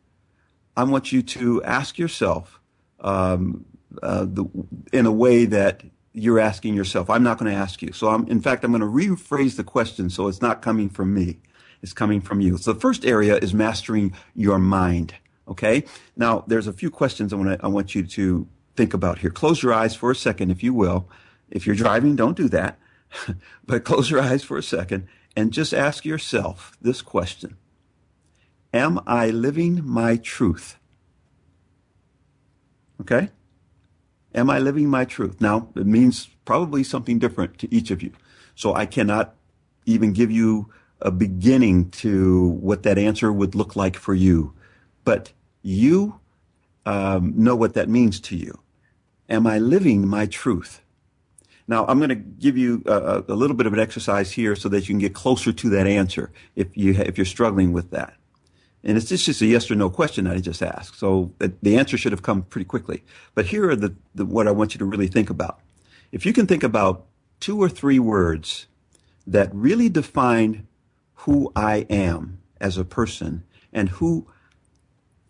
I 0.76 0.84
want 0.84 1.12
you 1.12 1.22
to 1.22 1.62
ask 1.64 1.98
yourself 1.98 2.60
um, 3.00 3.66
uh, 4.02 4.24
the, 4.24 4.46
in 4.92 5.06
a 5.06 5.12
way 5.12 5.44
that 5.44 5.82
you're 6.14 6.38
asking 6.38 6.74
yourself. 6.74 7.10
I'm 7.10 7.24
not 7.24 7.38
going 7.38 7.50
to 7.50 7.58
ask 7.58 7.82
you. 7.82 7.92
So 7.92 8.08
I'm, 8.08 8.26
in 8.28 8.40
fact, 8.40 8.64
I'm 8.64 8.70
going 8.70 8.80
to 8.80 8.86
rephrase 8.86 9.56
the 9.56 9.64
question 9.64 10.08
so 10.08 10.28
it's 10.28 10.40
not 10.40 10.62
coming 10.62 10.88
from 10.88 11.12
me. 11.12 11.40
It's 11.82 11.92
coming 11.92 12.20
from 12.20 12.40
you. 12.40 12.56
So 12.56 12.72
the 12.72 12.80
first 12.80 13.04
area 13.04 13.36
is 13.36 13.52
mastering 13.52 14.14
your 14.34 14.58
mind. 14.58 15.14
Okay. 15.48 15.84
Now 16.16 16.44
there's 16.46 16.68
a 16.68 16.72
few 16.72 16.90
questions 16.90 17.32
I 17.32 17.36
want 17.36 17.58
to, 17.58 17.64
I 17.64 17.68
want 17.68 17.94
you 17.94 18.06
to 18.06 18.48
think 18.76 18.94
about 18.94 19.18
here. 19.18 19.30
Close 19.30 19.62
your 19.62 19.74
eyes 19.74 19.94
for 19.94 20.10
a 20.10 20.16
second, 20.16 20.50
if 20.50 20.62
you 20.62 20.72
will. 20.72 21.08
If 21.50 21.66
you're 21.66 21.76
driving, 21.76 22.16
don't 22.16 22.36
do 22.36 22.48
that, 22.48 22.78
but 23.66 23.84
close 23.84 24.10
your 24.10 24.20
eyes 24.20 24.42
for 24.42 24.56
a 24.56 24.62
second 24.62 25.06
and 25.36 25.52
just 25.52 25.74
ask 25.74 26.04
yourself 26.04 26.76
this 26.80 27.02
question. 27.02 27.56
Am 28.72 29.00
I 29.06 29.30
living 29.30 29.82
my 29.84 30.16
truth? 30.16 30.78
Okay. 33.00 33.30
Am 34.34 34.50
I 34.50 34.58
living 34.58 34.88
my 34.88 35.04
truth? 35.04 35.40
Now, 35.40 35.68
it 35.76 35.86
means 35.86 36.28
probably 36.44 36.82
something 36.82 37.18
different 37.18 37.58
to 37.58 37.74
each 37.74 37.90
of 37.90 38.02
you. 38.02 38.12
So 38.54 38.74
I 38.74 38.86
cannot 38.86 39.34
even 39.86 40.12
give 40.12 40.30
you 40.30 40.72
a 41.00 41.10
beginning 41.10 41.90
to 41.90 42.48
what 42.60 42.82
that 42.82 42.98
answer 42.98 43.32
would 43.32 43.54
look 43.54 43.76
like 43.76 43.96
for 43.96 44.14
you. 44.14 44.54
But 45.04 45.32
you 45.62 46.20
um, 46.86 47.32
know 47.36 47.54
what 47.54 47.74
that 47.74 47.88
means 47.88 48.20
to 48.20 48.36
you. 48.36 48.60
Am 49.28 49.46
I 49.46 49.58
living 49.58 50.06
my 50.06 50.26
truth? 50.26 50.80
Now, 51.66 51.86
I'm 51.86 51.98
going 51.98 52.10
to 52.10 52.14
give 52.14 52.58
you 52.58 52.82
a, 52.86 53.24
a, 53.26 53.34
little 53.34 53.56
bit 53.56 53.66
of 53.66 53.72
an 53.72 53.78
exercise 53.78 54.32
here 54.32 54.54
so 54.54 54.68
that 54.68 54.80
you 54.80 54.92
can 54.92 54.98
get 54.98 55.14
closer 55.14 55.50
to 55.50 55.70
that 55.70 55.86
answer 55.86 56.30
if 56.56 56.76
you 56.76 56.92
if 56.92 57.16
you're 57.16 57.24
struggling 57.24 57.72
with 57.72 57.90
that. 57.90 58.14
And 58.84 58.98
it's 58.98 59.08
just 59.08 59.40
a 59.40 59.46
yes 59.46 59.70
or 59.70 59.74
no 59.74 59.88
question 59.88 60.26
that 60.26 60.36
I 60.36 60.40
just 60.40 60.62
asked. 60.62 60.98
So 60.98 61.32
uh, 61.40 61.48
the 61.62 61.78
answer 61.78 61.96
should 61.96 62.12
have 62.12 62.22
come 62.22 62.42
pretty 62.42 62.66
quickly. 62.66 63.02
But 63.34 63.46
here 63.46 63.70
are 63.70 63.76
the, 63.76 63.94
the, 64.14 64.26
what 64.26 64.46
I 64.46 64.50
want 64.50 64.74
you 64.74 64.78
to 64.78 64.84
really 64.84 65.08
think 65.08 65.30
about. 65.30 65.60
If 66.12 66.26
you 66.26 66.34
can 66.34 66.46
think 66.46 66.62
about 66.62 67.06
two 67.40 67.60
or 67.60 67.70
three 67.70 67.98
words 67.98 68.66
that 69.26 69.48
really 69.54 69.88
define 69.88 70.66
who 71.14 71.50
I 71.56 71.86
am 71.88 72.42
as 72.60 72.76
a 72.76 72.84
person 72.84 73.44
and 73.72 73.88
who, 73.88 74.26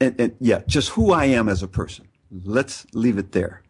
and, 0.00 0.20
and 0.20 0.36
yeah, 0.40 0.62
just 0.66 0.90
who 0.90 1.12
I 1.12 1.26
am 1.26 1.48
as 1.48 1.62
a 1.62 1.68
person. 1.68 2.08
Let's 2.30 2.86
leave 2.92 3.18
it 3.18 3.30
there. 3.30 3.62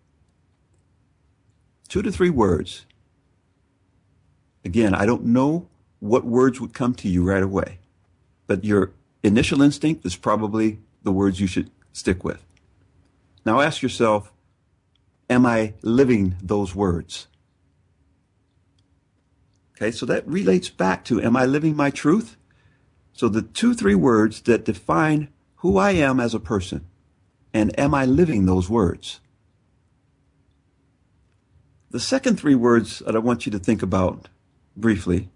Two 1.88 2.00
to 2.00 2.10
three 2.10 2.30
words. 2.30 2.86
Again, 4.64 4.94
I 4.94 5.04
don't 5.04 5.26
know 5.26 5.68
what 6.00 6.24
words 6.24 6.58
would 6.58 6.72
come 6.72 6.94
to 6.94 7.08
you 7.08 7.22
right 7.22 7.42
away, 7.42 7.80
but 8.46 8.64
you're 8.64 8.92
initial 9.24 9.62
instinct 9.62 10.04
is 10.06 10.14
probably 10.14 10.78
the 11.02 11.10
words 11.10 11.40
you 11.40 11.46
should 11.46 11.70
stick 11.92 12.22
with. 12.22 12.44
Now 13.44 13.60
ask 13.60 13.82
yourself, 13.82 14.32
am 15.28 15.46
I 15.46 15.74
living 15.82 16.36
those 16.42 16.74
words? 16.74 17.26
Okay, 19.76 19.90
so 19.90 20.06
that 20.06 20.26
relates 20.28 20.68
back 20.68 21.04
to 21.06 21.20
am 21.20 21.36
I 21.36 21.46
living 21.46 21.74
my 21.74 21.90
truth? 21.90 22.36
So 23.12 23.28
the 23.28 23.42
two, 23.42 23.74
three 23.74 23.94
words 23.94 24.42
that 24.42 24.64
define 24.64 25.28
who 25.56 25.78
I 25.78 25.92
am 25.92 26.20
as 26.20 26.34
a 26.34 26.40
person. 26.40 26.84
And 27.52 27.76
am 27.78 27.94
I 27.94 28.04
living 28.04 28.46
those 28.46 28.68
words? 28.68 29.20
The 31.90 32.00
second 32.00 32.38
three 32.38 32.56
words 32.56 32.98
that 33.00 33.14
I 33.14 33.20
want 33.20 33.46
you 33.46 33.52
to 33.52 33.58
think 33.58 33.82
about 33.82 34.28
briefly 34.76 35.30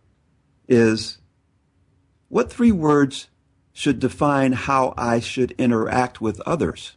is 0.69 1.19
what 2.29 2.53
three 2.53 2.73
words 2.73 3.29
should 3.79 4.01
define 4.01 4.51
how 4.55 4.93
I 4.97 5.21
should 5.21 5.53
interact 5.53 6.21
with 6.21 6.41
others? 6.41 6.97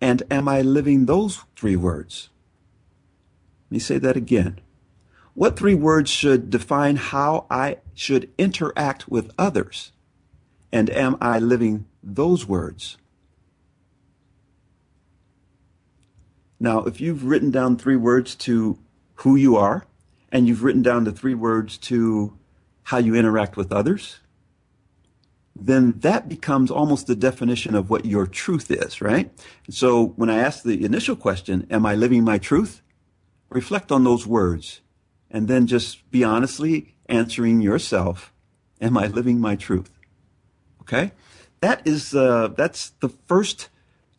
And 0.00 0.20
am 0.32 0.48
I 0.48 0.60
living 0.60 1.06
those 1.06 1.44
three 1.54 1.76
words? 1.76 2.28
Let 3.66 3.74
me 3.76 3.78
say 3.78 3.98
that 3.98 4.16
again. 4.16 4.60
What 5.34 5.56
three 5.56 5.76
words 5.76 6.10
should 6.10 6.50
define 6.50 6.96
how 6.96 7.46
I 7.48 7.76
should 7.94 8.28
interact 8.36 9.06
with 9.06 9.30
others? 9.38 9.92
And 10.72 10.90
am 10.90 11.16
I 11.20 11.38
living 11.38 11.86
those 12.02 12.48
words? 12.48 12.98
Now, 16.58 16.80
if 16.80 17.00
you've 17.00 17.26
written 17.26 17.52
down 17.52 17.76
three 17.76 17.94
words 17.94 18.34
to 18.46 18.76
who 19.22 19.36
you 19.36 19.54
are, 19.54 19.86
and 20.32 20.48
you've 20.48 20.64
written 20.64 20.82
down 20.82 21.04
the 21.04 21.12
three 21.12 21.34
words 21.34 21.78
to 21.78 22.36
how 22.82 22.98
you 22.98 23.14
interact 23.14 23.56
with 23.56 23.70
others, 23.70 24.18
then 25.60 25.94
that 26.00 26.28
becomes 26.28 26.70
almost 26.70 27.06
the 27.06 27.16
definition 27.16 27.74
of 27.74 27.90
what 27.90 28.04
your 28.04 28.26
truth 28.26 28.70
is, 28.70 29.00
right? 29.00 29.30
So 29.70 30.08
when 30.16 30.30
I 30.30 30.38
ask 30.38 30.62
the 30.62 30.84
initial 30.84 31.16
question, 31.16 31.66
am 31.70 31.86
I 31.86 31.94
living 31.94 32.24
my 32.24 32.38
truth? 32.38 32.82
Reflect 33.48 33.90
on 33.90 34.04
those 34.04 34.26
words 34.26 34.80
and 35.30 35.48
then 35.48 35.66
just 35.66 36.10
be 36.10 36.24
honestly 36.24 36.94
answering 37.08 37.60
yourself, 37.60 38.32
am 38.80 38.96
I 38.96 39.06
living 39.06 39.40
my 39.40 39.56
truth? 39.56 39.90
Okay? 40.82 41.12
That 41.60 41.86
is, 41.86 42.14
uh, 42.14 42.48
that's 42.56 42.90
the 43.00 43.08
first 43.08 43.68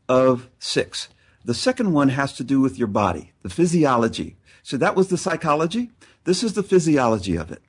of 0.09 0.49
six. 0.59 1.09
The 1.45 1.53
second 1.53 1.93
one 1.93 2.09
has 2.09 2.33
to 2.33 2.43
do 2.43 2.59
with 2.59 2.77
your 2.77 2.88
body, 2.88 3.31
the 3.41 3.49
physiology. 3.49 4.38
So 4.63 4.75
that 4.77 4.95
was 4.95 5.07
the 5.07 5.17
psychology. 5.17 5.91
This 6.25 6.43
is 6.43 6.53
the 6.53 6.63
physiology 6.63 7.38
of 7.38 7.51
it. 7.51 7.61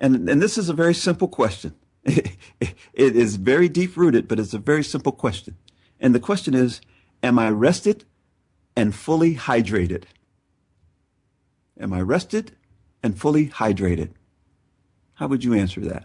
And, 0.00 0.28
and 0.28 0.40
this 0.40 0.56
is 0.56 0.68
a 0.68 0.74
very 0.74 0.94
simple 0.94 1.28
question. 1.28 1.74
it 2.60 3.16
is 3.16 3.36
very 3.36 3.68
deep 3.68 3.96
rooted, 3.96 4.28
but 4.28 4.38
it's 4.38 4.54
a 4.54 4.58
very 4.58 4.84
simple 4.84 5.12
question. 5.12 5.56
And 5.98 6.14
the 6.14 6.20
question 6.20 6.54
is, 6.54 6.80
am 7.22 7.38
I 7.38 7.50
rested 7.50 8.04
and 8.76 8.94
fully 8.94 9.34
hydrated? 9.36 10.04
Am 11.78 11.92
I 11.92 12.00
rested 12.00 12.52
and 13.02 13.18
fully 13.18 13.48
hydrated? 13.48 14.10
How 15.14 15.26
would 15.28 15.44
you 15.44 15.54
answer 15.54 15.80
that? 15.82 16.04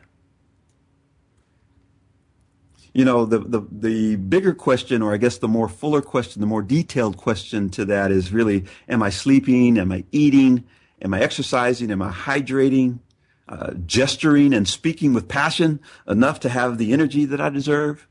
You 2.93 3.03
know, 3.03 3.25
the, 3.25 3.39
the, 3.39 3.61
the 3.69 4.15
bigger 4.15 4.53
question, 4.53 5.01
or 5.01 5.13
I 5.13 5.17
guess 5.17 5.37
the 5.37 5.49
more 5.49 5.67
fuller 5.67 6.01
question, 6.01 6.39
the 6.39 6.47
more 6.47 6.61
detailed 6.61 7.17
question 7.17 7.69
to 7.71 7.83
that 7.85 8.09
is 8.09 8.31
really, 8.31 8.65
am 8.87 9.03
I 9.03 9.09
sleeping? 9.09 9.77
Am 9.77 9.91
I 9.91 10.05
eating? 10.13 10.63
Am 11.01 11.13
I 11.13 11.19
exercising? 11.19 11.91
Am 11.91 12.01
I 12.01 12.11
hydrating? 12.11 12.99
Uh, 13.47 13.73
gesturing 13.85 14.53
and 14.53 14.67
speaking 14.67 15.13
with 15.13 15.27
passion 15.27 15.79
enough 16.07 16.39
to 16.41 16.49
have 16.49 16.77
the 16.77 16.93
energy 16.93 17.25
that 17.25 17.39
I 17.41 17.49
deserve? 17.49 18.07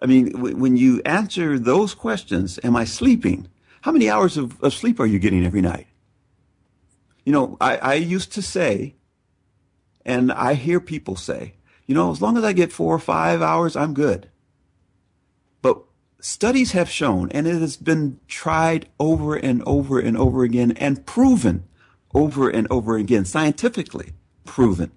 I 0.00 0.06
mean, 0.06 0.32
w- 0.32 0.56
when 0.56 0.76
you 0.76 1.02
answer 1.04 1.58
those 1.58 1.94
questions, 1.94 2.58
am 2.62 2.76
I 2.76 2.84
sleeping? 2.84 3.48
How 3.82 3.92
many 3.92 4.08
hours 4.08 4.36
of, 4.36 4.62
of 4.62 4.74
sleep 4.74 5.00
are 5.00 5.06
you 5.06 5.18
getting 5.18 5.44
every 5.44 5.60
night? 5.60 5.86
You 7.24 7.32
know, 7.32 7.56
I, 7.60 7.76
I 7.78 7.94
used 7.94 8.32
to 8.34 8.42
say, 8.42 8.94
and 10.04 10.32
I 10.32 10.54
hear 10.54 10.80
people 10.80 11.16
say, 11.16 11.54
you 11.86 11.94
know, 11.94 12.10
as 12.10 12.22
long 12.22 12.36
as 12.36 12.44
I 12.44 12.52
get 12.52 12.72
four 12.72 12.94
or 12.94 12.98
five 12.98 13.42
hours, 13.42 13.76
I'm 13.76 13.94
good. 13.94 14.30
But 15.62 15.82
studies 16.20 16.72
have 16.72 16.88
shown, 16.88 17.30
and 17.32 17.46
it 17.46 17.60
has 17.60 17.76
been 17.76 18.20
tried 18.28 18.88
over 19.00 19.34
and 19.34 19.62
over 19.64 19.98
and 19.98 20.16
over 20.16 20.44
again 20.44 20.72
and 20.72 21.04
proven 21.04 21.64
over 22.14 22.48
and 22.48 22.66
over 22.70 22.96
again 22.96 23.24
scientifically 23.24 24.12
proven 24.48 24.90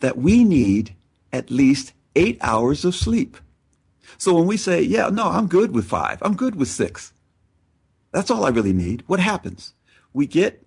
that 0.00 0.16
we 0.16 0.42
need 0.42 0.96
at 1.32 1.50
least 1.50 1.92
eight 2.16 2.38
hours 2.40 2.84
of 2.84 2.94
sleep. 2.94 3.36
So 4.18 4.34
when 4.34 4.46
we 4.46 4.56
say, 4.56 4.82
yeah, 4.82 5.10
no, 5.10 5.28
I'm 5.28 5.46
good 5.46 5.74
with 5.74 5.84
five, 5.84 6.18
I'm 6.22 6.34
good 6.34 6.56
with 6.56 6.68
six. 6.68 7.12
That's 8.12 8.30
all 8.30 8.44
I 8.44 8.48
really 8.48 8.72
need. 8.72 9.04
What 9.06 9.20
happens? 9.20 9.74
We 10.12 10.26
get, 10.26 10.66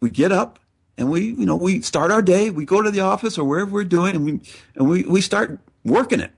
we 0.00 0.10
get 0.10 0.32
up 0.32 0.58
and 0.96 1.10
we, 1.10 1.20
you 1.26 1.46
know, 1.46 1.56
we 1.56 1.82
start 1.82 2.10
our 2.10 2.22
day, 2.22 2.50
we 2.50 2.64
go 2.64 2.82
to 2.82 2.90
the 2.90 3.00
office 3.00 3.38
or 3.38 3.44
wherever 3.44 3.70
we're 3.70 3.84
doing 3.84 4.16
and 4.16 4.24
we, 4.24 4.40
and 4.74 4.88
we, 4.88 5.04
we 5.04 5.20
start 5.20 5.60
working 5.84 6.20
it. 6.20 6.32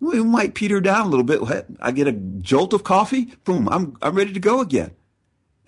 We 0.00 0.22
might 0.22 0.54
peter 0.54 0.80
down 0.80 1.06
a 1.06 1.08
little 1.08 1.24
bit. 1.24 1.40
I 1.80 1.90
get 1.90 2.06
a 2.06 2.12
jolt 2.12 2.72
of 2.72 2.84
coffee. 2.84 3.34
Boom. 3.44 3.68
I'm, 3.68 3.96
I'm 4.00 4.14
ready 4.14 4.32
to 4.32 4.40
go 4.40 4.60
again 4.60 4.92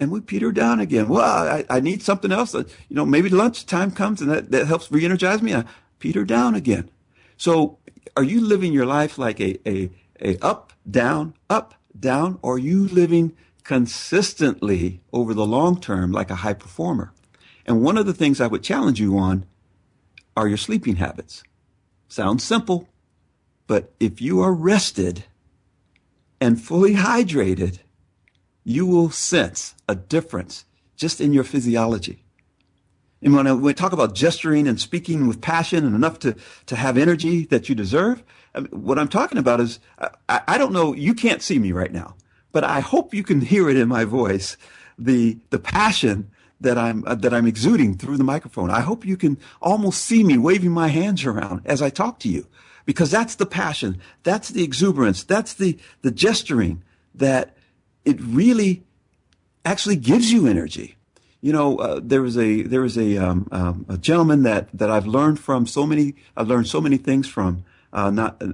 and 0.01 0.11
we 0.11 0.20
peter 0.20 0.51
down 0.51 0.80
again. 0.80 1.09
Well, 1.09 1.22
I, 1.22 1.64
I 1.68 1.80
need 1.80 2.03
something 2.03 2.32
else. 2.32 2.55
Uh, 2.55 2.64
you 2.88 2.96
know, 2.96 3.05
maybe 3.05 3.28
lunchtime 3.28 3.90
comes 3.92 4.22
and 4.22 4.30
that, 4.30 4.51
that 4.51 4.66
helps 4.66 4.90
re-energize 4.90 5.42
me. 5.42 5.55
I 5.55 5.64
peter 5.98 6.24
down 6.24 6.55
again. 6.55 6.90
So 7.36 7.78
are 8.16 8.24
you 8.24 8.40
living 8.40 8.72
your 8.72 8.86
life 8.86 9.18
like 9.18 9.38
a, 9.40 9.68
a, 9.68 9.90
a 10.20 10.38
up, 10.38 10.72
down, 10.90 11.34
up, 11.51 11.74
down, 11.98 12.38
or 12.42 12.55
are 12.55 12.59
you 12.59 12.88
living 12.88 13.36
consistently 13.62 15.03
over 15.12 15.34
the 15.34 15.46
long 15.46 15.78
term 15.80 16.11
like 16.11 16.30
a 16.30 16.36
high 16.36 16.55
performer? 16.55 17.12
And 17.66 17.82
one 17.82 17.98
of 17.98 18.07
the 18.07 18.14
things 18.14 18.40
I 18.40 18.46
would 18.46 18.62
challenge 18.62 18.98
you 18.98 19.18
on 19.18 19.44
are 20.36 20.48
your 20.48 20.57
sleeping 20.57 20.96
habits. 20.96 21.42
Sounds 22.09 22.42
simple, 22.42 22.88
but 23.66 23.92
if 24.01 24.20
you 24.20 24.40
are 24.40 24.53
rested 24.53 25.24
and 26.40 26.61
fully 26.61 26.94
hydrated, 26.94 27.78
you 28.65 28.87
will 28.87 29.11
sense 29.11 29.75
a 29.89 29.95
difference 29.95 30.65
just 30.97 31.21
in 31.21 31.33
your 31.33 31.45
physiology. 31.45 32.25
And 33.23 33.35
when, 33.35 33.61
we 33.61 33.75
talk 33.75 33.93
about 33.93 34.15
gesturing 34.15 34.67
and 34.67 34.81
speaking 34.81 35.27
with 35.27 35.41
passion 35.41 35.85
and 35.85 35.95
enough 35.95 36.19
to, 36.21 36.37
to 36.67 36.77
have 36.77 36.97
energy 36.97 37.45
that 37.47 37.69
you 37.69 37.75
deserve, 37.75 38.23
what 38.71 38.99
I'm 38.99 39.09
talking 39.09 39.39
about 39.39 39.61
is, 39.61 39.79
I, 40.29 40.41
I 40.49 40.59
don't 40.59 40.73
know, 40.73 40.95
you 40.95 41.15
can't 41.15 41.43
see 41.43 41.59
me 41.59 41.73
right 41.73 41.93
now, 41.93 42.15
but 42.53 42.65
I 42.65 42.81
hope 42.81 43.15
you 43.15 43.23
can 43.23 43.43
hear 43.43 43.69
it 43.69 43.77
in 43.77 43.89
my 43.89 44.05
voice, 44.05 44.57
the, 44.99 45.39
the 45.51 45.59
passion 45.59 46.31
that 46.61 46.77
I'm, 46.77 47.05
uh, 47.07 47.15
that 47.15 47.33
I'm 47.33 47.47
exuding 47.47 47.97
through 47.97 48.17
the 48.17 48.25
microphone. 48.25 48.71
I 48.71 48.81
hope 48.81 49.05
you 49.05 49.17
can 49.17 49.39
almost 49.63 50.05
see 50.05 50.25
me 50.25 50.37
waving 50.37 50.73
my 50.73 50.89
hands 50.89 51.25
around 51.25 51.63
as 51.65 51.81
I 51.81 51.91
talk 51.91 52.19
to 52.21 52.29
you, 52.29 52.47
because 52.85 53.11
that's 53.11 53.35
the 53.35 53.47
passion. 53.47 54.01
That's 54.23 54.49
the 54.49 54.65
exuberance. 54.65 55.25
That's 55.25 55.55
the, 55.55 55.79
the 56.03 56.11
gesturing 56.11 56.83
that 57.15 57.57
it 58.05 58.20
really 58.20 58.82
actually 59.64 59.96
gives 59.96 60.32
you 60.32 60.46
energy. 60.46 60.96
You 61.40 61.53
know, 61.53 61.78
uh, 61.78 62.01
there 62.03 62.22
was 62.22 62.36
a 62.36 62.62
there 62.62 62.82
was 62.82 62.98
a 62.98 63.16
um, 63.16 63.48
um, 63.51 63.86
a 63.88 63.96
gentleman 63.96 64.42
that 64.42 64.68
that 64.74 64.90
I've 64.90 65.07
learned 65.07 65.40
from 65.40 65.66
so 65.66 65.86
many 65.86 66.14
I've 66.36 66.48
learned 66.48 66.66
so 66.66 66.80
many 66.80 66.98
things 66.98 67.28
from 67.28 67.64
uh, 67.92 68.11
not 68.11 68.42
uh, 68.42 68.53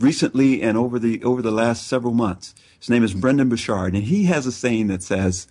recently 0.00 0.62
and 0.62 0.76
over 0.76 0.98
the 0.98 1.22
over 1.22 1.40
the 1.42 1.52
last 1.52 1.86
several 1.86 2.12
months. 2.12 2.54
His 2.78 2.90
name 2.90 3.04
is 3.04 3.14
Brendon 3.14 3.48
Burchard, 3.48 3.94
and 3.94 4.04
he 4.04 4.24
has 4.24 4.46
a 4.46 4.52
saying 4.52 4.88
that 4.88 5.02
says, 5.02 5.46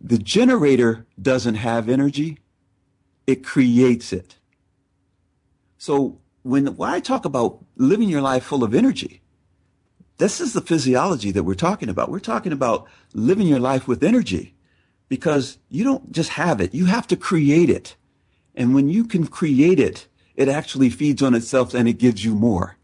"The 0.00 0.18
generator 0.18 1.06
doesn't 1.20 1.54
have 1.54 1.88
energy; 1.88 2.38
it 3.28 3.44
creates 3.44 4.12
it." 4.12 4.36
So 5.78 6.18
when 6.42 6.66
when 6.76 6.90
I 6.90 6.98
talk 6.98 7.24
about 7.24 7.64
living 7.76 8.08
your 8.08 8.22
life 8.22 8.44
full 8.44 8.64
of 8.64 8.74
energy, 8.74 9.20
this 10.18 10.40
is 10.40 10.52
the 10.52 10.60
physiology 10.60 11.30
that 11.32 11.44
we're 11.44 11.54
talking 11.54 11.88
about. 11.88 12.10
We're 12.10 12.20
talking 12.20 12.52
about 12.52 12.86
living 13.12 13.46
your 13.46 13.58
life 13.58 13.88
with 13.88 14.02
energy 14.02 14.54
because 15.08 15.58
you 15.68 15.84
don't 15.84 16.12
just 16.12 16.30
have 16.30 16.60
it. 16.60 16.74
You 16.74 16.86
have 16.86 17.06
to 17.08 17.16
create 17.16 17.70
it. 17.70 17.96
And 18.54 18.74
when 18.74 18.88
you 18.88 19.04
can 19.04 19.26
create 19.26 19.80
it, 19.80 20.06
it 20.36 20.48
actually 20.48 20.90
feeds 20.90 21.22
on 21.22 21.34
itself 21.34 21.74
and 21.74 21.88
it 21.88 21.98
gives 21.98 22.24
you 22.24 22.34
more. 22.34 22.76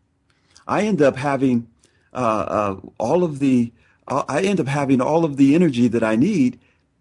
I 0.66 0.82
end 0.82 1.02
up 1.02 1.16
having 1.16 1.68
uh, 2.12 2.16
uh, 2.16 2.80
all 2.98 3.24
of 3.24 3.38
the 3.38 3.72
uh, 4.08 4.24
I 4.28 4.42
end 4.42 4.60
up 4.60 4.66
having 4.66 5.00
all 5.00 5.24
of 5.24 5.36
the 5.36 5.54
energy 5.54 5.88
that 5.88 6.02
I 6.02 6.16
need. 6.16 6.58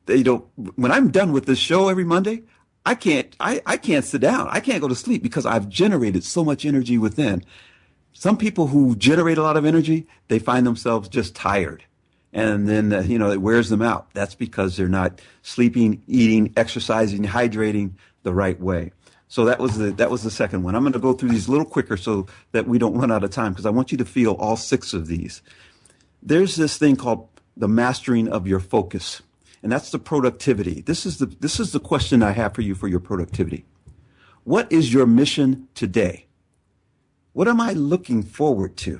You 0.07 0.23
know, 0.23 0.47
when 0.75 0.91
I'm 0.91 1.11
done 1.11 1.31
with 1.31 1.45
this 1.45 1.59
show 1.59 1.89
every 1.89 2.03
Monday, 2.03 2.43
I 2.85 2.95
can't 2.95 3.35
I, 3.39 3.61
I 3.65 3.77
can't 3.77 4.05
sit 4.05 4.21
down. 4.21 4.47
I 4.49 4.59
can't 4.59 4.81
go 4.81 4.87
to 4.87 4.95
sleep 4.95 5.21
because 5.23 5.45
I've 5.45 5.69
generated 5.69 6.23
so 6.23 6.43
much 6.43 6.65
energy 6.65 6.97
within. 6.97 7.43
Some 8.13 8.37
people 8.37 8.67
who 8.67 8.95
generate 8.95 9.37
a 9.37 9.43
lot 9.43 9.57
of 9.57 9.65
energy, 9.65 10.07
they 10.27 10.39
find 10.39 10.65
themselves 10.65 11.07
just 11.09 11.35
tired. 11.35 11.83
And 12.31 12.67
then, 12.67 12.93
uh, 12.93 13.01
you 13.01 13.17
know, 13.17 13.31
it 13.31 13.41
wears 13.41 13.69
them 13.69 13.81
out. 13.81 14.13
That's 14.13 14.35
because 14.35 14.77
they're 14.77 14.87
not 14.87 15.21
sleeping, 15.41 16.03
eating, 16.07 16.53
exercising, 16.55 17.23
hydrating 17.23 17.93
the 18.23 18.33
right 18.33 18.59
way. 18.59 18.91
So 19.27 19.45
that 19.45 19.59
was 19.59 19.77
the, 19.77 19.91
that 19.91 20.09
was 20.09 20.23
the 20.23 20.31
second 20.31 20.63
one. 20.63 20.75
I'm 20.75 20.83
going 20.83 20.93
to 20.93 20.99
go 20.99 21.13
through 21.13 21.29
these 21.29 21.47
a 21.47 21.51
little 21.51 21.65
quicker 21.65 21.97
so 21.97 22.27
that 22.51 22.67
we 22.67 22.79
don't 22.79 22.97
run 22.97 23.11
out 23.11 23.23
of 23.23 23.29
time 23.29 23.53
because 23.53 23.65
I 23.65 23.69
want 23.69 23.91
you 23.91 23.97
to 23.99 24.05
feel 24.05 24.33
all 24.33 24.57
six 24.57 24.93
of 24.93 25.07
these. 25.07 25.41
There's 26.21 26.55
this 26.55 26.77
thing 26.77 26.95
called 26.95 27.29
the 27.55 27.67
mastering 27.67 28.27
of 28.27 28.47
your 28.47 28.59
focus. 28.59 29.21
And 29.61 29.71
that's 29.71 29.91
the 29.91 29.99
productivity. 29.99 30.81
This 30.81 31.05
is 31.05 31.17
the, 31.17 31.25
this 31.25 31.59
is 31.59 31.73
the 31.73 31.79
question 31.79 32.23
I 32.23 32.31
have 32.31 32.53
for 32.53 32.61
you 32.61 32.75
for 32.75 32.87
your 32.87 32.99
productivity. 32.99 33.65
What 34.45 34.71
is 34.71 34.93
your 34.93 35.05
mission 35.05 35.67
today? 35.75 36.25
What 37.39 37.47
am 37.47 37.61
I 37.61 37.71
looking 37.71 38.21
forward 38.21 38.75
to? 38.79 38.99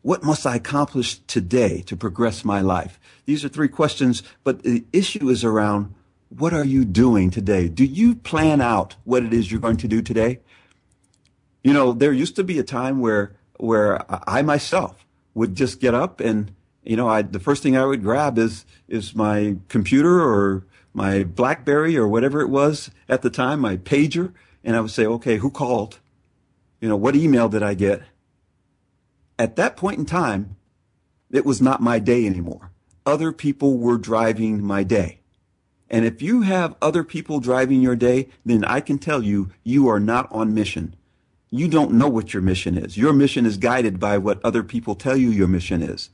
What 0.00 0.24
must 0.24 0.46
I 0.46 0.56
accomplish 0.56 1.18
today 1.26 1.82
to 1.82 1.94
progress 1.94 2.42
my 2.42 2.62
life? 2.62 2.98
These 3.26 3.44
are 3.44 3.50
three 3.50 3.68
questions, 3.68 4.22
but 4.44 4.62
the 4.62 4.86
issue 4.94 5.28
is 5.28 5.44
around 5.44 5.94
what 6.30 6.54
are 6.54 6.64
you 6.64 6.86
doing 6.86 7.30
today? 7.30 7.68
Do 7.68 7.84
you 7.84 8.14
plan 8.14 8.62
out 8.62 8.96
what 9.04 9.24
it 9.24 9.34
is 9.34 9.52
you're 9.52 9.60
going 9.60 9.76
to 9.76 9.88
do 9.88 10.00
today? 10.00 10.40
You 11.62 11.74
know, 11.74 11.92
there 11.92 12.14
used 12.14 12.34
to 12.36 12.44
be 12.44 12.58
a 12.58 12.62
time 12.62 13.00
where, 13.00 13.36
where 13.58 14.00
I 14.26 14.40
myself 14.40 15.04
would 15.34 15.54
just 15.54 15.80
get 15.80 15.92
up 15.92 16.18
and, 16.18 16.54
you 16.82 16.96
know, 16.96 17.08
I, 17.08 17.20
the 17.20 17.40
first 17.40 17.62
thing 17.62 17.76
I 17.76 17.84
would 17.84 18.02
grab 18.02 18.38
is, 18.38 18.64
is 18.88 19.14
my 19.14 19.56
computer 19.68 20.22
or 20.22 20.64
my 20.94 21.24
Blackberry 21.24 21.94
or 21.94 22.08
whatever 22.08 22.40
it 22.40 22.48
was 22.48 22.90
at 23.06 23.20
the 23.20 23.28
time, 23.28 23.60
my 23.60 23.76
pager, 23.76 24.32
and 24.64 24.76
I 24.76 24.80
would 24.80 24.90
say, 24.90 25.04
okay, 25.04 25.36
who 25.36 25.50
called? 25.50 25.98
You 26.82 26.88
know, 26.88 26.96
what 26.96 27.14
email 27.14 27.48
did 27.48 27.62
I 27.62 27.74
get? 27.74 28.02
At 29.38 29.54
that 29.54 29.76
point 29.76 30.00
in 30.00 30.04
time, 30.04 30.56
it 31.30 31.46
was 31.46 31.62
not 31.62 31.80
my 31.80 32.00
day 32.00 32.26
anymore. 32.26 32.72
Other 33.06 33.30
people 33.30 33.78
were 33.78 33.96
driving 33.96 34.64
my 34.64 34.82
day. 34.82 35.20
And 35.88 36.04
if 36.04 36.20
you 36.20 36.42
have 36.42 36.74
other 36.82 37.04
people 37.04 37.38
driving 37.38 37.82
your 37.82 37.94
day, 37.94 38.28
then 38.44 38.64
I 38.64 38.80
can 38.80 38.98
tell 38.98 39.22
you, 39.22 39.50
you 39.62 39.86
are 39.88 40.00
not 40.00 40.26
on 40.32 40.54
mission. 40.54 40.96
You 41.50 41.68
don't 41.68 41.92
know 41.92 42.08
what 42.08 42.34
your 42.34 42.42
mission 42.42 42.76
is. 42.76 42.96
Your 42.96 43.12
mission 43.12 43.46
is 43.46 43.58
guided 43.58 44.00
by 44.00 44.18
what 44.18 44.40
other 44.42 44.64
people 44.64 44.96
tell 44.96 45.16
you 45.16 45.30
your 45.30 45.48
mission 45.48 45.82
is. 45.82 46.10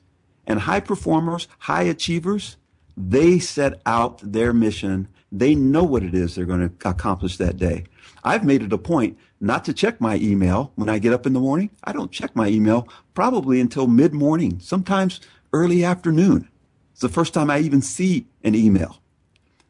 And 0.46 0.60
high 0.60 0.80
performers, 0.80 1.48
high 1.60 1.84
achievers, 1.84 2.58
they 2.94 3.38
set 3.38 3.80
out 3.86 4.20
their 4.22 4.52
mission. 4.52 5.08
They 5.32 5.54
know 5.54 5.84
what 5.84 6.02
it 6.02 6.14
is 6.14 6.34
they're 6.34 6.44
going 6.44 6.68
to 6.68 6.88
accomplish 6.88 7.38
that 7.38 7.56
day. 7.56 7.84
I've 8.22 8.44
made 8.44 8.62
it 8.62 8.72
a 8.72 8.78
point 8.78 9.16
not 9.40 9.64
to 9.66 9.72
check 9.72 10.00
my 10.00 10.16
email 10.16 10.72
when 10.74 10.88
I 10.88 10.98
get 10.98 11.12
up 11.12 11.26
in 11.26 11.32
the 11.32 11.40
morning. 11.40 11.70
I 11.84 11.92
don't 11.92 12.10
check 12.10 12.34
my 12.34 12.48
email 12.48 12.88
probably 13.14 13.60
until 13.60 13.86
mid 13.86 14.12
morning, 14.12 14.58
sometimes 14.60 15.20
early 15.52 15.84
afternoon. 15.84 16.48
It's 16.92 17.00
the 17.00 17.08
first 17.08 17.34
time 17.34 17.50
I 17.50 17.60
even 17.60 17.80
see 17.80 18.26
an 18.42 18.54
email. 18.54 19.00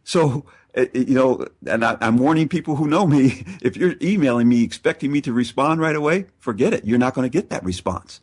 So, 0.04 0.46
uh, 0.76 0.86
you 0.94 1.14
know, 1.14 1.46
and 1.66 1.84
I, 1.84 1.98
am 2.00 2.16
warning 2.16 2.48
people 2.48 2.76
who 2.76 2.88
know 2.88 3.06
me, 3.06 3.44
if 3.62 3.76
you're 3.76 3.94
emailing 4.00 4.48
me 4.48 4.62
expecting 4.62 5.12
me 5.12 5.20
to 5.20 5.32
respond 5.32 5.80
right 5.80 5.96
away, 5.96 6.26
forget 6.38 6.72
it. 6.72 6.86
You're 6.86 6.98
not 6.98 7.14
going 7.14 7.30
to 7.30 7.32
get 7.32 7.50
that 7.50 7.64
response. 7.64 8.20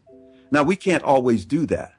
Now, 0.52 0.64
we 0.64 0.76
can't 0.76 1.04
always 1.04 1.46
do 1.46 1.66
that. 1.68 1.94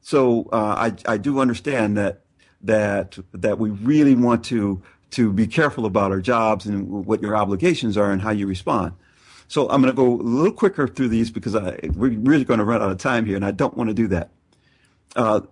So, 0.00 0.48
uh, 0.52 0.90
I, 1.06 1.14
I 1.14 1.16
do 1.16 1.40
understand 1.40 1.96
that, 1.96 2.20
that, 2.60 3.18
that 3.32 3.58
we 3.58 3.70
really 3.70 4.14
want 4.14 4.44
to, 4.44 4.82
to 5.14 5.32
be 5.32 5.46
careful 5.46 5.86
about 5.86 6.10
our 6.10 6.20
jobs 6.20 6.66
and 6.66 7.06
what 7.06 7.22
your 7.22 7.36
obligations 7.36 7.96
are 7.96 8.10
and 8.10 8.22
how 8.22 8.30
you 8.30 8.46
respond. 8.46 8.92
So 9.48 9.68
I'm 9.68 9.80
going 9.82 9.92
to 9.92 9.96
go 9.96 10.14
a 10.14 10.22
little 10.22 10.52
quicker 10.52 10.88
through 10.88 11.08
these 11.08 11.30
because 11.30 11.54
I, 11.54 11.78
we're 11.94 12.18
really 12.18 12.44
going 12.44 12.58
to 12.58 12.64
run 12.64 12.82
out 12.82 12.90
of 12.90 12.98
time 12.98 13.26
here 13.26 13.36
and 13.36 13.44
I 13.44 13.50
don't 13.50 13.76
want 13.76 13.88
to 13.88 13.94
do 13.94 14.08
that. 14.08 14.30
Uh, 15.14 15.42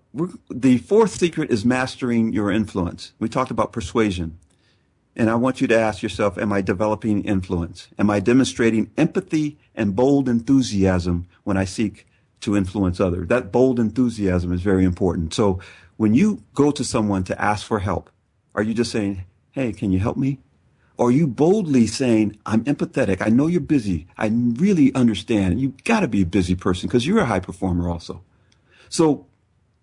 the 0.51 0.79
fourth 0.79 1.13
secret 1.13 1.51
is 1.51 1.65
mastering 1.65 2.33
your 2.33 2.51
influence. 2.51 3.13
We 3.19 3.29
talked 3.29 3.51
about 3.51 3.73
persuasion. 3.73 4.39
And 5.15 5.29
I 5.29 5.35
want 5.35 5.61
you 5.61 5.67
to 5.69 5.79
ask 5.79 6.03
yourself, 6.03 6.39
am 6.39 6.53
I 6.53 6.63
developing 6.63 7.23
influence? 7.23 7.89
Am 7.99 8.09
I 8.09 8.19
demonstrating 8.19 8.91
empathy 8.97 9.59
and 9.75 9.95
bold 9.95 10.29
enthusiasm 10.29 11.29
when 11.45 11.57
I 11.57 11.65
seek 11.65 12.07
to 12.41 12.57
influence 12.57 12.99
others? 12.99 13.29
That 13.29 13.53
bold 13.53 13.79
enthusiasm 13.79 14.53
is 14.53 14.63
very 14.63 14.85
important. 14.85 15.35
So 15.35 15.61
when 15.99 16.15
you 16.15 16.43
go 16.55 16.71
to 16.71 16.83
someone 16.83 17.25
to 17.25 17.41
ask 17.41 17.67
for 17.67 17.81
help, 17.81 18.11
are 18.55 18.63
you 18.63 18.73
just 18.73 18.91
saying, 18.91 19.25
Hey, 19.53 19.73
can 19.73 19.93
you 19.93 19.99
help 19.99 20.17
me? 20.17 20.41
Or 20.97 21.11
you 21.11 21.27
boldly 21.27 21.87
saying, 21.87 22.39
I'm 22.47 22.65
empathetic. 22.65 23.25
I 23.25 23.29
know 23.29 23.47
you're 23.47 23.61
busy. 23.61 24.07
I 24.17 24.29
really 24.29 24.95
understand. 24.95 25.61
You've 25.61 25.85
got 25.85 26.01
to 26.01 26.09
be 26.09 26.23
a 26.23 26.27
busy 26.27 26.55
person 26.55 26.89
because 26.89 27.07
you're 27.07 27.21
a 27.21 27.27
high 27.27 27.41
performer 27.41 27.89
also. 27.89 28.23
So 28.89 29.27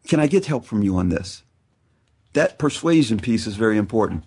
can 0.07 0.19
I 0.19 0.27
get 0.27 0.45
help 0.45 0.65
from 0.65 0.81
you 0.81 0.95
on 0.97 1.09
this? 1.09 1.43
That 2.33 2.57
persuasion 2.57 3.19
piece 3.19 3.45
is 3.47 3.55
very 3.55 3.77
important. 3.77 4.23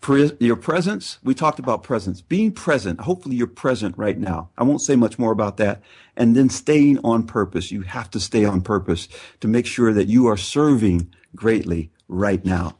Pre- 0.00 0.36
your 0.40 0.56
presence, 0.56 1.18
we 1.22 1.34
talked 1.34 1.58
about 1.58 1.82
presence. 1.82 2.20
Being 2.20 2.52
present, 2.52 3.00
hopefully 3.00 3.36
you're 3.36 3.46
present 3.46 3.96
right 3.96 4.18
now. 4.18 4.50
I 4.56 4.62
won't 4.64 4.82
say 4.82 4.96
much 4.96 5.18
more 5.18 5.32
about 5.32 5.56
that. 5.58 5.82
And 6.16 6.36
then 6.36 6.48
staying 6.50 6.98
on 7.04 7.24
purpose. 7.24 7.70
You 7.70 7.82
have 7.82 8.10
to 8.12 8.20
stay 8.20 8.44
on 8.44 8.62
purpose 8.62 9.08
to 9.40 9.48
make 9.48 9.66
sure 9.66 9.92
that 9.92 10.08
you 10.08 10.26
are 10.26 10.36
serving 10.36 11.12
greatly 11.34 11.90
right 12.08 12.44
now. 12.44 12.78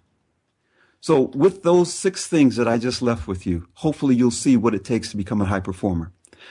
So 1.06 1.30
with 1.36 1.62
those 1.62 1.94
six 1.94 2.26
things 2.26 2.56
that 2.56 2.66
I 2.66 2.78
just 2.78 3.00
left 3.00 3.28
with 3.28 3.46
you, 3.46 3.68
hopefully 3.74 4.16
you'll 4.16 4.32
see 4.32 4.56
what 4.56 4.74
it 4.74 4.84
takes 4.84 5.08
to 5.10 5.16
become 5.16 5.40
a 5.40 5.44
high 5.44 5.60
performer. 5.60 6.10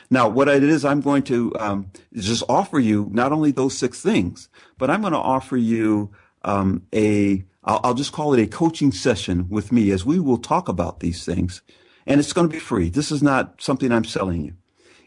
Now, 0.10 0.30
what 0.30 0.48
it 0.48 0.64
is, 0.64 0.86
I'm 0.86 1.02
going 1.02 1.24
to 1.24 1.54
um, 1.60 1.92
just 2.14 2.42
offer 2.48 2.80
you 2.80 3.10
not 3.12 3.34
only 3.34 3.52
those 3.52 3.78
six 3.78 4.02
things, 4.02 4.48
but 4.78 4.90
I'm 4.90 5.02
going 5.02 5.12
to 5.12 5.20
offer 5.20 5.58
you 5.58 6.14
um, 6.46 6.84
a, 6.94 7.44
I'll, 7.66 7.82
I'll 7.84 7.94
just 7.96 8.14
call 8.14 8.34
it 8.34 8.42
a 8.42 8.48
coaching 8.48 8.94
session 8.94 9.50
with 9.50 9.74
me 9.74 9.92
as 9.92 10.06
we 10.06 10.22
will 10.22 10.38
talk 10.38 10.70
about 10.70 11.02
these 11.02 11.26
things. 11.26 11.62
And 12.08 12.22
it's 12.22 12.32
going 12.32 12.48
to 12.48 12.54
be 12.54 12.62
free. 12.62 12.88
This 12.88 13.12
is 13.12 13.22
not 13.22 13.62
something 13.62 13.92
I'm 13.92 14.06
selling 14.06 14.42
you. 14.42 14.54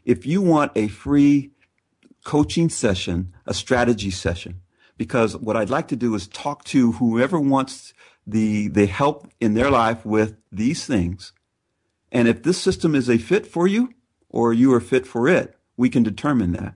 If 0.04 0.26
you 0.26 0.42
want 0.42 0.72
a 0.74 0.88
free 0.88 1.52
coaching 2.22 2.68
session, 2.68 3.32
a 3.46 3.54
strategy 3.54 4.10
session, 4.10 4.60
because 4.98 5.34
what 5.38 5.56
I'd 5.56 5.70
like 5.70 5.88
to 5.88 5.96
do 5.96 6.14
is 6.14 6.28
talk 6.28 6.64
to 6.64 6.92
whoever 6.92 7.40
wants 7.40 7.94
the, 8.28 8.68
the 8.68 8.86
help 8.86 9.28
in 9.40 9.54
their 9.54 9.70
life 9.70 10.04
with 10.04 10.36
these 10.52 10.86
things. 10.86 11.32
And 12.12 12.28
if 12.28 12.42
this 12.42 12.60
system 12.60 12.94
is 12.94 13.08
a 13.08 13.18
fit 13.18 13.46
for 13.46 13.66
you, 13.66 13.94
or 14.28 14.52
you 14.52 14.72
are 14.74 14.80
fit 14.80 15.06
for 15.06 15.28
it, 15.28 15.56
we 15.76 15.88
can 15.88 16.02
determine 16.02 16.52
that. 16.52 16.74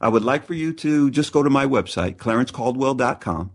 I 0.00 0.08
would 0.08 0.24
like 0.24 0.46
for 0.46 0.54
you 0.54 0.72
to 0.74 1.10
just 1.10 1.32
go 1.32 1.42
to 1.42 1.50
my 1.50 1.66
website, 1.66 2.16
clarencecaldwell.com, 2.16 3.50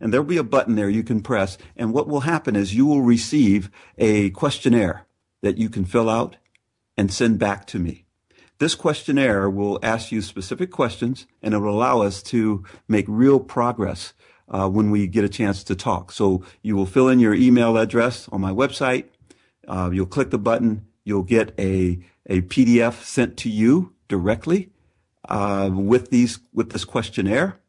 and 0.00 0.12
there'll 0.12 0.26
be 0.26 0.36
a 0.36 0.42
button 0.42 0.74
there 0.74 0.88
you 0.88 1.04
can 1.04 1.22
press. 1.22 1.56
And 1.76 1.92
what 1.92 2.08
will 2.08 2.20
happen 2.20 2.56
is 2.56 2.74
you 2.74 2.86
will 2.86 3.02
receive 3.02 3.70
a 3.96 4.30
questionnaire 4.30 5.06
that 5.42 5.58
you 5.58 5.68
can 5.68 5.84
fill 5.84 6.10
out 6.10 6.36
and 6.96 7.12
send 7.12 7.38
back 7.38 7.66
to 7.68 7.78
me. 7.78 8.04
This 8.58 8.74
questionnaire 8.74 9.48
will 9.48 9.78
ask 9.82 10.10
you 10.10 10.22
specific 10.22 10.70
questions 10.70 11.26
and 11.42 11.54
it 11.54 11.58
will 11.58 11.74
allow 11.74 12.02
us 12.02 12.22
to 12.24 12.64
make 12.88 13.04
real 13.08 13.40
progress 13.40 14.14
uh, 14.48 14.68
when 14.68 14.90
we 14.90 15.06
get 15.06 15.24
a 15.24 15.28
chance 15.28 15.64
to 15.64 15.74
talk. 15.74 16.12
So 16.12 16.44
you 16.62 16.76
will 16.76 16.86
fill 16.86 17.08
in 17.08 17.18
your 17.18 17.34
email 17.34 17.76
address 17.76 18.28
on 18.30 18.40
my 18.40 18.50
website. 18.50 19.06
Uh, 19.66 19.90
you'll 19.92 20.06
click 20.06 20.30
the 20.30 20.38
button. 20.38 20.86
You'll 21.04 21.22
get 21.22 21.54
a 21.58 21.98
a 22.26 22.40
PDF 22.42 23.02
sent 23.02 23.36
to 23.38 23.50
you 23.50 23.92
directly 24.08 24.70
uh, 25.28 25.70
with 25.72 26.10
these 26.10 26.38
with 26.52 26.70
this 26.70 26.84
questionnaire, 26.84 27.60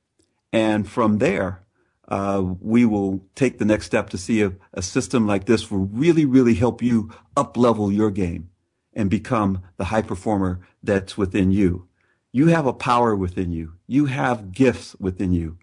and 0.53 0.87
from 0.87 1.17
there 1.19 1.63
uh, 2.07 2.41
we 2.61 2.85
will 2.85 3.25
take 3.35 3.57
the 3.57 3.65
next 3.65 3.85
step 3.85 4.09
to 4.09 4.17
see 4.17 4.41
if 4.41 4.53
a 4.73 4.81
system 4.81 5.25
like 5.25 5.45
this 5.45 5.71
will 5.71 5.85
really 5.85 6.25
really 6.25 6.55
help 6.55 6.81
you 6.81 7.11
up 7.35 7.57
level 7.57 7.91
your 7.91 8.11
game 8.11 8.49
and 8.93 9.09
become 9.09 9.61
the 9.77 9.85
high 9.85 10.01
performer 10.01 10.61
that's 10.81 11.17
within 11.17 11.51
you. 11.51 11.87
You 12.31 12.47
have 12.47 12.65
a 12.65 12.73
power 12.73 13.15
within 13.15 13.51
you. 13.51 13.73
You 13.87 14.05
have 14.05 14.51
gifts 14.51 14.95
within 14.99 15.31
you. 15.31 15.57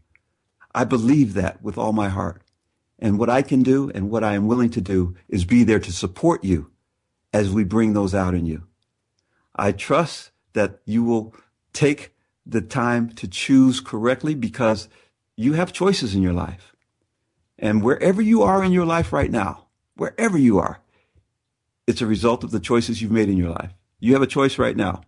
I 0.74 0.84
believe 0.84 1.34
that 1.34 1.62
with 1.62 1.76
all 1.78 1.92
my 1.92 2.08
heart. 2.08 2.42
And 2.98 3.18
what 3.18 3.28
I 3.28 3.42
can 3.42 3.62
do 3.62 3.90
and 3.94 4.10
what 4.10 4.24
I 4.24 4.34
am 4.34 4.46
willing 4.46 4.70
to 4.70 4.80
do 4.80 5.16
is 5.28 5.44
be 5.44 5.64
there 5.64 5.80
to 5.80 5.92
support 5.92 6.44
you 6.44 6.70
as 7.32 7.50
we 7.50 7.64
bring 7.64 7.92
those 7.92 8.14
out 8.14 8.34
in 8.34 8.46
you. 8.46 8.64
I 9.56 9.72
trust 9.72 10.30
that 10.52 10.80
you 10.84 11.02
will 11.02 11.34
take 11.72 12.14
the 12.46 12.60
time 12.60 13.10
to 13.14 13.28
choose 13.28 13.80
correctly 13.80 14.34
because 14.34 14.88
you 15.36 15.54
have 15.54 15.72
choices 15.72 16.14
in 16.14 16.22
your 16.22 16.32
life. 16.32 16.74
And 17.58 17.82
wherever 17.82 18.20
you 18.20 18.42
are 18.42 18.62
in 18.64 18.72
your 18.72 18.86
life 18.86 19.12
right 19.12 19.30
now, 19.30 19.66
wherever 19.96 20.38
you 20.38 20.58
are, 20.58 20.80
it's 21.86 22.02
a 22.02 22.06
result 22.06 22.44
of 22.44 22.50
the 22.50 22.60
choices 22.60 23.02
you've 23.02 23.12
made 23.12 23.28
in 23.28 23.36
your 23.36 23.50
life. 23.50 23.72
You 24.00 24.12
have 24.14 24.22
a 24.22 24.26
choice 24.26 24.58
right 24.58 24.76
now. 24.76 25.02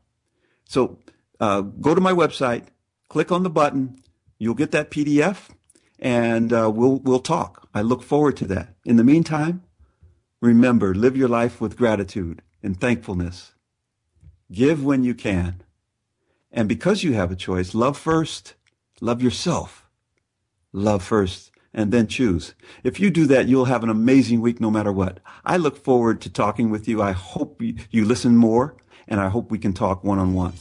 So 0.69 0.99
uh, 1.41 1.63
go 1.63 1.95
to 1.95 2.01
my 2.01 2.13
website, 2.13 2.67
click 3.09 3.33
on 3.33 3.43
the 3.43 3.51
button, 3.51 4.03
you'll 4.39 4.55
get 4.55 4.71
that 4.73 4.91
PDF, 4.91 5.51
and 5.99 6.53
uh, 6.53 6.71
we'll 6.73 6.99
we'll 6.99 7.21
talk. 7.21 7.69
I 7.75 7.83
look 7.83 8.03
forward 8.03 8.37
to 8.39 8.47
that. 8.47 8.75
In 8.85 8.97
the 8.97 9.05
meantime, 9.05 9.63
remember, 10.41 10.95
live 10.95 11.17
your 11.17 11.29
life 11.29 11.61
with 11.61 11.77
gratitude 11.77 12.43
and 12.63 12.81
thankfulness 12.81 13.55
Give 14.53 14.85
when 14.85 15.03
you 15.03 15.15
can. 15.15 15.63
And 16.53 16.69
because 16.69 17.03
you 17.03 17.15
have 17.15 17.33
a 17.33 17.37
choice, 17.37 17.75
love 17.75 17.99
first, 17.99 18.55
love 19.01 19.21
yourself, 19.21 19.89
love 20.73 21.03
first, 21.03 21.51
and 21.73 21.93
then 21.93 22.07
choose. 22.07 22.55
If 22.85 23.01
you 23.01 23.11
do 23.11 23.27
that, 23.27 23.49
you'll 23.49 23.65
have 23.65 23.83
an 23.83 23.91
amazing 23.91 24.41
week 24.41 24.61
no 24.61 24.71
matter 24.71 24.93
what. 24.93 25.19
I 25.45 25.57
look 25.57 25.77
forward 25.77 26.21
to 26.21 26.31
talking 26.31 26.71
with 26.71 26.87
you. 26.87 27.03
I 27.03 27.13
hope 27.13 27.61
you 27.61 28.05
listen 28.05 28.37
more, 28.37 28.77
and 29.09 29.21
I 29.21 29.29
hope 29.29 29.51
we 29.51 29.59
can 29.59 29.73
talk 29.73 30.05
one 30.05 30.21
on 30.21 30.35
one. 30.35 30.53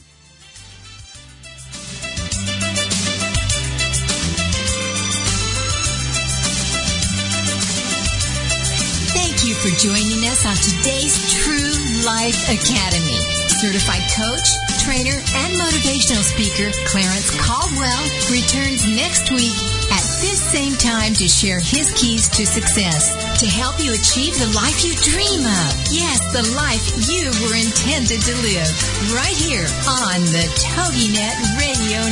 For 9.64 9.72
joining 9.80 10.20
us 10.28 10.44
on 10.44 10.52
today's 10.60 11.16
True 11.40 11.72
Life 12.04 12.36
Academy. 12.52 13.16
Certified 13.48 14.04
coach, 14.12 14.44
trainer, 14.84 15.16
and 15.16 15.50
motivational 15.56 16.20
speaker 16.20 16.68
Clarence 16.84 17.32
Caldwell 17.40 18.04
returns 18.28 18.84
next 18.84 19.32
week 19.32 19.56
at 19.88 20.04
this 20.20 20.36
same 20.36 20.76
time 20.76 21.16
to 21.16 21.24
share 21.24 21.60
his 21.64 21.88
keys 21.96 22.28
to 22.36 22.44
success 22.44 23.08
to 23.40 23.46
help 23.48 23.80
you 23.80 23.96
achieve 23.96 24.36
the 24.36 24.52
life 24.52 24.84
you 24.84 24.92
dream 25.00 25.40
of. 25.40 25.72
Yes, 25.88 26.20
the 26.36 26.44
life 26.52 26.84
you 27.08 27.32
were 27.48 27.56
intended 27.56 28.20
to 28.20 28.34
live. 28.44 28.68
Right 29.16 29.32
here 29.32 29.64
on 29.88 30.20
the 30.28 30.44
TogiNet 30.60 31.40
Radio 31.56 32.04